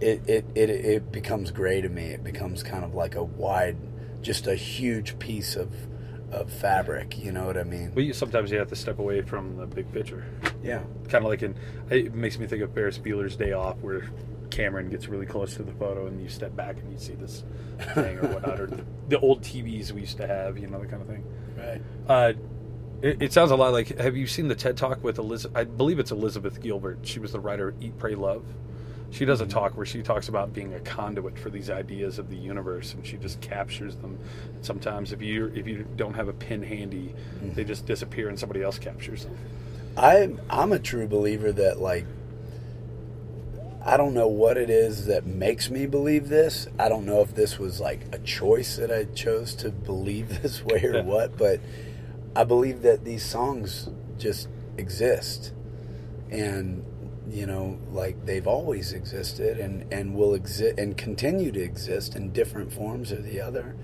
it, 0.01 0.21
it, 0.27 0.45
it, 0.55 0.69
it 0.69 1.11
becomes 1.11 1.51
gray 1.51 1.79
to 1.79 1.87
me. 1.89 2.07
It 2.07 2.23
becomes 2.23 2.63
kind 2.63 2.83
of 2.83 2.93
like 2.93 3.15
a 3.15 3.23
wide, 3.23 3.77
just 4.21 4.45
a 4.47 4.55
huge 4.55 5.17
piece 5.19 5.55
of, 5.55 5.73
of 6.31 6.51
fabric. 6.51 7.17
You 7.17 7.31
know 7.31 7.45
what 7.45 7.57
I 7.57 7.63
mean? 7.63 7.91
But 7.93 8.03
you, 8.03 8.13
sometimes 8.13 8.51
you 8.51 8.57
have 8.59 8.69
to 8.69 8.75
step 8.75 8.99
away 8.99 9.21
from 9.21 9.57
the 9.57 9.65
big 9.65 9.91
picture. 9.91 10.25
Yeah. 10.63 10.81
Kind 11.09 11.25
of 11.25 11.29
like 11.29 11.43
in, 11.43 11.55
it 11.89 12.13
makes 12.13 12.37
me 12.39 12.47
think 12.47 12.61
of 12.63 12.73
Ferris 12.73 12.97
Bueller's 12.97 13.35
Day 13.35 13.53
Off, 13.53 13.77
where 13.77 14.09
Cameron 14.49 14.89
gets 14.89 15.07
really 15.07 15.25
close 15.25 15.55
to 15.55 15.63
the 15.63 15.71
photo 15.73 16.07
and 16.07 16.21
you 16.21 16.29
step 16.29 16.55
back 16.55 16.77
and 16.77 16.91
you 16.91 16.97
see 16.97 17.13
this 17.13 17.43
thing 17.93 18.17
or 18.17 18.27
whatnot, 18.27 18.59
or 18.59 18.67
the, 18.67 18.85
the 19.09 19.19
old 19.19 19.41
TVs 19.41 19.91
we 19.91 20.01
used 20.01 20.17
to 20.17 20.27
have, 20.27 20.57
you 20.57 20.67
know, 20.67 20.79
that 20.79 20.89
kind 20.89 21.01
of 21.01 21.07
thing. 21.07 21.23
Right. 21.57 21.81
Uh, 22.07 22.33
it, 23.01 23.21
it 23.21 23.33
sounds 23.33 23.51
a 23.51 23.55
lot 23.55 23.73
like. 23.73 23.97
Have 23.99 24.15
you 24.15 24.27
seen 24.27 24.47
the 24.47 24.55
TED 24.55 24.77
Talk 24.77 25.03
with 25.03 25.17
Elizabeth? 25.17 25.57
I 25.57 25.63
believe 25.63 25.99
it's 25.99 26.11
Elizabeth 26.11 26.61
Gilbert. 26.61 26.99
She 27.03 27.19
was 27.19 27.31
the 27.31 27.39
writer 27.39 27.69
of 27.69 27.81
Eat, 27.81 27.97
Pray, 27.97 28.15
Love. 28.15 28.45
She 29.11 29.25
does 29.25 29.41
a 29.41 29.45
talk 29.45 29.75
where 29.75 29.85
she 29.85 30.01
talks 30.01 30.29
about 30.29 30.53
being 30.53 30.73
a 30.73 30.79
conduit 30.79 31.37
for 31.37 31.49
these 31.49 31.69
ideas 31.69 32.17
of 32.17 32.29
the 32.29 32.37
universe, 32.37 32.93
and 32.93 33.05
she 33.05 33.17
just 33.17 33.41
captures 33.41 33.95
them. 33.97 34.17
Sometimes, 34.61 35.11
if 35.11 35.21
you 35.21 35.51
if 35.53 35.67
you 35.67 35.85
don't 35.97 36.13
have 36.13 36.29
a 36.29 36.33
pen 36.33 36.63
handy, 36.63 37.13
mm. 37.43 37.53
they 37.53 37.65
just 37.65 37.85
disappear, 37.85 38.29
and 38.29 38.39
somebody 38.39 38.63
else 38.63 38.79
captures 38.79 39.25
them. 39.25 39.37
I 39.97 40.29
I'm 40.49 40.71
a 40.71 40.79
true 40.79 41.07
believer 41.07 41.51
that 41.51 41.79
like 41.79 42.05
I 43.83 43.97
don't 43.97 44.13
know 44.13 44.27
what 44.27 44.57
it 44.57 44.69
is 44.69 45.07
that 45.07 45.25
makes 45.25 45.69
me 45.69 45.87
believe 45.87 46.29
this. 46.29 46.67
I 46.77 46.87
don't 46.87 47.05
know 47.05 47.21
if 47.21 47.33
this 47.35 47.57
was 47.57 47.79
like 47.79 48.01
a 48.13 48.19
choice 48.19 48.77
that 48.77 48.91
I 48.91 49.05
chose 49.05 49.55
to 49.55 49.71
believe 49.71 50.41
this 50.41 50.63
way 50.63 50.83
or 50.83 50.97
Yeah. 50.97 51.01
what, 51.01 51.37
but 51.37 51.59
I 52.35 52.43
believe 52.43 52.83
that 52.83 53.03
these 53.03 53.25
songs 53.25 53.89
just 54.17 54.47
exist. 54.77 55.51
And 56.29 56.85
you 57.31 57.45
know, 57.45 57.79
like 57.91 58.25
they've 58.25 58.45
always 58.47 58.91
existed 58.93 59.57
and 59.59 59.91
and 59.93 60.13
will 60.13 60.33
exist 60.33 60.77
and 60.77 60.97
continue 60.97 61.51
to 61.51 61.61
exist 61.61 62.15
in 62.15 62.31
different 62.33 62.73
forms 62.73 63.11
or 63.11 63.21
the 63.21 63.39
other. 63.39 63.75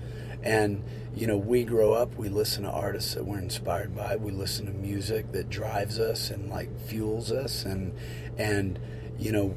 And 0.42 0.84
you 1.16 1.26
know, 1.26 1.36
we 1.38 1.64
grow 1.64 1.94
up, 1.94 2.14
we 2.16 2.28
listen 2.28 2.62
to 2.64 2.70
artists 2.70 3.14
that 3.14 3.24
we're 3.24 3.38
inspired 3.38 3.96
by, 3.96 4.16
we 4.16 4.30
listen 4.30 4.66
to 4.66 4.72
music 4.72 5.32
that 5.32 5.48
drives 5.50 5.98
us 5.98 6.30
and 6.30 6.48
like 6.50 6.68
fuels 6.86 7.32
us 7.32 7.64
and 7.64 7.92
and 8.36 8.78
you 9.18 9.32
know, 9.32 9.56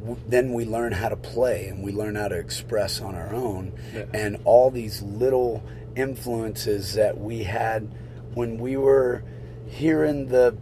w- 0.00 0.20
then 0.26 0.52
we 0.54 0.64
learn 0.64 0.92
how 0.92 1.08
to 1.10 1.16
play 1.16 1.66
and 1.66 1.82
we 1.82 1.92
learn 1.92 2.14
how 2.14 2.28
to 2.28 2.38
express 2.38 3.00
on 3.00 3.14
our 3.14 3.34
own 3.34 3.72
Yeah. 3.94 4.04
and 4.14 4.38
all 4.44 4.70
these 4.70 5.02
little 5.02 5.62
influences 5.96 6.94
that 6.94 7.18
we 7.18 7.42
had 7.42 7.92
when 8.34 8.56
we 8.58 8.76
were 8.78 9.22
hearing 9.66 10.28
the 10.28 10.56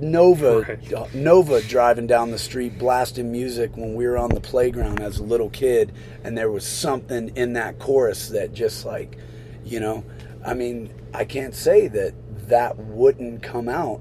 Nova 0.00 0.60
Right. 0.60 0.92
uh, 0.92 1.06
Nova 1.14 1.60
driving 1.62 2.06
down 2.06 2.30
the 2.30 2.38
street 2.38 2.78
blasting 2.78 3.30
music 3.30 3.76
when 3.76 3.94
we 3.94 4.06
were 4.06 4.16
on 4.18 4.30
the 4.30 4.40
playground 4.40 5.00
as 5.00 5.18
a 5.18 5.22
little 5.22 5.50
kid 5.50 5.92
and 6.24 6.36
there 6.36 6.50
was 6.50 6.66
something 6.66 7.30
in 7.36 7.52
that 7.54 7.78
chorus 7.78 8.28
that 8.30 8.52
just 8.54 8.84
like 8.86 9.18
you 9.64 9.78
know 9.80 10.04
I 10.44 10.54
mean 10.54 10.92
I 11.12 11.24
can't 11.24 11.54
say 11.54 11.88
that 11.88 12.14
that 12.48 12.76
wouldn't 12.78 13.42
come 13.42 13.68
out 13.68 14.00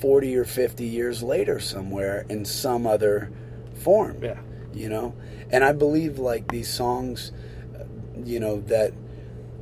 40 0.00 0.36
or 0.36 0.44
50 0.44 0.84
years 0.84 1.22
later 1.22 1.58
somewhere 1.60 2.26
in 2.28 2.44
some 2.44 2.86
other 2.86 3.30
form 3.82 4.18
Yeah. 4.22 4.38
you 4.74 4.88
know 4.88 5.14
and 5.50 5.64
i 5.64 5.72
believe 5.72 6.18
like 6.18 6.48
these 6.48 6.68
songs 6.72 7.32
uh, 7.74 7.84
you 8.24 8.38
know 8.40 8.60
that 8.62 8.92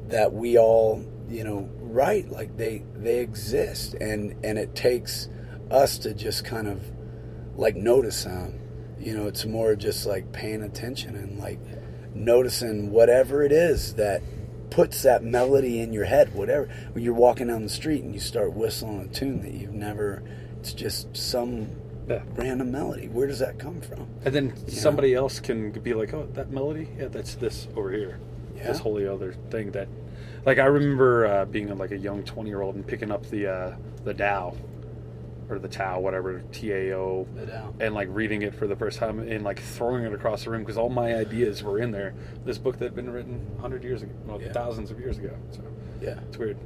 that 0.09 0.33
we 0.33 0.59
all 0.59 1.05
you 1.29 1.43
know 1.45 1.69
right 1.81 2.29
like 2.31 2.57
they 2.57 2.83
they 2.95 3.19
exist 3.21 3.95
and 3.95 4.35
and 4.45 4.59
it 4.59 4.75
takes 4.75 5.29
us 5.71 5.99
to 5.99 6.15
just 6.15 6.45
kind 6.45 6.69
of 6.69 6.81
like 7.57 7.75
notice 7.77 8.25
them 8.25 8.59
you 8.99 9.17
know 9.17 9.27
it's 9.27 9.45
more 9.45 9.75
just 9.75 10.07
like 10.07 10.31
paying 10.33 10.63
attention 10.63 11.17
and 11.17 11.39
like 11.39 11.59
noticing 12.15 12.91
whatever 12.91 13.43
it 13.43 13.53
is 13.53 13.95
that 13.95 14.23
puts 14.71 15.03
that 15.03 15.23
melody 15.23 15.81
in 15.81 15.93
your 15.93 16.05
head 16.05 16.33
whatever 16.35 16.69
when 16.93 17.03
you're 17.05 17.15
walking 17.15 17.47
down 17.49 17.63
the 17.63 17.69
street 17.69 18.03
and 18.03 18.15
you 18.15 18.21
start 18.21 18.53
whistling 18.53 19.01
a 19.01 19.09
tune 19.09 19.43
that 19.43 19.53
you've 19.53 19.73
never 19.73 20.23
it's 20.61 20.73
just 20.73 21.15
some 21.17 21.69
Yeah. 22.09 22.23
random 22.37 22.71
melody 22.71 23.09
where 23.09 23.27
does 23.27 23.41
that 23.41 23.59
come 23.59 23.81
from 23.81 24.07
And 24.25 24.35
then 24.35 24.69
somebody 24.69 25.15
else 25.15 25.41
can 25.41 25.71
be 25.73 25.93
like, 25.95 26.15
"Oh, 26.15 26.29
that 26.35 26.51
melody, 26.53 26.89
yeah, 26.99 27.09
that's 27.09 27.35
this 27.35 27.67
over 27.77 27.91
here, 27.93 28.19
Yeah. 28.57 28.69
this 28.69 28.79
wholly 28.79 29.07
other 29.09 29.35
thing." 29.51 29.73
That, 29.73 29.89
like, 30.47 30.59
I 30.59 30.65
remember 30.67 31.27
uh, 31.27 31.45
being 31.45 31.77
like 31.77 31.91
a 31.91 31.99
young 31.99 32.23
twenty-year-old 32.23 32.77
and 32.77 32.87
picking 32.87 33.11
up 33.11 33.27
the 33.27 33.47
uh, 33.53 33.77
the 34.05 34.15
Tao, 34.15 34.57
or 35.51 35.59
the 35.59 35.69
Tao, 35.69 36.01
whatever 36.01 36.41
T 36.53 36.73
A 36.73 36.97
O, 36.97 37.27
and 37.81 37.95
like 37.95 38.09
reading 38.11 38.43
it 38.43 38.55
for 38.55 38.67
the 38.67 38.77
first 38.77 38.99
time 38.99 39.19
and 39.21 39.45
like 39.45 39.61
throwing 39.61 40.05
it 40.05 40.13
across 40.13 40.45
the 40.45 40.51
room 40.51 40.63
because 40.63 40.79
all 40.79 40.89
my 40.89 41.15
ideas 41.15 41.63
were 41.63 41.79
in 41.81 41.91
there. 41.91 42.15
This 42.45 42.59
book 42.59 42.79
that 42.79 42.85
had 42.87 42.95
been 42.95 43.11
written 43.11 43.45
hundred 43.61 43.83
years 43.85 44.03
ago, 44.03 44.13
well, 44.25 44.41
Yeah. 44.41 44.53
thousands 44.53 44.91
of 44.91 44.99
years 45.01 45.19
ago. 45.19 45.37
So 45.51 45.63
yeah 46.01 46.19
it's 46.29 46.39
weird. 46.39 46.57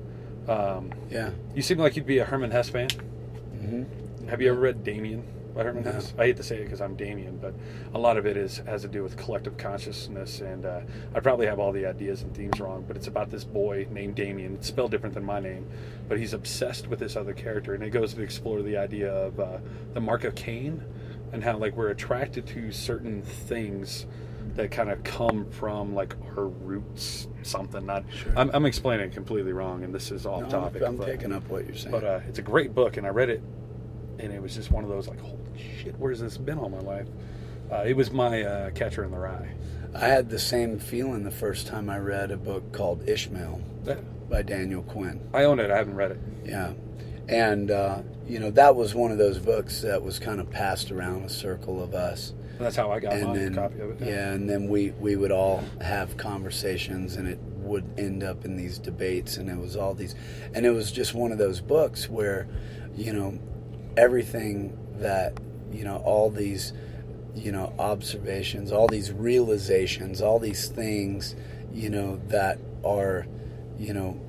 Um, 0.49 0.91
yeah 1.11 1.31
you 1.55 1.62
seem 1.62 1.78
like 1.78 1.97
you'd 1.97 2.07
be 2.07 2.18
a 2.18 2.24
Hermann 2.24 2.51
Hesse 2.51 2.68
fan. 2.70 2.89
hmm 3.61 3.85
Have 4.28 4.41
you 4.43 4.51
ever 4.51 4.61
read 4.61 4.85
Demian 4.85 5.22
Hermann 5.57 5.84
No. 5.84 6.01
I 6.18 6.26
hate 6.26 6.36
to 6.36 6.42
say 6.42 6.57
it 6.59 6.64
because 6.64 6.80
I'm 6.80 6.94
Damien, 6.96 7.36
but 7.38 7.55
a 7.94 7.98
lot 7.98 8.16
of 8.16 8.26
it 8.26 8.36
is 8.36 8.59
has 8.66 8.82
to 8.82 8.88
do 8.88 9.03
with 9.03 9.16
collective 9.16 9.57
consciousness, 9.57 10.40
and 10.40 10.64
uh, 10.66 10.80
I 11.14 11.20
probably 11.20 11.46
have 11.46 11.59
all 11.59 11.72
the 11.72 11.86
ideas 11.86 12.22
and 12.22 12.34
themes 12.34 12.61
wrong. 12.61 12.84
But 12.86 12.96
it's 12.96 13.07
about 13.09 13.30
this 13.30 13.44
boy 13.44 13.86
named 13.90 14.16
Demian. 14.16 14.55
It's 14.55 14.68
spelled 14.68 14.90
different 14.90 15.14
than 15.14 15.24
my 15.24 15.40
name, 15.40 15.68
but 16.09 16.18
he's 16.18 16.32
obsessed 16.32 16.86
with 16.88 16.98
this 16.98 17.16
other 17.16 17.32
character, 17.34 17.74
and 17.74 17.82
it 17.82 17.90
goes 17.90 18.14
to 18.14 18.22
explore 18.22 18.62
the 18.62 18.76
idea 18.76 19.12
of 19.12 19.38
uh, 19.40 19.59
the 19.94 20.01
mark 20.01 20.24
of 20.24 20.34
Cain 20.34 20.82
and 21.32 21.42
how 21.44 21.57
like 21.57 21.76
we're 21.76 21.90
attracted 21.90 22.46
to 22.48 22.72
certain 22.72 23.22
things 23.22 24.07
that 24.57 24.70
kind 24.72 24.90
of 24.90 25.03
come 25.05 25.48
from 25.51 25.94
like 25.94 26.16
our 26.36 26.46
roots, 26.48 27.28
something. 27.42 27.86
Not, 27.86 28.05
Sure. 28.12 28.32
I'm, 28.36 28.51
I'm 28.53 28.66
explaining 28.66 29.07
it 29.11 29.12
completely 29.14 29.53
wrong, 29.53 29.84
and 29.84 29.94
this 29.94 30.11
is 30.11 30.26
off 30.26 30.42
No, 30.42 30.48
topic. 30.48 30.82
I'm 30.82 30.96
but- 30.96 31.07
picking 31.07 31.32
up 31.32 31.48
what 31.48 31.66
you're 31.66 31.76
saying. 31.76 31.92
but 31.92 32.03
uh, 32.05 32.20
it's 32.28 32.38
a 32.40 32.42
great 32.42 32.74
book, 32.74 32.96
and 32.96 33.07
I 33.07 33.11
read 33.11 33.30
it, 33.30 33.42
and 34.18 34.32
it 34.32 34.42
was 34.42 34.55
just 34.57 34.72
one 34.72 34.82
of 34.82 34.90
those 34.90 35.07
like, 35.07 35.20
holy 35.20 35.36
shit, 35.83 35.95
where's 35.99 36.21
this 36.21 36.37
been 36.37 36.59
all 36.59 36.69
my 36.69 36.81
life? 36.81 37.07
Uh, 37.71 37.85
it 37.87 37.97
was 37.97 38.11
my 38.11 38.43
uh, 38.43 38.71
Catcher 38.71 39.05
in 39.05 39.11
the 39.11 39.19
Rye. 39.19 39.53
I 39.95 40.07
had 40.07 40.31
the 40.31 40.39
same 40.39 40.79
feeling 40.79 41.25
the 41.25 41.31
first 41.31 41.67
time 41.67 41.91
I 41.91 41.99
read 41.99 42.31
a 42.31 42.37
book 42.37 42.73
called 42.73 43.09
Ishmael 43.09 43.61
by 44.29 44.43
Daniel 44.43 44.83
Quinn. 44.83 45.21
I 45.35 45.45
own 45.45 45.59
it. 45.59 45.71
I 45.71 45.77
haven't 45.77 45.97
read 45.97 46.13
it. 46.13 46.21
Yeah. 46.45 46.73
And, 47.29 47.71
uh, 47.71 48.03
you 48.27 48.39
know, 48.39 48.51
that 48.53 48.75
was 48.77 48.95
one 48.95 49.11
of 49.13 49.19
those 49.19 49.39
books 49.39 49.83
that 49.83 50.03
was 50.03 50.19
kind 50.19 50.41
of 50.41 50.51
passed 50.51 50.91
around 50.91 51.25
a 51.25 51.29
circle 51.29 51.83
of 51.83 51.95
us. 51.95 52.35
That's 52.59 52.77
how 52.77 52.91
I 52.91 53.01
got 53.01 53.15
and 53.15 53.29
my 53.29 53.37
then, 53.37 53.55
copy 53.55 53.81
of 53.81 54.03
it. 54.03 54.07
yeah, 54.07 54.33
and 54.33 54.49
then 54.49 54.69
we, 54.69 54.91
we 54.91 55.17
would 55.17 55.33
all 55.33 55.65
have 55.81 56.17
conversations, 56.17 57.17
and 57.17 57.27
it 57.27 57.39
would 57.57 57.89
end 57.97 58.23
up 58.23 58.45
in 58.45 58.57
these 58.57 58.79
debates, 58.79 59.39
and 59.39 59.49
it 59.49 59.57
was 59.57 59.77
all 59.77 59.95
these, 59.95 60.15
and 60.55 60.67
it 60.67 60.71
was 60.71 60.93
just 60.93 61.15
one 61.15 61.33
of 61.33 61.39
those 61.39 61.61
books 61.61 62.09
where, 62.09 62.47
you 62.95 63.13
know, 63.15 63.39
everything 63.97 64.77
that 64.99 65.41
you 65.73 65.85
know, 65.85 65.97
all 65.99 66.31
these, 66.31 66.73
you 67.35 67.53
know, 67.53 67.73
observations, 67.79 68.73
all 68.73 68.89
these 68.89 69.12
realizations, 69.12 70.21
all 70.21 70.39
these 70.39 70.68
things, 70.68 71.35
you 71.73 71.91
know, 71.91 72.21
that 72.29 72.59
are, 72.85 73.27
you 73.79 73.93
know, 73.93 74.21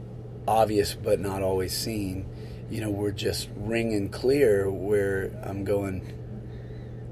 obvious 0.48 0.96
but 0.96 1.20
not 1.20 1.42
always 1.42 1.76
seen, 1.76 2.28
you 2.70 2.82
know, 2.82 2.89
we're 2.89 3.12
just 3.12 3.50
ringing 3.56 4.10
clear. 4.10 4.70
Where 4.70 5.32
I'm 5.44 5.64
going 5.64 6.22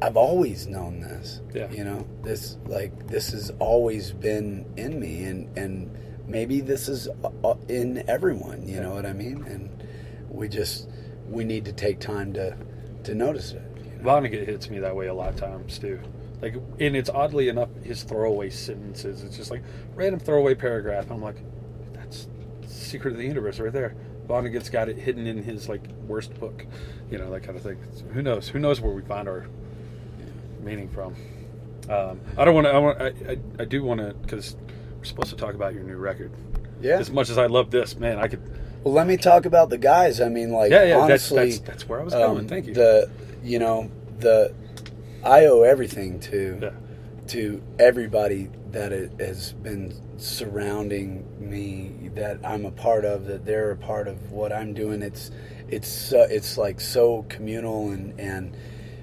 I've 0.02 0.18
always 0.18 0.68
known 0.68 1.02
this. 1.02 1.42
Yeah. 1.54 1.70
You 1.72 1.84
know, 1.84 2.08
this 2.24 2.58
like 2.66 3.08
this 3.08 3.32
has 3.32 3.52
always 3.60 4.12
been 4.12 4.66
in 4.78 5.00
me, 5.00 5.24
and 5.24 5.58
and 5.58 5.98
maybe 6.28 6.62
this 6.62 6.88
is 6.88 7.10
uh, 7.44 7.56
in 7.68 8.04
everyone. 8.10 8.68
You 8.68 8.82
know 8.82 8.94
what 8.94 9.06
I 9.06 9.14
mean? 9.14 9.44
And 9.44 9.84
we 10.30 10.48
just 10.48 10.88
we 11.28 11.44
need 11.44 11.66
to 11.66 11.74
take 11.74 12.00
time 12.00 12.34
to 12.34 12.56
to 13.04 13.16
notice 13.16 13.52
it. 13.52 13.64
Vonnegut 14.02 14.46
hits 14.46 14.70
me 14.70 14.80
that 14.80 14.96
way 14.96 15.08
a 15.08 15.14
lot 15.14 15.30
of 15.30 15.36
times 15.36 15.78
too. 15.80 16.00
Like, 16.42 16.56
and 16.80 16.96
it's 16.96 17.10
oddly 17.10 17.50
enough 17.50 17.70
his 17.84 18.04
throwaway 18.04 18.50
sentences. 18.50 19.24
It's 19.24 19.36
just 19.36 19.52
like 19.52 19.62
random 19.96 20.20
throwaway 20.20 20.56
paragraph. 20.56 21.12
I'm 21.12 21.22
like, 21.22 21.38
that's 21.94 22.28
secret 22.66 23.12
of 23.12 23.18
the 23.18 23.26
universe 23.26 23.60
right 23.60 23.74
there. 23.74 23.96
Vonnegut's 24.28 24.70
got 24.70 24.90
it 24.90 24.98
hidden 24.98 25.28
in 25.28 25.44
his 25.44 25.68
like 25.68 25.82
worst 26.08 26.34
book, 26.40 26.66
you 27.12 27.18
know 27.18 27.32
that 27.32 27.42
kind 27.42 27.58
of 27.58 27.64
thing. 27.64 27.78
So 27.94 28.06
who 28.06 28.22
knows? 28.22 28.48
Who 28.48 28.60
knows 28.60 28.80
where 28.80 28.94
we 28.94 29.02
find 29.02 29.28
our 29.28 29.48
meaning 30.62 30.88
from? 30.88 31.16
Um, 31.90 32.22
I 32.38 32.46
don't 32.46 32.54
want 32.54 32.68
to. 32.68 32.72
I, 32.72 32.78
want, 32.78 33.02
I, 33.02 33.08
I, 33.08 33.38
I 33.60 33.66
do 33.66 33.84
want 33.84 34.00
to 34.00 34.14
because 34.14 34.56
we're 34.98 35.06
supposed 35.06 35.32
to 35.32 35.36
talk 35.36 35.56
about 35.56 35.74
your 35.74 35.84
new 35.84 35.98
record. 35.98 36.32
Yeah. 36.82 37.00
As 37.00 37.10
much 37.10 37.30
as 37.30 37.38
I 37.38 37.48
love 37.48 37.72
this, 37.72 37.96
man, 37.96 38.20
I 38.20 38.28
could. 38.28 38.42
Well, 38.84 38.94
let 38.94 39.08
me 39.08 39.18
talk 39.18 39.46
about 39.46 39.70
the 39.70 39.78
guys. 39.78 40.22
I 40.22 40.30
mean, 40.30 40.52
like 40.52 40.72
Yeah, 40.72 40.84
yeah. 40.84 41.08
That's 41.08 41.32
honestly, 41.32 41.52
that's, 41.52 41.60
that's 41.60 41.90
where 41.90 42.00
I 42.00 42.04
was 42.04 42.14
um, 42.14 42.22
going. 42.22 42.48
Thank 42.48 42.68
you. 42.68 42.74
The 42.76 43.10
you 43.44 43.60
know 43.60 43.90
the 44.20 44.54
I 45.24 45.46
owe 45.46 45.64
everything 45.64 46.20
to 46.22 46.60
yeah. 46.62 46.70
to 47.28 47.62
everybody 47.78 48.50
that 48.72 48.92
it 48.92 49.20
has 49.20 49.54
been 49.54 49.94
surrounding 50.18 51.26
me 51.40 52.10
that 52.16 52.40
I'm 52.44 52.66
a 52.66 52.72
part 52.72 53.06
of 53.06 53.26
that 53.26 53.46
they're 53.46 53.72
a 53.72 53.78
part 53.78 54.08
of 54.08 54.32
what 54.32 54.52
I'm 54.52 54.74
doing 54.74 55.02
it's 55.02 55.32
it's 55.70 55.88
so, 55.88 56.22
it's 56.22 56.58
like 56.58 56.80
so 56.80 57.26
communal 57.30 57.92
and 57.92 58.20
and 58.20 58.56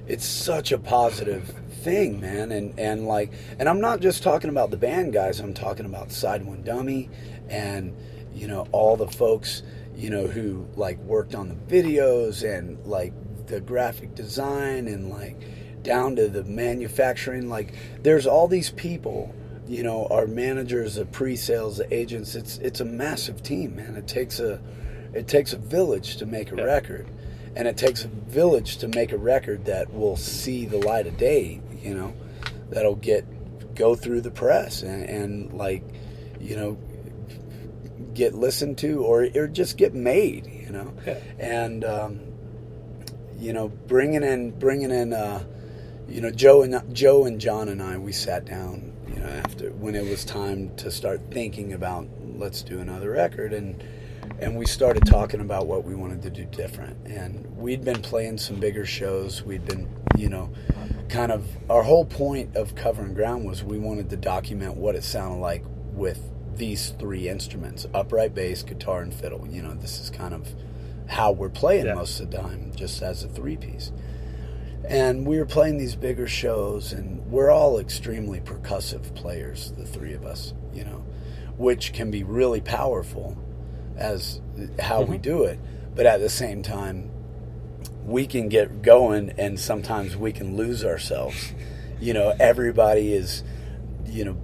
it's 0.07 0.25
such 0.25 0.73
a 0.73 0.79
positive 0.79 1.49
thing 1.83 2.21
man 2.21 2.53
and 2.53 2.79
and 2.79 3.07
like 3.07 3.33
and 3.59 3.69
I'm 3.69 3.81
not 3.81 4.01
just 4.01 4.23
talking 4.23 4.51
about 4.51 4.71
the 4.71 4.77
band 4.77 5.13
guys 5.13 5.41
I'm 5.41 5.55
talking 5.55 5.87
about 5.87 6.13
Side 6.13 6.45
One 6.45 6.63
Dummy 6.63 7.11
and 7.49 7.97
you 8.35 8.47
know 8.49 8.67
all 8.73 8.97
the 8.97 9.09
folks 9.09 9.63
you 9.97 10.11
know 10.11 10.27
who 10.27 10.67
like 10.77 10.99
worked 10.99 11.35
on 11.35 11.49
the 11.49 11.55
videos 11.55 12.45
and 12.45 12.85
like 12.87 13.13
the 13.47 13.61
graphic 13.61 14.15
design 14.15 14.89
and 14.89 15.11
like 15.11 15.37
down 15.83 16.17
to 16.17 16.29
the 16.29 16.45
manufacturing. 16.45 17.49
Like 17.49 17.75
there's 18.03 18.27
all 18.27 18.49
these 18.49 18.71
people 18.71 19.35
you 19.69 19.83
know 19.83 20.07
our 20.11 20.27
managers 20.29 20.95
the 20.97 21.07
pre-sales 21.07 21.79
the 21.79 21.93
agents. 21.95 22.35
It's 22.35 22.59
it's 22.59 22.81
a 22.81 22.85
massive 22.85 23.43
team 23.43 23.77
man. 23.77 23.97
It 23.97 24.07
takes 24.07 24.39
a 24.41 24.61
it 25.15 25.29
takes 25.29 25.53
a 25.53 25.59
village 25.59 26.17
to 26.19 26.27
make 26.27 26.53
a 26.53 26.57
Yeah. 26.57 26.65
record. 26.65 27.09
And 27.55 27.67
it 27.67 27.79
takes 27.79 28.05
a 28.05 28.09
village 28.09 28.77
to 28.79 28.89
make 28.89 29.13
a 29.13 29.17
record 29.19 29.65
that 29.65 29.93
will 29.95 30.17
see 30.17 30.67
the 30.67 30.79
light 30.79 31.07
of 31.07 31.17
day 31.17 31.61
you 31.83 31.95
know 31.95 32.13
that'll 32.71 32.97
get 32.97 33.25
go 33.75 33.95
through 33.95 34.21
the 34.23 34.31
press 34.31 34.83
and, 34.83 35.03
and 35.05 35.53
like 35.55 35.83
you 36.41 36.57
know 36.57 36.77
get 38.15 38.35
listened 38.35 38.79
to 38.79 39.05
or, 39.05 39.29
or 39.35 39.47
just 39.47 39.77
get 39.77 39.95
made 39.95 40.47
you 40.47 40.71
know? 40.73 40.93
Yeah. 41.07 41.19
and 41.39 41.85
um, 41.85 42.21
you 43.39 43.53
know 43.53 43.69
bringing 43.69 44.23
in 44.23 44.51
bringing 44.59 44.91
in 44.91 45.13
uh, 45.13 45.45
you 46.09 46.21
know 46.21 46.31
Joe 46.31 46.63
and 46.63 46.95
Joe 46.95 47.25
and 47.25 47.41
John 47.41 47.69
and 47.69 47.83
I 47.83 47.99
we 47.99 48.13
sat 48.13 48.45
down 48.45 48.93
you 49.09 49.17
know 49.17 49.27
after 49.27 49.71
when 49.73 49.95
it 49.95 50.09
was 50.09 50.25
time 50.25 50.75
to 50.77 50.91
start 50.91 51.21
thinking 51.31 51.73
about 51.73 52.07
let's 52.39 52.63
do 52.63 52.81
another 52.81 53.11
record. 53.11 53.53
And 53.53 53.83
and 54.39 54.57
we 54.57 54.67
started 54.67 55.07
talking 55.07 55.41
about 55.41 55.67
what 55.67 55.85
we 55.85 55.95
wanted 55.95 56.23
to 56.23 56.31
do 56.31 56.45
different. 56.47 57.07
And 57.07 57.57
we'd 57.57 57.85
been 57.85 58.03
playing 58.03 58.39
some 58.39 58.57
bigger 58.57 58.85
shows. 58.85 59.43
We'd 59.43 59.65
been 59.65 59.89
you 60.17 60.29
know 60.29 60.51
kind 61.09 61.33
of 61.33 61.47
our 61.71 61.83
whole 61.83 62.05
point 62.05 62.57
of 62.57 62.75
covering 62.75 63.15
ground 63.15 63.47
was 63.47 63.63
we 63.63 63.79
wanted 63.79 64.11
to 64.11 64.17
document 64.17 64.77
what 64.77 64.95
it 64.95 65.05
sounded 65.05 65.41
like 65.41 65.65
with 65.93 66.21
these 66.57 66.91
three 66.99 67.29
instruments 67.29 67.87
upright 67.95 68.35
bass 68.35 68.63
guitar 68.63 69.03
and 69.03 69.15
fiddle. 69.15 69.47
You 69.49 69.63
know 69.63 69.75
this 69.75 70.01
is 70.01 70.11
kind 70.11 70.35
of 70.35 70.55
how 71.07 71.33
we're 71.33 71.49
playing 71.49 71.87
Yeah. 71.87 71.95
most 71.95 72.21
of 72.21 72.31
the 72.31 72.39
time 72.39 72.73
just 72.75 73.03
as 73.03 73.23
a 73.25 73.29
three 73.29 73.57
piece 73.57 73.93
and 74.89 75.27
we 75.27 75.39
were 75.39 75.47
playing 75.47 75.79
these 75.79 75.97
bigger 75.97 76.29
shows 76.29 76.93
and 76.93 77.25
we're 77.31 77.51
all 77.51 77.79
extremely 77.79 78.41
percussive 78.41 79.15
players 79.15 79.73
the 79.77 79.85
three 79.87 80.13
of 80.13 80.25
us 80.25 80.53
you 80.73 80.85
know 80.85 81.05
which 81.57 81.93
can 81.93 82.11
be 82.11 82.23
really 82.23 82.61
powerful 82.61 83.37
as 83.97 84.41
how 84.81 85.03
we 85.03 85.17
Mhm. 85.19 85.23
do 85.23 85.43
it 85.45 85.59
but 85.95 86.07
at 86.07 86.21
the 86.21 86.29
same 86.29 86.63
time 86.63 87.11
we 88.05 88.27
can 88.27 88.49
get 88.49 88.83
going 88.83 89.33
and 89.39 89.59
sometimes 89.59 90.17
we 90.17 90.33
can 90.33 90.57
lose 90.57 90.85
ourselves 90.85 91.53
you 92.01 92.13
know 92.13 92.35
everybody 92.39 93.13
is 93.15 93.43
you 94.07 94.25
know 94.25 94.37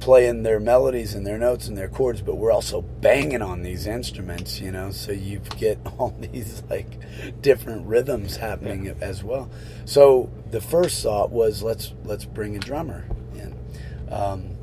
playing 0.00 0.42
their 0.42 0.58
melodies 0.58 1.14
and 1.14 1.26
their 1.26 1.38
notes 1.38 1.68
and 1.68 1.76
their 1.76 1.88
chords 1.88 2.22
but 2.22 2.36
we're 2.36 2.52
also 2.52 2.80
banging 2.80 3.42
on 3.42 3.62
these 3.62 3.86
instruments 3.86 4.60
you 4.60 4.70
know 4.70 4.90
so 4.90 5.12
you 5.12 5.40
get 5.58 5.78
all 5.98 6.14
these 6.20 6.62
like 6.70 6.98
different 7.42 7.86
rhythms 7.86 8.36
happening 8.36 8.88
as 9.00 9.22
well. 9.22 9.50
So 9.84 10.30
the 10.50 10.60
first 10.60 11.02
thought 11.02 11.30
was 11.30 11.62
let's 11.62 11.92
let's 12.04 12.24
bring 12.24 12.56
a 12.56 12.60
drummer 12.60 13.04
in. 13.34 13.56
Um, 14.10 14.56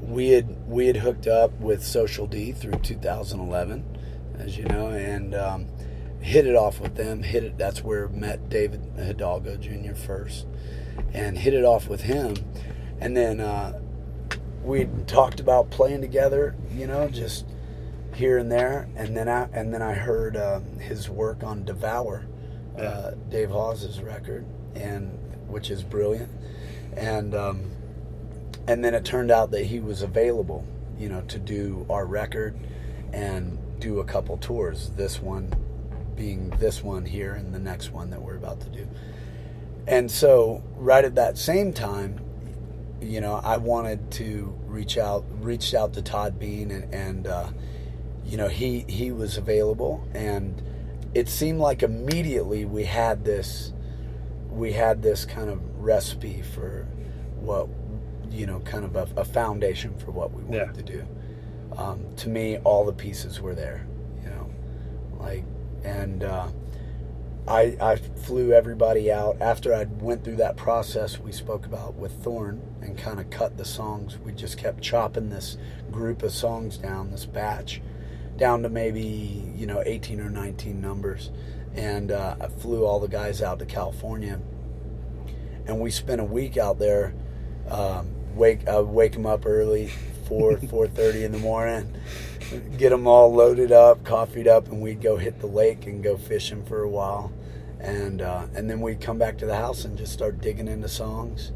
we 0.00 0.30
had 0.30 0.68
we 0.68 0.86
had 0.86 0.96
hooked 0.96 1.26
up 1.26 1.52
with 1.60 1.82
social 1.82 2.26
d 2.26 2.52
through 2.52 2.78
2011 2.80 3.98
as 4.38 4.56
you 4.56 4.64
know 4.64 4.88
and 4.88 5.34
um, 5.34 5.66
hit 6.20 6.46
it 6.46 6.54
off 6.54 6.80
with 6.80 6.94
them 6.94 7.22
hit 7.22 7.42
it 7.42 7.58
that's 7.58 7.82
where 7.82 8.08
met 8.08 8.48
david 8.48 8.80
hidalgo 8.96 9.56
jr 9.56 9.94
first 9.94 10.46
and 11.12 11.38
hit 11.38 11.54
it 11.54 11.64
off 11.64 11.88
with 11.88 12.02
him. 12.02 12.34
And 13.00 13.16
then 13.16 13.40
uh, 13.40 13.80
we 14.66 14.88
talked 15.06 15.38
about 15.38 15.70
playing 15.70 16.00
together, 16.00 16.56
you 16.74 16.88
know, 16.88 17.08
just 17.08 17.46
here 18.14 18.36
and 18.36 18.50
there, 18.50 18.88
and 18.96 19.16
then 19.16 19.28
I 19.28 19.48
and 19.52 19.72
then 19.72 19.80
I 19.80 19.94
heard 19.94 20.36
um, 20.36 20.78
his 20.80 21.08
work 21.08 21.44
on 21.44 21.64
Devour, 21.64 22.26
uh, 22.76 23.12
Dave 23.30 23.50
Hause's 23.50 24.02
record, 24.02 24.44
and 24.74 25.16
which 25.46 25.70
is 25.70 25.84
brilliant, 25.84 26.30
and 26.96 27.34
um, 27.34 27.70
and 28.66 28.84
then 28.84 28.92
it 28.92 29.04
turned 29.04 29.30
out 29.30 29.52
that 29.52 29.66
he 29.66 29.78
was 29.78 30.02
available, 30.02 30.66
you 30.98 31.08
know, 31.08 31.20
to 31.22 31.38
do 31.38 31.86
our 31.88 32.04
record 32.04 32.58
and 33.12 33.58
do 33.78 34.00
a 34.00 34.04
couple 34.04 34.36
tours. 34.38 34.90
This 34.96 35.22
one 35.22 35.54
being 36.16 36.50
this 36.58 36.82
one 36.82 37.04
here, 37.04 37.34
and 37.34 37.54
the 37.54 37.60
next 37.60 37.92
one 37.92 38.10
that 38.10 38.20
we're 38.20 38.36
about 38.36 38.60
to 38.62 38.68
do. 38.68 38.88
And 39.86 40.10
so, 40.10 40.64
right 40.74 41.04
at 41.04 41.14
that 41.14 41.38
same 41.38 41.72
time, 41.72 42.18
you 43.00 43.20
know, 43.20 43.40
I 43.42 43.56
wanted 43.58 44.10
to 44.12 44.56
reach 44.66 44.96
out, 44.98 45.24
reached 45.40 45.74
out 45.74 45.92
to 45.94 46.02
Todd 46.02 46.38
Beene, 46.38 46.70
and, 46.70 46.94
and 46.94 47.26
uh, 47.26 47.48
you 48.24 48.36
know, 48.36 48.48
he 48.48 48.84
he 48.88 49.12
was 49.12 49.36
available, 49.36 50.06
and 50.14 50.62
it 51.14 51.28
seemed 51.28 51.60
like 51.60 51.82
immediately 51.82 52.64
we 52.64 52.84
had 52.84 53.24
this, 53.24 53.72
we 54.50 54.72
had 54.72 55.02
this 55.02 55.24
kind 55.24 55.48
of 55.50 55.60
recipe 55.82 56.42
for 56.42 56.86
what, 57.40 57.68
you 58.30 58.46
know, 58.46 58.60
kind 58.60 58.84
of 58.84 58.96
a, 58.96 59.08
a 59.20 59.24
foundation 59.24 59.96
for 59.98 60.10
what 60.10 60.32
we 60.32 60.42
wanted 60.42 60.66
Yeah. 60.66 60.72
to 60.72 60.82
do. 60.82 61.06
Um, 61.76 62.04
to 62.16 62.28
me, 62.28 62.58
all 62.58 62.84
the 62.84 62.92
pieces 62.92 63.40
were 63.40 63.54
there, 63.54 63.86
you 64.22 64.30
know, 64.30 64.50
like, 65.18 65.44
and. 65.84 66.24
Uh, 66.24 66.48
I, 67.48 67.76
I 67.80 67.94
flew 67.94 68.52
everybody 68.52 69.12
out 69.12 69.40
after 69.40 69.72
I 69.72 69.84
went 69.84 70.24
through 70.24 70.34
that 70.38 70.56
process 70.56 71.20
we 71.20 71.30
spoke 71.30 71.64
about 71.64 71.94
with 71.94 72.10
Thorn 72.24 72.60
and 72.86 72.96
kind 72.96 73.20
of 73.20 73.28
cut 73.30 73.56
the 73.56 73.64
songs. 73.64 74.18
We 74.18 74.32
just 74.32 74.56
kept 74.56 74.82
chopping 74.82 75.28
this 75.28 75.58
group 75.90 76.22
of 76.22 76.32
songs 76.32 76.78
down, 76.78 77.10
this 77.10 77.26
batch, 77.26 77.82
down 78.36 78.62
to 78.62 78.68
maybe 78.68 79.52
you 79.54 79.66
know 79.66 79.82
18 79.84 80.20
or 80.20 80.30
19 80.30 80.80
numbers, 80.80 81.30
and 81.74 82.10
uh, 82.10 82.36
I 82.40 82.48
flew 82.48 82.84
all 82.84 83.00
the 83.00 83.08
guys 83.08 83.42
out 83.42 83.58
to 83.58 83.66
California, 83.66 84.40
and 85.66 85.80
we 85.80 85.90
spent 85.90 86.20
a 86.20 86.24
week 86.24 86.56
out 86.56 86.78
there. 86.78 87.14
Um, 87.68 88.12
wake 88.36 88.68
I 88.68 88.78
would 88.78 88.94
wake 88.94 89.12
them 89.12 89.26
up 89.26 89.44
early, 89.44 89.88
four 90.26 90.56
four 90.70 90.86
thirty 90.86 91.24
in 91.24 91.32
the 91.32 91.38
morning, 91.38 91.96
get 92.78 92.90
them 92.90 93.06
all 93.06 93.32
loaded 93.32 93.72
up, 93.72 94.04
coffeed 94.04 94.46
up, 94.46 94.68
and 94.68 94.80
we'd 94.80 95.02
go 95.02 95.16
hit 95.16 95.40
the 95.40 95.46
lake 95.46 95.86
and 95.86 96.02
go 96.02 96.16
fishing 96.16 96.64
for 96.64 96.82
a 96.82 96.88
while, 96.88 97.32
and 97.80 98.22
uh, 98.22 98.46
and 98.54 98.70
then 98.70 98.80
we'd 98.80 99.00
come 99.00 99.18
back 99.18 99.38
to 99.38 99.46
the 99.46 99.56
house 99.56 99.84
and 99.84 99.98
just 99.98 100.12
start 100.12 100.40
digging 100.40 100.68
into 100.68 100.88
songs, 100.88 101.52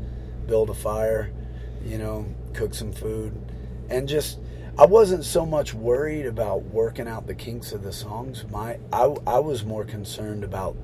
build 0.47 0.71
a 0.71 0.75
fire, 0.75 1.31
you 1.85 1.99
know, 1.99 2.27
cook 2.53 2.75
some 2.75 2.93
food, 2.93 3.33
and 3.89 4.09
just 4.09 4.39
I 4.79 4.87
wasn't 4.87 5.25
so 5.25 5.45
much 5.45 5.75
worried 5.75 6.27
about 6.27 6.63
working 6.65 7.07
out 7.09 7.27
the 7.27 7.35
kinks 7.35 7.73
of 7.73 7.83
the 7.83 7.93
songs. 7.93 8.45
My 8.51 8.79
I, 8.93 9.15
I 9.27 9.39
was 9.39 9.65
more 9.65 9.85
concerned 9.85 10.45
about 10.45 10.77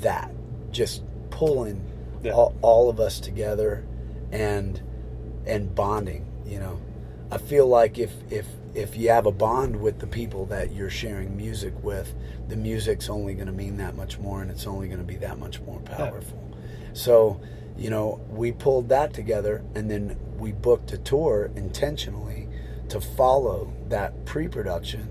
that, 0.00 0.30
just 0.70 1.02
pulling 1.30 1.82
Yeah. 2.22 2.32
all, 2.32 2.54
all 2.62 2.90
of 2.90 3.00
us 3.00 3.20
together 3.20 3.84
and 4.30 4.80
and 5.46 5.74
bonding. 5.74 6.26
You 6.46 6.58
know, 6.60 6.80
I 7.30 7.38
feel 7.38 7.66
like 7.66 7.98
if 7.98 8.12
if 8.30 8.46
if 8.74 8.96
you 8.96 9.10
have 9.10 9.26
a 9.26 9.32
bond 9.32 9.80
with 9.80 9.98
the 9.98 10.06
people 10.06 10.46
that 10.46 10.72
you're 10.72 10.88
sharing 10.90 11.36
music 11.36 11.74
with, 11.82 12.14
the 12.48 12.56
music's 12.56 13.10
only 13.10 13.34
going 13.34 13.46
to 13.46 13.52
mean 13.52 13.76
that 13.78 13.94
much 13.96 14.18
more, 14.18 14.40
and 14.40 14.50
it's 14.50 14.66
only 14.66 14.86
going 14.88 15.00
to 15.00 15.04
be 15.04 15.16
that 15.16 15.38
much 15.38 15.60
more 15.60 15.80
powerful. 15.80 16.38
So, 16.94 17.38
you 17.76 17.90
know, 17.90 18.20
we 18.28 18.52
pulled 18.52 18.88
that 18.90 19.12
together, 19.12 19.64
and 19.74 19.90
then 19.90 20.18
we 20.38 20.52
booked 20.52 20.92
a 20.92 20.98
tour 20.98 21.50
intentionally 21.56 22.48
to 22.88 23.00
follow 23.00 23.72
that 23.88 24.24
pre-production 24.24 25.08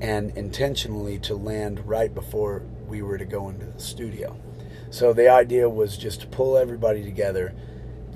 and 0.00 0.36
intentionally 0.36 1.18
to 1.18 1.34
land 1.34 1.86
right 1.86 2.14
before 2.14 2.62
we 2.86 3.02
were 3.02 3.18
to 3.18 3.24
go 3.24 3.48
into 3.48 3.66
the 3.66 3.80
studio. 3.80 4.36
So 4.90 5.12
the 5.12 5.28
idea 5.28 5.68
was 5.68 5.96
just 5.96 6.22
to 6.22 6.26
pull 6.26 6.56
everybody 6.56 7.04
together, 7.04 7.54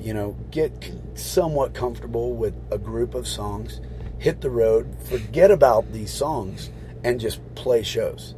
you 0.01 0.14
know, 0.14 0.37
get 0.51 0.93
somewhat 1.14 1.75
comfortable 1.75 2.35
with 2.35 2.55
a 2.70 2.79
group 2.79 3.14
of 3.14 3.29
songs, 3.29 3.81
hit 4.18 4.41
the 4.41 4.51
road, 4.51 4.97
forget 5.09 5.51
about 5.51 5.93
these 5.93 6.12
songs, 6.12 6.70
and 7.05 7.20
just 7.20 7.41
play 7.55 7.83
shows 7.83 8.35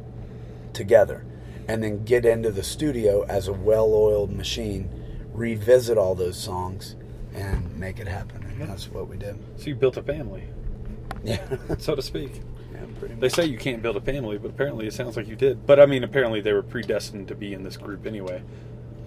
together. 0.73 1.25
And 1.67 1.83
then 1.83 2.05
get 2.05 2.25
into 2.25 2.51
the 2.51 2.63
studio 2.63 3.23
as 3.23 3.47
a 3.47 3.53
well 3.53 3.93
oiled 3.93 4.31
machine, 4.31 4.89
revisit 5.37 5.97
all 5.97 6.15
those 6.15 6.37
songs, 6.37 6.95
and 7.33 7.73
make 7.77 7.99
it 7.99 8.07
happen. 8.07 8.43
And 8.43 8.69
that's 8.69 8.89
what 8.89 9.07
we 9.07 9.15
did. 9.17 9.37
So 9.57 9.67
you 9.67 9.75
built 9.75 9.95
a 9.97 10.03
family, 10.03 10.43
Yeah. 11.23 11.45
so 11.77 11.95
to 11.95 12.01
speak. 12.01 12.41
yeah 12.73 12.79
pretty 12.99 13.15
They 13.15 13.29
say 13.29 13.45
you 13.45 13.57
can't 13.57 13.81
build 13.81 13.95
a 13.95 14.01
family, 14.01 14.37
but 14.37 14.49
apparently 14.49 14.87
it 14.87 14.93
sounds 14.93 15.15
like 15.15 15.27
you 15.27 15.35
did. 15.35 15.65
But 15.65 15.79
I 15.79 15.85
mean, 15.85 16.03
apparently 16.03 16.41
they 16.41 16.53
were 16.53 16.63
predestined 16.63 17.27
to 17.29 17.35
be 17.35 17.53
in 17.53 17.63
this 17.63 17.77
group 17.77 18.05
anyway. 18.05 18.41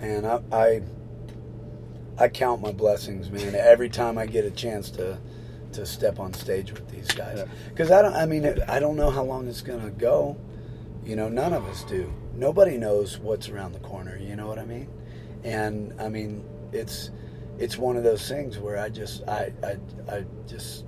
Man, 0.01 0.24
I, 0.24 0.41
I 0.53 0.83
I 2.18 2.28
count 2.28 2.61
my 2.62 2.72
blessings, 2.72 3.31
man. 3.31 3.55
Every 3.55 3.89
time 3.89 4.16
I 4.18 4.26
get 4.26 4.45
a 4.45 4.51
chance 4.51 4.91
to 4.93 5.18
to 5.72 5.87
step 5.87 6.18
on 6.18 6.35
stage 6.35 6.72
with 6.72 6.89
these 6.91 7.09
guys, 7.09 7.39
Yeah. 7.39 7.45
because 7.68 7.91
I 7.91 8.03
don't. 8.03 8.14
I 8.14 8.26
mean, 8.26 8.45
I 8.68 8.78
don't 8.81 8.97
know 8.97 9.11
how 9.11 9.22
long 9.24 9.47
it's 9.49 9.62
gonna 9.62 9.91
go. 9.91 10.37
You 11.05 11.16
know, 11.16 11.28
none 11.28 11.53
of 11.53 11.64
us 11.66 11.83
do. 11.85 12.12
Nobody 12.35 12.76
knows 12.76 13.18
what's 13.18 13.49
around 13.49 13.72
the 13.72 13.78
corner. 13.81 14.16
You 14.16 14.37
know 14.37 14.47
what 14.47 14.59
I 14.59 14.64
mean? 14.64 14.89
And 15.45 15.95
I 16.01 16.09
mean, 16.09 16.45
it's 16.72 17.11
it's 17.59 17.76
one 17.76 17.97
of 17.97 18.05
those 18.05 18.26
things 18.28 18.59
where 18.59 18.78
I 18.78 18.88
just 18.88 19.26
I 19.28 19.53
I, 19.62 19.76
I 20.11 20.24
just 20.47 20.84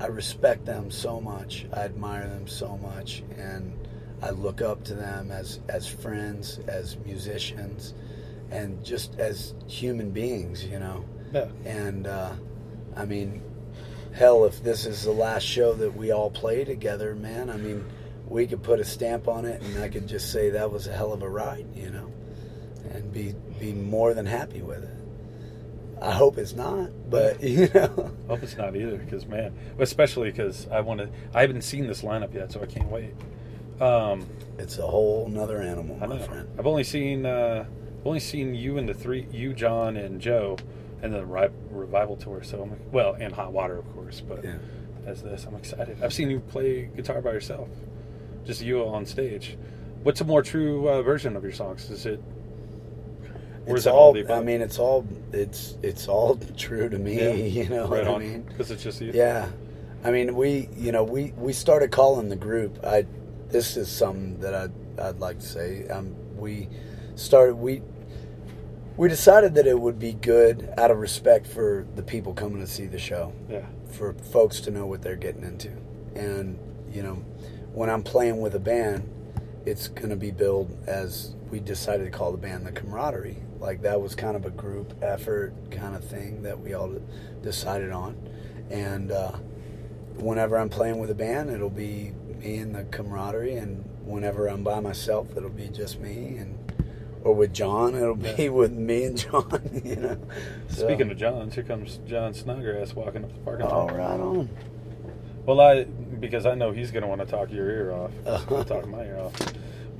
I 0.00 0.06
respect 0.06 0.64
them 0.64 0.90
so 0.90 1.20
much. 1.20 1.66
I 1.72 1.80
admire 1.80 2.28
them 2.28 2.46
so 2.46 2.76
much, 2.78 3.22
and 3.36 3.76
I 4.22 4.30
look 4.30 4.62
up 4.62 4.84
to 4.84 4.94
them 4.94 5.30
as 5.30 5.60
as 5.68 5.86
friends, 5.86 6.58
as 6.66 6.96
musicians, 6.98 7.94
and 8.50 8.82
just 8.84 9.18
as 9.18 9.54
human 9.66 10.10
beings. 10.10 10.64
You 10.64 10.78
know. 10.78 11.04
Yeah. 11.32 11.48
And 11.64 12.06
uh, 12.06 12.32
I 12.96 13.04
mean, 13.04 13.42
hell, 14.12 14.44
if 14.44 14.62
this 14.62 14.86
is 14.86 15.04
the 15.04 15.12
last 15.12 15.44
show 15.44 15.74
that 15.74 15.96
we 15.96 16.10
all 16.10 16.30
play 16.30 16.64
together, 16.64 17.14
man, 17.14 17.50
I 17.50 17.56
mean, 17.56 17.84
we 18.28 18.46
could 18.46 18.62
put 18.62 18.80
a 18.80 18.84
stamp 18.84 19.28
on 19.28 19.44
it, 19.44 19.62
and 19.62 19.82
I 19.82 19.88
could 19.88 20.06
just 20.06 20.32
say 20.32 20.50
that 20.50 20.70
was 20.70 20.86
a 20.86 20.92
hell 20.92 21.12
of 21.12 21.22
a 21.22 21.28
ride, 21.28 21.66
you 21.74 21.90
know, 21.90 22.12
and 22.92 23.12
be 23.12 23.34
be 23.58 23.72
more 23.72 24.14
than 24.14 24.26
happy 24.26 24.62
with 24.62 24.82
it. 24.82 24.90
I 26.02 26.12
hope 26.12 26.38
it's 26.38 26.54
not, 26.54 26.88
but 27.10 27.42
you 27.42 27.68
know, 27.74 28.10
Hope 28.26 28.42
it's 28.42 28.56
not 28.56 28.74
either, 28.74 28.96
because 28.96 29.26
man, 29.26 29.52
especially 29.78 30.30
because 30.30 30.66
I 30.68 30.80
want 30.80 31.00
to. 31.00 31.10
I 31.34 31.42
haven't 31.42 31.62
seen 31.62 31.86
this 31.86 32.02
lineup 32.02 32.32
yet, 32.34 32.52
so 32.52 32.62
I 32.62 32.66
can't 32.66 32.88
wait. 32.90 33.12
Um, 33.80 34.26
it's 34.58 34.78
a 34.78 34.86
whole 34.86 35.28
nother 35.28 35.60
animal, 35.62 35.98
I 36.02 36.06
my 36.06 36.16
know. 36.18 36.22
friend. 36.22 36.48
I've 36.58 36.66
only 36.66 36.84
seen 36.84 37.26
uh, 37.26 37.64
I've 38.00 38.06
only 38.06 38.20
seen 38.20 38.54
you 38.54 38.78
and 38.78 38.88
the 38.88 38.94
three, 38.94 39.26
you, 39.30 39.52
John, 39.52 39.96
and 39.96 40.20
Joe, 40.20 40.56
and 41.02 41.12
the 41.12 41.24
Ri- 41.24 41.50
revival 41.70 42.16
tour. 42.16 42.42
So 42.42 42.62
I'm 42.62 42.70
like, 42.70 42.80
well, 42.92 43.14
and 43.14 43.34
Hot 43.34 43.52
Water, 43.52 43.78
of 43.78 43.92
course. 43.94 44.20
But 44.20 44.44
Yeah. 44.44 44.54
as 45.06 45.22
this, 45.22 45.44
I'm 45.44 45.54
excited. 45.54 46.02
I've 46.02 46.12
seen 46.14 46.30
you 46.30 46.40
play 46.40 46.90
guitar 46.96 47.20
by 47.20 47.32
yourself, 47.32 47.68
just 48.46 48.62
you 48.62 48.82
on 48.84 49.04
stage. 49.06 49.56
What's 50.02 50.20
a 50.22 50.24
more 50.24 50.42
true 50.42 50.88
uh, 50.88 51.02
version 51.02 51.36
of 51.36 51.42
your 51.42 51.52
songs? 51.52 51.90
Is 51.90 52.06
it? 52.06 52.22
It's 53.66 53.86
all. 53.86 54.12
the 54.12 54.32
I 54.32 54.40
mean, 54.42 54.60
it's 54.60 54.78
all. 54.78 55.06
It's 55.32 55.76
it's 55.82 56.08
all 56.08 56.36
true 56.56 56.88
to 56.88 56.98
me. 56.98 57.18
Yeah. 57.20 57.30
You 57.62 57.68
know 57.68 57.88
right 57.88 58.06
what 58.06 58.16
I 58.16 58.18
mean? 58.18 58.42
because 58.42 58.70
it's 58.70 58.82
just 58.82 59.00
you. 59.00 59.12
Yeah, 59.14 59.48
I 60.04 60.10
mean, 60.10 60.34
we 60.34 60.68
you 60.76 60.92
know 60.92 61.04
we 61.04 61.32
we 61.36 61.52
started 61.52 61.90
calling 61.90 62.28
the 62.28 62.36
group. 62.36 62.84
I 62.84 63.06
this 63.48 63.76
is 63.76 63.90
something 63.90 64.38
that 64.40 64.54
I 64.54 64.68
I'd 65.08 65.18
like 65.18 65.40
to 65.40 65.46
say. 65.46 65.88
Um, 65.88 66.14
we 66.36 66.68
started 67.16 67.54
we 67.54 67.82
we 68.96 69.08
decided 69.08 69.54
that 69.54 69.66
it 69.66 69.80
would 69.80 69.98
be 69.98 70.12
good 70.12 70.72
out 70.76 70.90
of 70.90 70.98
respect 70.98 71.46
for 71.46 71.86
the 71.96 72.02
people 72.02 72.34
coming 72.34 72.60
to 72.60 72.66
see 72.66 72.86
the 72.86 72.98
show 72.98 73.32
yeah, 73.48 73.64
for 73.90 74.12
folks 74.12 74.60
to 74.60 74.70
know 74.70 74.84
what 74.84 75.00
they're 75.00 75.16
getting 75.16 75.42
into. 75.42 75.70
And, 76.14 76.58
you 76.92 77.02
know, 77.02 77.14
when 77.72 77.88
I'm 77.88 78.02
playing 78.02 78.40
with 78.40 78.54
a 78.56 78.60
band, 78.60 79.08
it's 79.64 79.88
going 79.88 80.10
to 80.10 80.16
be 80.16 80.30
billed 80.30 80.76
as 80.86 81.34
we 81.50 81.60
decided 81.60 82.04
to 82.04 82.10
call 82.10 82.30
the 82.32 82.36
band 82.36 82.66
the 82.66 82.72
camaraderie. 82.72 83.38
Like 83.60 83.82
that 83.82 84.00
was 84.00 84.14
kind 84.14 84.36
of 84.36 84.46
a 84.46 84.50
group 84.50 84.94
effort 85.02 85.52
kind 85.70 85.94
of 85.94 86.02
thing 86.02 86.42
that 86.42 86.58
we 86.58 86.72
all 86.74 86.94
decided 87.42 87.92
on. 87.92 88.16
And 88.70 89.12
uh, 89.12 89.32
whenever 90.16 90.56
I'm 90.56 90.70
playing 90.70 90.98
with 90.98 91.10
a 91.10 91.14
band, 91.14 91.50
it'll 91.50 91.68
be 91.68 92.12
me 92.38 92.56
and 92.56 92.74
the 92.74 92.84
camaraderie. 92.84 93.54
And 93.56 93.84
whenever 94.04 94.48
I'm 94.48 94.64
by 94.64 94.80
myself, 94.80 95.36
it'll 95.36 95.50
be 95.50 95.68
just 95.68 96.00
me. 96.00 96.36
And 96.38 96.56
or 97.22 97.34
with 97.34 97.52
John, 97.52 97.94
it'll 97.94 98.14
be 98.14 98.48
with 98.48 98.72
me 98.72 99.04
and 99.04 99.18
John. 99.18 99.70
You 99.84 99.96
know. 99.96 100.18
So- 100.68 100.86
Speaking 100.86 101.10
of 101.10 101.18
John's, 101.18 101.54
here 101.54 101.64
comes 101.64 101.98
Jon 102.06 102.32
Snodgrass 102.32 102.94
walking 102.94 103.24
up 103.24 103.32
the 103.32 103.40
parking 103.40 103.66
oh, 103.66 103.86
lot. 103.86 103.96
right 103.96 104.20
on. 104.20 104.48
Well, 105.44 105.60
I 105.60 105.84
because 105.84 106.46
I 106.46 106.54
know 106.54 106.70
he's 106.70 106.90
going 106.90 107.02
to 107.02 107.08
want 107.08 107.20
to 107.22 107.26
talk 107.26 107.50
your 107.50 107.70
ear 107.70 107.92
off. 107.92 108.12
Talk 108.66 108.86
my 108.88 109.04
ear 109.04 109.18
off. 109.18 109.34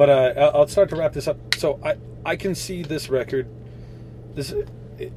But 0.00 0.08
uh, 0.08 0.50
I'll- 0.54 0.66
start 0.66 0.88
to 0.90 0.96
wrap 0.96 1.12
this 1.12 1.28
up. 1.28 1.36
So 1.56 1.78
I 1.84 1.96
I 2.24 2.36
can 2.36 2.54
see 2.54 2.82
this 2.82 3.10
record. 3.10 3.46
This 4.34 4.50
it, 4.50 5.12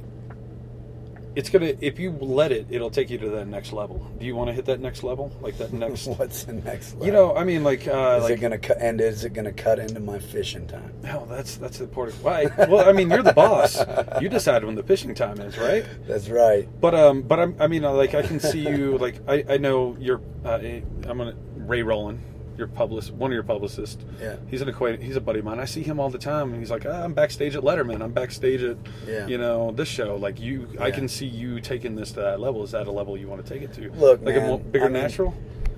it's 1.37 1.49
gonna 1.49 1.73
if 1.79 1.99
you 1.99 2.11
let 2.11 2.51
it, 2.51 2.67
it'll 2.69 2.89
take 2.89 3.09
you 3.09 3.17
to 3.19 3.29
that 3.29 3.47
next 3.47 3.71
level. 3.71 4.05
Do 4.19 4.25
you 4.25 4.35
want 4.35 4.49
to 4.49 4.53
hit 4.53 4.65
that 4.65 4.81
next 4.81 5.01
level, 5.01 5.31
like 5.39 5.57
that 5.59 5.71
next? 5.83 6.07
What's 6.07 6.43
the 6.43 6.51
next 6.51 6.95
level? 6.95 7.05
you 7.07 7.13
know, 7.13 7.33
I 7.33 7.45
mean, 7.45 7.63
like 7.63 7.87
uh, 7.87 8.17
is 8.17 8.23
like 8.23 8.33
it 8.33 8.41
gonna 8.41 8.57
cut? 8.57 8.75
And 8.81 8.99
is 8.99 9.23
it 9.23 9.31
gonna 9.31 9.53
cut 9.53 9.79
into 9.79 10.01
my 10.01 10.19
fishing 10.19 10.67
time? 10.67 10.91
no, 11.01 11.25
that's 11.29 11.55
that's 11.55 11.77
the 11.77 11.85
important. 11.85 12.21
Why? 12.21 12.47
Well, 12.57 12.89
I 12.89 12.91
mean, 12.91 13.09
you're 13.09 13.23
the 13.23 13.31
boss. 13.31 13.81
You 14.21 14.27
decide 14.37 14.65
when 14.65 14.75
the 14.75 14.83
fishing 14.83 15.15
time 15.15 15.39
is, 15.39 15.57
right? 15.57 15.85
That's 16.09 16.27
right. 16.27 16.67
But 16.81 16.93
um, 16.93 17.21
but 17.21 17.39
I'm, 17.39 17.55
I 17.57 17.67
mean, 17.67 17.83
like 17.83 18.15
I 18.15 18.21
can 18.23 18.41
see 18.41 18.67
you. 18.67 18.97
Like 18.97 19.21
I, 19.29 19.45
I 19.47 19.57
know 19.59 19.95
you're. 19.97 20.19
Uh, 20.43 20.59
I'm 20.59 21.17
gonna 21.19 21.35
Ray 21.55 21.83
Rowland, 21.83 22.19
your 22.57 22.67
publicist, 22.67 23.13
one 23.13 23.31
of 23.31 23.33
your 23.33 23.43
publicists. 23.43 24.03
Yeah. 24.21 24.35
He's 24.49 24.61
an 24.61 24.69
acquaintance. 24.69 25.03
He's 25.05 25.15
a 25.15 25.21
buddy 25.21 25.39
of 25.39 25.45
mine. 25.45 25.59
I 25.59 25.65
see 25.65 25.81
him 25.83 25.99
all 25.99 26.09
the 26.09 26.17
time, 26.17 26.51
and 26.51 26.59
he's 26.59 26.71
like, 26.71 26.85
ah, 26.85 27.03
I'm 27.03 27.13
backstage 27.13 27.55
at 27.55 27.63
Letterman. 27.63 28.01
I'm 28.01 28.11
backstage 28.11 28.61
at, 28.63 28.77
Yeah. 29.07 29.27
you 29.27 29.37
know, 29.37 29.71
this 29.71 29.87
show. 29.87 30.15
Like 30.15 30.39
you, 30.39 30.67
I 30.79 30.91
can 30.91 31.07
see 31.07 31.25
you 31.27 31.59
taking 31.59 31.95
this 31.95 32.11
to 32.13 32.21
that 32.21 32.39
level. 32.39 32.63
Is 32.63 32.71
that 32.71 32.87
a 32.87 32.91
level 32.91 33.17
you 33.17 33.27
want 33.27 33.45
to 33.45 33.53
take 33.53 33.61
it 33.63 33.73
to? 33.73 33.91
Look, 33.93 34.21
like 34.21 34.35
a 34.35 34.39
man, 34.39 34.47
more, 34.47 34.59
bigger 34.59 34.85
I 34.85 34.89
mean, 34.89 35.01
natural. 35.01 35.33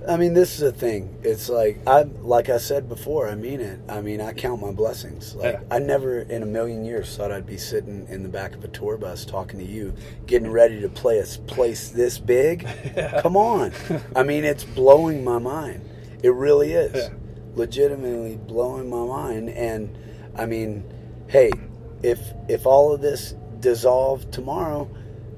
I 0.08 0.16
mean, 0.16 0.34
this 0.34 0.54
is 0.54 0.62
a 0.62 0.70
thing. 0.70 1.12
It's 1.24 1.48
like 1.48 1.80
I, 1.84 2.02
like 2.02 2.48
I 2.48 2.58
said 2.58 2.88
before. 2.88 3.28
I 3.28 3.34
mean 3.34 3.60
it. 3.60 3.80
I 3.88 4.00
mean, 4.00 4.20
I 4.20 4.32
count 4.34 4.60
my 4.60 4.70
blessings. 4.70 5.34
Like 5.34 5.54
Yeah. 5.54 5.60
I 5.68 5.80
never 5.80 6.20
in 6.20 6.44
a 6.44 6.46
million 6.46 6.84
years 6.84 7.16
thought 7.16 7.32
I'd 7.32 7.44
be 7.46 7.56
sitting 7.56 8.06
in 8.08 8.22
the 8.22 8.28
back 8.28 8.54
of 8.54 8.62
a 8.62 8.68
tour 8.68 8.96
bus 8.98 9.24
talking 9.24 9.58
to 9.58 9.64
you, 9.64 9.92
getting 10.26 10.48
ready 10.48 10.80
to 10.80 10.88
play 10.88 11.18
a 11.18 11.24
place 11.48 11.88
this 11.88 12.18
big. 12.18 12.68
Come 13.20 13.36
on. 13.36 13.72
I 14.14 14.22
mean, 14.22 14.44
it's 14.44 14.62
blowing 14.62 15.24
my 15.24 15.38
mind. 15.38 15.80
It 16.22 16.30
really 16.32 16.72
is. 16.72 16.94
Yeah. 16.94 17.08
Legitimately 17.54 18.36
blowing 18.36 18.88
my 18.90 19.04
mind. 19.04 19.50
And 19.50 19.96
I 20.36 20.46
mean, 20.46 20.84
hey, 21.28 21.50
if 22.02 22.20
if 22.48 22.66
all 22.66 22.92
of 22.92 23.00
this 23.00 23.34
dissolved 23.60 24.32
tomorrow, 24.32 24.88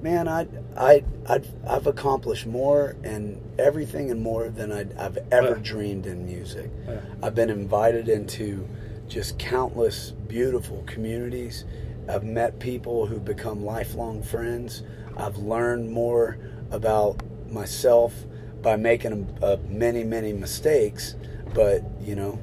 man, 0.03 0.27
I 0.29 0.47
I 0.77 1.05
I'd, 1.29 1.47
I've 1.67 1.87
accomplished 1.87 2.47
more 2.47 2.97
and 3.05 3.41
everything 3.59 4.11
and 4.11 4.21
more 4.21 4.49
than 4.49 4.73
I'd, 4.73 4.97
I've 4.97 5.19
ever 5.31 5.57
Yeah. 5.57 5.63
dreamed 5.63 6.07
in 6.07 6.27
music. 6.27 6.71
Yeah. 6.87 7.01
I've 7.23 7.35
been 7.35 7.51
invited 7.51 8.09
into 8.09 8.67
just 9.09 9.39
countless 9.39 10.13
beautiful 10.27 10.83
communities. 10.87 11.65
I've 12.09 12.25
met 12.25 12.59
people 12.59 13.07
who 13.07 13.19
become 13.19 13.65
lifelong 13.65 14.23
friends. 14.23 14.83
I've 15.17 15.37
learned 15.39 15.91
more 15.91 16.39
about 16.71 17.23
myself 17.51 18.15
by 18.63 18.77
making 18.77 19.37
uh, 19.43 19.57
many 19.69 20.05
many 20.05 20.33
mistakes, 20.33 21.15
but 21.55 21.83
you 22.01 22.15
know, 22.15 22.41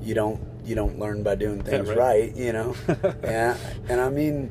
you 0.00 0.14
don't 0.14 0.40
you 0.64 0.74
don't 0.74 0.98
learn 0.98 1.22
by 1.22 1.34
doing 1.34 1.62
things 1.62 1.88
right. 1.88 1.98
right. 1.98 2.36
you 2.36 2.52
know. 2.52 2.74
and 3.22 3.58
and 3.88 4.00
I 4.00 4.08
mean, 4.08 4.50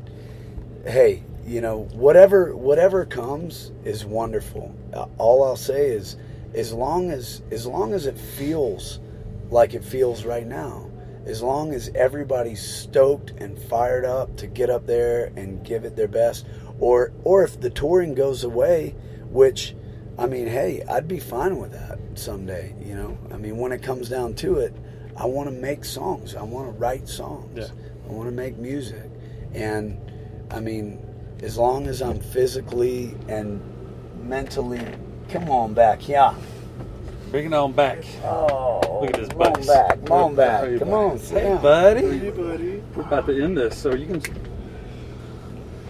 hey, 0.86 1.24
you 1.46 1.62
know, 1.62 1.84
whatever 1.94 2.56
whatever 2.56 3.06
comes 3.06 3.72
is 3.84 4.06
wonderful. 4.06 4.76
Uh, 4.94 5.08
all 5.18 5.44
I'll 5.44 5.56
say 5.56 5.90
is, 5.90 6.18
as 6.54 6.74
long 6.74 7.12
as 7.12 7.42
as 7.52 7.66
long 7.66 7.94
as 7.94 8.06
it 8.06 8.18
feels 8.18 9.00
like 9.50 9.74
it 9.74 9.84
feels 9.84 10.26
right 10.26 10.46
now, 10.46 10.90
as 11.26 11.42
long 11.42 11.74
as 11.74 11.90
everybody's 11.96 12.62
stoked 12.62 13.32
and 13.32 13.58
fired 13.58 14.06
up 14.06 14.36
to 14.38 14.48
get 14.48 14.70
up 14.70 14.86
there 14.86 15.32
and 15.36 15.64
give 15.66 15.86
it 15.86 15.96
their 15.96 16.08
best, 16.08 16.46
or 16.80 17.12
or 17.24 17.44
if 17.44 17.60
the 17.60 17.70
touring 17.70 18.14
goes 18.14 18.44
away, 18.44 18.96
which 19.30 19.76
I 20.20 20.28
mean, 20.28 20.48
hey, 20.48 20.84
I'd 20.90 21.08
be 21.08 21.20
fine 21.20 21.58
with 21.58 21.72
that 21.72 21.98
someday. 22.16 22.76
You 22.84 22.96
know, 22.96 23.18
I 23.32 23.38
mean, 23.38 23.58
when 23.58 23.72
it 23.72 23.82
comes 23.82 24.10
down 24.10 24.34
to 24.36 24.58
it, 24.60 24.76
I 25.16 25.26
want 25.26 25.48
to 25.50 25.56
make 25.56 25.86
songs. 25.86 26.36
I 26.36 26.44
want 26.44 26.68
to 26.68 26.78
write 26.78 27.08
songs. 27.08 27.58
Yeah. 27.58 27.68
I 28.08 28.12
want 28.12 28.28
to 28.28 28.36
make 28.36 28.58
music, 28.58 29.10
and 29.54 29.98
I 30.52 30.60
mean, 30.60 31.00
as 31.42 31.58
long 31.58 31.88
as 31.88 32.02
I'm 32.02 32.20
physically 32.20 33.16
and 33.28 33.62
mentally, 34.24 34.82
come 35.30 35.50
on 35.50 35.74
back, 35.74 36.08
yeah. 36.10 36.34
Bring 37.32 37.46
it 37.46 37.54
on 37.54 37.74
back. 37.74 38.04
Oh, 38.24 39.00
Look 39.02 39.12
at 39.12 39.20
his 39.20 39.30
come 39.30 39.42
on 39.42 39.66
back, 39.68 40.06
come 40.06 40.12
on 40.12 40.36
back, 40.36 40.62
come 40.80 40.90
buddy? 40.90 40.92
on, 40.92 41.18
Hey, 41.20 41.58
buddy. 41.62 42.18
Hey, 42.20 42.30
buddy. 42.32 42.84
We're 42.96 43.04
about 43.04 43.28
to 43.28 43.44
end 43.44 43.56
this, 43.58 43.78
so 43.78 43.94
you 43.94 44.08
can. 44.08 44.22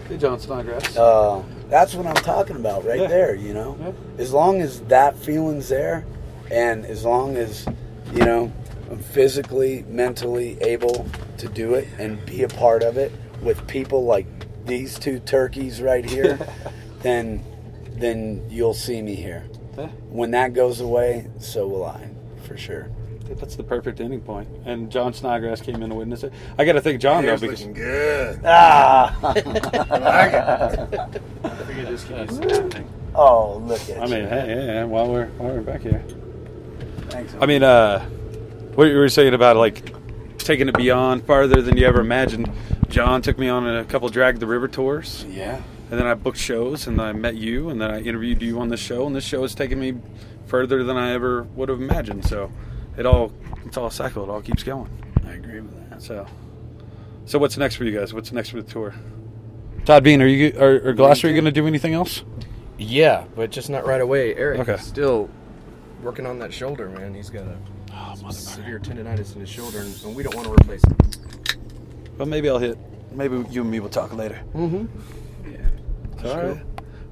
Hey, 0.08 0.16
Jon 0.18 0.40
Snodgrass. 0.40 0.96
Uh, 0.96 1.40
that's 1.70 1.94
what 1.94 2.06
I'm 2.06 2.14
talking 2.16 2.56
about 2.56 2.84
right 2.84 3.00
Yeah. 3.00 3.06
there, 3.06 3.34
you 3.34 3.54
know? 3.54 3.76
Yeah. 3.80 3.92
As 4.18 4.32
long 4.32 4.60
as 4.60 4.80
that 4.82 5.16
feeling's 5.16 5.68
there 5.68 6.04
and 6.50 6.84
as 6.84 7.04
long 7.04 7.36
as, 7.36 7.66
you 8.12 8.24
know, 8.24 8.52
I'm 8.90 8.98
physically, 8.98 9.84
mentally 9.88 10.58
able 10.60 11.06
to 11.38 11.48
do 11.48 11.74
it 11.74 11.86
and 11.98 12.24
be 12.26 12.42
a 12.42 12.48
part 12.48 12.82
of 12.82 12.96
it 12.98 13.12
with 13.42 13.66
people 13.68 14.04
like 14.04 14.26
these 14.66 14.98
two 14.98 15.20
turkeys 15.20 15.80
right 15.80 16.04
here, 16.04 16.38
then 17.02 17.44
then 17.92 18.42
you'll 18.48 18.74
see 18.74 19.00
me 19.02 19.14
here. 19.14 19.42
When 20.10 20.30
that 20.32 20.52
goes 20.54 20.80
away, 20.80 21.28
so 21.38 21.66
will 21.66 21.84
I, 21.84 22.10
for 22.46 22.56
sure. 22.56 22.90
That's 23.38 23.56
the 23.56 23.62
perfect 23.62 24.00
ending 24.00 24.20
point. 24.20 24.48
And 24.64 24.90
Jon 24.90 25.12
Snodgrass 25.12 25.60
came 25.60 25.82
in 25.82 25.90
to 25.90 25.94
witness 25.94 26.24
it. 26.24 26.32
I 26.58 26.64
got 26.64 26.72
to 26.72 26.80
thank 26.80 27.00
John 27.00 27.22
though 27.22 27.28
Hair's 27.28 27.40
because 27.40 27.60
looking 27.60 27.74
good. 27.74 28.40
Ah! 28.44 29.34
figured 31.66 31.88
this 31.88 32.04
could 32.04 32.30
use 32.30 32.56
some 32.56 32.84
oh, 33.14 33.58
look 33.58 33.88
at 33.88 34.02
I 34.02 34.06
mean, 34.06 34.22
you. 34.22 34.28
hey, 34.28 34.48
yeah, 34.48 34.64
yeah, 34.64 34.84
while 34.84 35.08
we're 35.10 35.26
while 35.26 35.54
we're 35.54 35.60
back 35.60 35.82
here. 35.82 36.04
Thanks. 37.08 37.34
I 37.40 37.46
mean, 37.46 37.62
uh, 37.62 38.00
what 38.74 38.84
you 38.84 38.96
were 38.96 39.08
saying 39.08 39.34
about 39.34 39.56
like 39.56 39.94
taking 40.38 40.68
it 40.68 40.76
beyond 40.76 41.24
farther 41.24 41.62
than 41.62 41.76
you 41.76 41.86
ever 41.86 42.00
imagined. 42.00 42.50
John 42.88 43.22
took 43.22 43.38
me 43.38 43.48
on 43.48 43.68
a 43.68 43.84
couple 43.84 44.08
drag 44.08 44.40
the 44.40 44.46
river 44.46 44.66
tours, 44.66 45.24
yeah. 45.28 45.60
and 45.90 46.00
then 46.00 46.06
I 46.06 46.14
booked 46.14 46.38
shows, 46.38 46.88
and 46.88 46.98
then 46.98 47.06
I 47.06 47.12
met 47.12 47.36
you, 47.36 47.70
and 47.70 47.80
then 47.80 47.90
I 47.90 48.00
interviewed 48.00 48.42
you 48.42 48.58
on 48.60 48.68
the 48.68 48.76
show, 48.76 49.06
and 49.06 49.14
this 49.14 49.24
show 49.24 49.42
has 49.42 49.54
taken 49.54 49.78
me 49.78 49.94
further 50.46 50.82
than 50.82 50.96
I 50.96 51.12
ever 51.12 51.44
would 51.54 51.68
have 51.68 51.80
imagined. 51.80 52.26
So 52.26 52.50
it 52.96 53.06
all 53.06 53.32
it's 53.64 53.76
all 53.76 53.86
a 53.86 53.90
cycle. 53.92 54.24
It 54.24 54.30
all 54.30 54.42
keeps 54.42 54.62
going. 54.62 54.90
I 55.26 55.32
agree 55.32 55.60
with 55.60 55.90
that. 55.90 56.02
So, 56.02 56.26
so 57.26 57.38
what's 57.38 57.56
next 57.56 57.76
for 57.76 57.84
you 57.84 57.96
guys? 57.98 58.12
What's 58.14 58.32
next 58.32 58.50
for 58.50 58.60
the 58.62 58.70
tour? 58.70 58.94
Todd 59.84 60.04
Beene, 60.04 60.20
are 60.22 60.26
you 60.26 60.52
or, 60.58 60.88
or 60.88 60.92
Glasser? 60.92 61.26
Are 61.26 61.30
you 61.30 61.36
going 61.36 61.44
to 61.46 61.52
do 61.52 61.66
anything 61.66 61.94
else? 61.94 62.24
Yeah, 62.78 63.24
but 63.36 63.50
just 63.50 63.70
not 63.70 63.86
right 63.86 64.00
away. 64.00 64.34
Eric 64.34 64.60
Okay. 64.60 64.74
is 64.74 64.82
still 64.82 65.28
working 66.02 66.26
on 66.26 66.38
that 66.38 66.52
shoulder, 66.52 66.88
man. 66.88 67.14
He's 67.14 67.30
got 67.30 67.44
a 67.44 67.56
Oh, 67.92 68.30
severe 68.30 68.78
tendonitis 68.78 69.34
in 69.34 69.40
his 69.40 69.48
shoulder, 69.50 69.80
and, 69.80 70.02
and 70.04 70.14
we 70.16 70.22
don't 70.22 70.34
want 70.34 70.46
to 70.46 70.52
replace 70.54 70.82
it. 70.84 71.56
But 72.16 72.28
maybe 72.28 72.48
I'll 72.48 72.58
hit. 72.58 72.78
Maybe 73.12 73.44
you 73.50 73.62
and 73.62 73.70
me 73.70 73.80
will 73.80 73.88
talk 73.90 74.12
later. 74.14 74.40
Mm-hmm. 74.54 75.50
Yeah. 75.50 76.30
All 76.30 76.36
right. 76.42 76.62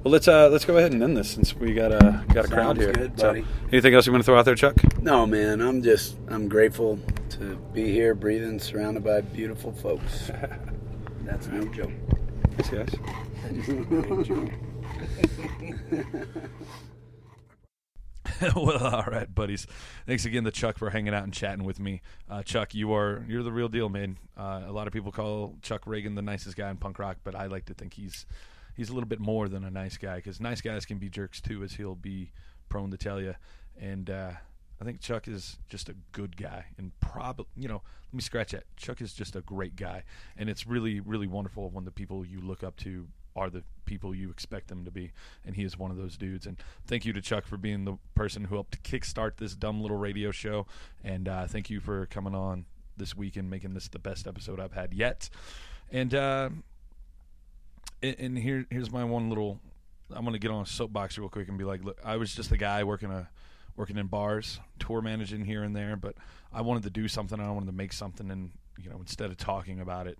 Well, 0.03 0.13
let's 0.13 0.29
uh, 0.29 0.47
let's 0.47 0.63
go 0.63 0.77
ahead 0.77 0.93
and 0.93 1.03
end 1.03 1.17
this 1.17 1.29
since 1.29 1.53
we 1.53 1.73
got 1.73 1.91
a 1.91 2.23
got 2.33 2.45
a 2.45 2.47
crowd 2.47 2.77
here. 2.77 2.93
good, 2.93 3.19
So, 3.19 3.43
anything 3.69 3.93
else 3.93 4.05
you 4.05 4.13
want 4.13 4.23
to 4.23 4.25
throw 4.25 4.39
out 4.39 4.45
there, 4.45 4.55
Chuck? 4.55 4.75
No, 5.01 5.27
man, 5.27 5.59
I'm 5.59 5.83
just 5.83 6.15
I'm 6.29 6.47
grateful 6.47 6.99
to 7.31 7.57
be 7.73 7.91
here, 7.91 8.15
breathing, 8.15 8.59
surrounded 8.59 9.03
by 9.03 9.19
beautiful 9.19 9.73
folks. 9.73 10.31
That's 11.23 11.47
no 11.47 11.65
joke. 11.65 11.91
Thanks, 12.55 12.69
guys. 12.69 12.95
well, 18.55 18.85
all 18.85 19.03
right, 19.03 19.33
buddies. 19.33 19.67
Thanks 20.07 20.23
again 20.23 20.45
to 20.45 20.51
Chuck 20.51 20.77
for 20.77 20.91
hanging 20.91 21.13
out 21.13 21.25
and 21.25 21.33
chatting 21.33 21.65
with 21.65 21.77
me. 21.79 22.01
Uh, 22.29 22.41
Chuck, 22.41 22.73
you 22.73 22.93
are 22.93 23.25
you're 23.27 23.43
the 23.43 23.51
real 23.51 23.67
deal, 23.67 23.89
man. 23.89 24.17
Uh, 24.37 24.63
a 24.65 24.71
lot 24.71 24.87
of 24.87 24.93
people 24.93 25.11
call 25.11 25.57
Chuck 25.61 25.83
Ragan 25.83 26.15
the 26.15 26.21
nicest 26.21 26.55
guy 26.55 26.69
in 26.69 26.77
punk 26.77 26.99
rock, 26.99 27.17
but 27.25 27.35
I 27.35 27.47
like 27.47 27.65
to 27.65 27.73
think 27.73 27.95
he's 27.95 28.25
he's 28.79 28.89
a 28.89 28.93
little 28.93 29.09
bit 29.09 29.19
more 29.19 29.49
than 29.49 29.65
a 29.65 29.69
nice 29.69 29.97
guy 29.97 30.15
because 30.15 30.39
nice 30.39 30.61
guys 30.61 30.85
can 30.85 30.97
be 30.97 31.09
jerks 31.09 31.41
too, 31.41 31.63
as 31.63 31.73
he'll 31.73 31.95
be 31.95 32.31
prone 32.69 32.89
to 32.91 32.97
tell 32.97 33.19
you. 33.19 33.35
And 33.77 34.09
uh, 34.09 34.31
I 34.79 34.85
think 34.85 35.01
Chuck 35.01 35.27
is 35.27 35.57
just 35.67 35.89
a 35.89 35.95
good 36.13 36.37
guy, 36.37 36.67
and 36.77 36.97
probably 37.01 37.45
you 37.57 37.67
know, 37.67 37.81
let 38.07 38.13
me 38.13 38.21
scratch 38.21 38.53
that. 38.53 38.63
Chuck 38.77 39.01
is 39.01 39.13
just 39.13 39.35
a 39.35 39.41
great 39.41 39.75
guy, 39.75 40.03
and 40.37 40.49
it's 40.49 40.65
really 40.65 41.01
really 41.01 41.27
wonderful 41.27 41.69
when 41.69 41.83
the 41.83 41.91
people 41.91 42.25
you 42.25 42.39
look 42.39 42.63
up 42.63 42.77
to 42.77 43.07
are 43.35 43.49
the 43.49 43.63
people 43.83 44.15
you 44.15 44.29
expect 44.29 44.69
them 44.69 44.85
to 44.85 44.91
be, 44.91 45.11
and 45.45 45.57
he 45.57 45.63
is 45.63 45.77
one 45.77 45.91
of 45.91 45.97
those 45.97 46.15
dudes. 46.15 46.45
And 46.45 46.55
thank 46.87 47.05
you 47.05 47.11
to 47.11 47.21
Chuck 47.21 47.45
for 47.45 47.57
being 47.57 47.83
the 47.83 47.97
person 48.15 48.45
who 48.45 48.55
helped 48.55 48.81
kickstart 48.81 49.37
this 49.37 49.55
dumb 49.55 49.81
little 49.81 49.97
radio 49.97 50.31
show, 50.31 50.67
and 51.03 51.27
uh, 51.27 51.47
thank 51.47 51.69
you 51.69 51.81
for 51.81 52.05
coming 52.05 52.33
on 52.33 52.63
this 52.95 53.13
week 53.13 53.35
and 53.35 53.49
making 53.49 53.73
this 53.73 53.89
the 53.89 53.99
best 53.99 54.25
episode 54.25 54.57
I've 54.57 54.73
had 54.73 54.93
yet. 54.93 55.29
And 55.91 56.13
uh, 56.13 56.49
and, 58.01 58.15
and 58.19 58.37
here 58.37 58.65
here's 58.69 58.91
my 58.91 59.03
one 59.03 59.29
little. 59.29 59.59
I'm 60.11 60.25
gonna 60.25 60.39
get 60.39 60.51
on 60.51 60.63
a 60.63 60.65
soapbox 60.65 61.17
real 61.17 61.29
quick 61.29 61.47
and 61.49 61.57
be 61.57 61.63
like, 61.63 61.83
look, 61.83 61.99
I 62.03 62.17
was 62.17 62.33
just 62.33 62.51
a 62.51 62.57
guy 62.57 62.83
working 62.83 63.11
a 63.11 63.29
working 63.75 63.97
in 63.97 64.07
bars, 64.07 64.59
tour 64.77 65.01
managing 65.01 65.45
here 65.45 65.63
and 65.63 65.75
there, 65.75 65.95
but 65.95 66.15
I 66.51 66.61
wanted 66.61 66.83
to 66.83 66.89
do 66.89 67.07
something. 67.07 67.39
I 67.39 67.51
wanted 67.51 67.67
to 67.67 67.71
make 67.71 67.93
something, 67.93 68.29
and 68.29 68.51
you 68.77 68.89
know, 68.89 68.97
instead 68.99 69.29
of 69.29 69.37
talking 69.37 69.79
about 69.79 70.07
it 70.07 70.19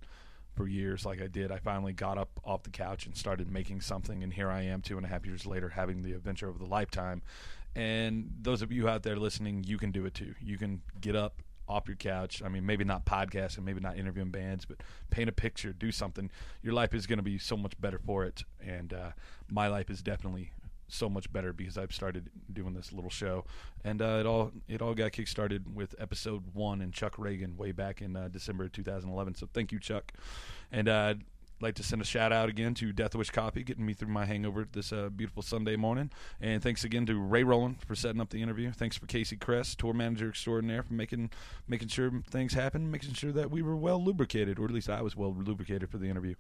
for 0.56 0.68
years 0.68 1.06
like 1.06 1.22
I 1.22 1.28
did, 1.28 1.52
I 1.52 1.58
finally 1.58 1.94
got 1.94 2.18
up 2.18 2.40
off 2.44 2.64
the 2.64 2.70
couch 2.70 3.06
and 3.06 3.16
started 3.16 3.52
making 3.52 3.82
something, 3.82 4.24
and 4.24 4.34
here 4.34 4.50
I 4.50 4.62
am, 4.64 4.82
two 4.82 4.98
and 4.98 5.06
a 5.06 5.10
half 5.10 5.26
years 5.26 5.46
later, 5.46 5.70
having 5.70 6.04
the 6.04 6.14
adventure 6.14 6.48
of 6.48 6.60
the 6.60 6.66
lifetime. 6.66 7.22
And 7.76 8.32
those 8.42 8.62
of 8.62 8.72
you 8.72 8.88
out 8.90 9.04
there 9.04 9.16
listening, 9.16 9.64
you 9.68 9.78
can 9.78 9.92
do 9.92 10.06
it 10.06 10.14
too. 10.14 10.36
You 10.42 10.58
can 10.58 10.82
get 11.02 11.16
up 11.16 11.42
off 11.70 11.88
your 11.88 11.96
couch. 11.96 12.42
I 12.44 12.50
mean, 12.50 12.66
maybe 12.66 12.84
not 12.84 13.06
podcasting, 13.06 13.64
maybe 13.64 13.80
not 13.80 13.98
interviewing 13.98 14.32
bands, 14.32 14.66
but 14.66 14.78
paint 15.10 15.30
a 15.30 15.32
picture, 15.32 15.72
do 15.72 15.92
something. 15.92 16.30
Your 16.62 16.74
life 16.74 16.94
is 16.94 17.08
going 17.08 17.20
to 17.20 17.24
be 17.24 17.38
so 17.38 17.56
much 17.56 17.80
better 17.80 18.00
for 18.00 18.26
it. 18.26 18.44
And 18.60 18.94
uh, 18.94 19.12
my 19.50 19.68
life 19.68 19.90
is 19.90 20.02
definitely 20.02 20.52
so 20.90 21.08
much 21.08 21.32
better 21.32 21.54
because 21.54 21.78
I've 21.78 21.94
started 21.94 22.30
doing 22.52 22.74
this 22.74 22.92
little 22.92 23.10
show, 23.10 23.46
and 23.84 24.02
uh, 24.02 24.18
it 24.20 24.26
all 24.26 24.52
it 24.68 24.82
all 24.82 24.94
got 24.94 25.12
kickstarted 25.12 25.72
with 25.74 25.96
episode 26.00 26.44
one 26.54 26.82
and 26.82 26.92
Chuck 26.94 27.16
Ragan 27.18 27.56
way 27.56 27.72
back 27.72 28.02
in 28.02 28.16
uh, 28.16 28.28
December 28.28 28.66
of 28.66 28.72
2011. 28.72 29.36
So 29.36 29.48
thank 29.54 29.72
you, 29.72 29.80
Chuck, 29.80 30.12
and 30.72 30.90
uh, 30.90 31.14
like 31.62 31.76
to 31.76 31.84
send 31.84 32.02
a 32.02 32.06
shout 32.06 32.32
out 32.32 32.50
again 32.50 32.74
to 32.76 32.92
Death 32.92 33.16
Wish 33.16 33.30
Coffee, 33.30 33.64
getting 33.64 33.86
me 33.86 33.94
through 33.94 34.10
my 34.10 34.26
hangover 34.26 34.68
this 34.72 34.94
uh, 34.94 35.10
beautiful 35.10 35.42
Sunday 35.44 35.76
morning, 35.76 36.12
and 36.40 36.64
thanks 36.64 36.84
again 36.84 37.06
to 37.06 37.20
Ray 37.20 37.44
Rowland 37.44 37.82
for 37.86 37.96
setting 37.96 38.22
up 38.22 38.30
the 38.30 38.42
interview. 38.42 38.72
Thanks 38.72 38.98
for 38.98 39.06
Casey 39.06 39.36
Crest, 39.36 39.80
tour 39.80 39.94
manager 39.94 40.30
extraordinaire, 40.30 40.84
for 40.84 40.94
making 40.94 41.32
making 41.68 41.90
sure 41.90 42.12
things 42.30 42.54
happen, 42.54 42.90
making 42.90 43.14
sure 43.14 43.32
that 43.32 43.52
we 43.52 43.62
were 43.62 43.76
well 43.76 44.04
lubricated, 44.04 44.60
or 44.60 44.66
at 44.66 44.72
least 44.72 44.90
I 44.90 45.02
was 45.02 45.16
well 45.16 45.34
lubricated 45.34 45.90
for 45.90 45.98
the 45.98 46.08
interview. 46.08 46.36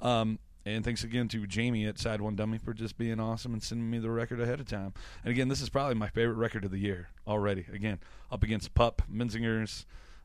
Um, 0.00 0.38
and 0.66 0.82
thanks 0.82 1.04
again 1.04 1.28
to 1.28 1.46
Jamie 1.46 1.86
at 1.86 1.98
Side 1.98 2.20
One 2.20 2.36
Dummy 2.36 2.58
for 2.58 2.72
just 2.72 2.96
being 2.96 3.20
awesome 3.20 3.52
and 3.52 3.62
sending 3.62 3.90
me 3.90 3.98
the 3.98 4.10
record 4.10 4.40
ahead 4.40 4.60
of 4.60 4.66
time. 4.66 4.94
And 5.22 5.30
again, 5.30 5.48
this 5.48 5.60
is 5.60 5.68
probably 5.68 5.94
my 5.94 6.08
favorite 6.08 6.36
record 6.36 6.64
of 6.64 6.70
the 6.70 6.78
year 6.78 7.10
already. 7.26 7.66
Again, 7.72 7.98
up 8.32 8.42
against 8.42 8.74
Pup, 8.74 9.02
Menzingers, 9.12 9.84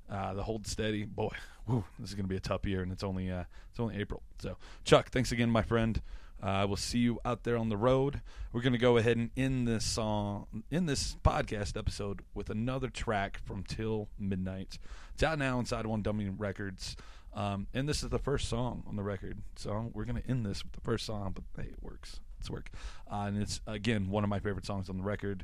uh, 0.09 0.33
the 0.33 0.43
Hold 0.43 0.67
Steady. 0.67 1.05
Boy, 1.05 1.29
whew, 1.65 1.83
this 1.99 2.09
is 2.09 2.15
going 2.15 2.25
to 2.25 2.29
be 2.29 2.37
a 2.37 2.41
tough 2.41 2.65
year, 2.65 2.81
and 2.81 2.91
it's 2.91 3.03
only 3.03 3.29
uh, 3.31 3.43
it's 3.69 3.79
only 3.79 3.97
April. 3.97 4.23
So, 4.39 4.57
Chuck, 4.83 5.09
thanks 5.09 5.31
again, 5.31 5.49
my 5.49 5.61
friend. 5.61 6.01
Uh, 6.41 6.47
I 6.47 6.65
will 6.65 6.77
see 6.77 6.99
you 6.99 7.19
out 7.25 7.43
there 7.43 7.57
on 7.57 7.67
the 7.67 7.75
road. 7.75 8.21
We're 8.53 8.61
going 8.61 8.73
to 8.73 8.79
go 8.79 8.95
ahead 8.95 9.17
and 9.17 9.29
end 9.35 9.67
this 9.67 9.83
song, 9.83 10.63
in 10.71 10.85
this 10.85 11.17
podcast 11.21 11.77
episode, 11.77 12.21
with 12.33 12.49
another 12.49 12.87
track 12.87 13.41
from 13.43 13.63
Till 13.63 14.07
Midnight. 14.17 14.79
It's 15.13 15.23
out 15.23 15.37
now 15.37 15.59
inside 15.59 15.85
One 15.85 16.01
Dummy 16.01 16.29
Records. 16.29 16.95
Um, 17.33 17.67
and 17.73 17.87
this 17.87 18.03
is 18.03 18.09
the 18.09 18.19
first 18.19 18.47
song 18.47 18.83
on 18.87 18.95
the 18.95 19.03
record. 19.03 19.41
So 19.57 19.91
we're 19.93 20.05
going 20.05 20.21
to 20.21 20.29
end 20.29 20.45
this 20.45 20.63
with 20.63 20.71
the 20.71 20.81
first 20.81 21.05
song, 21.05 21.35
but 21.35 21.43
hey, 21.61 21.69
it 21.71 21.83
works. 21.83 22.21
It's 22.39 22.49
work. 22.49 22.69
Uh, 23.11 23.25
and 23.27 23.41
it's, 23.41 23.59
again, 23.67 24.09
one 24.09 24.23
of 24.23 24.29
my 24.29 24.39
favorite 24.39 24.65
songs 24.65 24.89
on 24.89 24.97
the 24.97 25.03
record. 25.03 25.43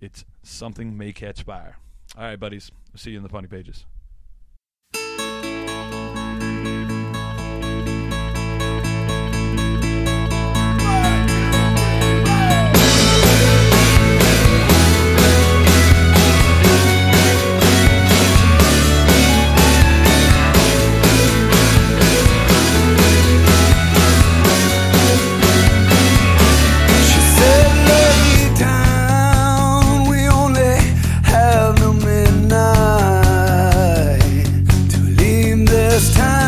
It's 0.00 0.24
Something 0.44 0.96
May 0.96 1.12
Catch 1.12 1.42
Fire. 1.42 1.76
All 2.16 2.24
right, 2.24 2.38
buddies. 2.38 2.70
See 2.96 3.12
you 3.12 3.18
in 3.18 3.22
the 3.22 3.28
funny 3.28 3.46
pages. 3.46 3.84
This 36.00 36.08
town 36.16 36.39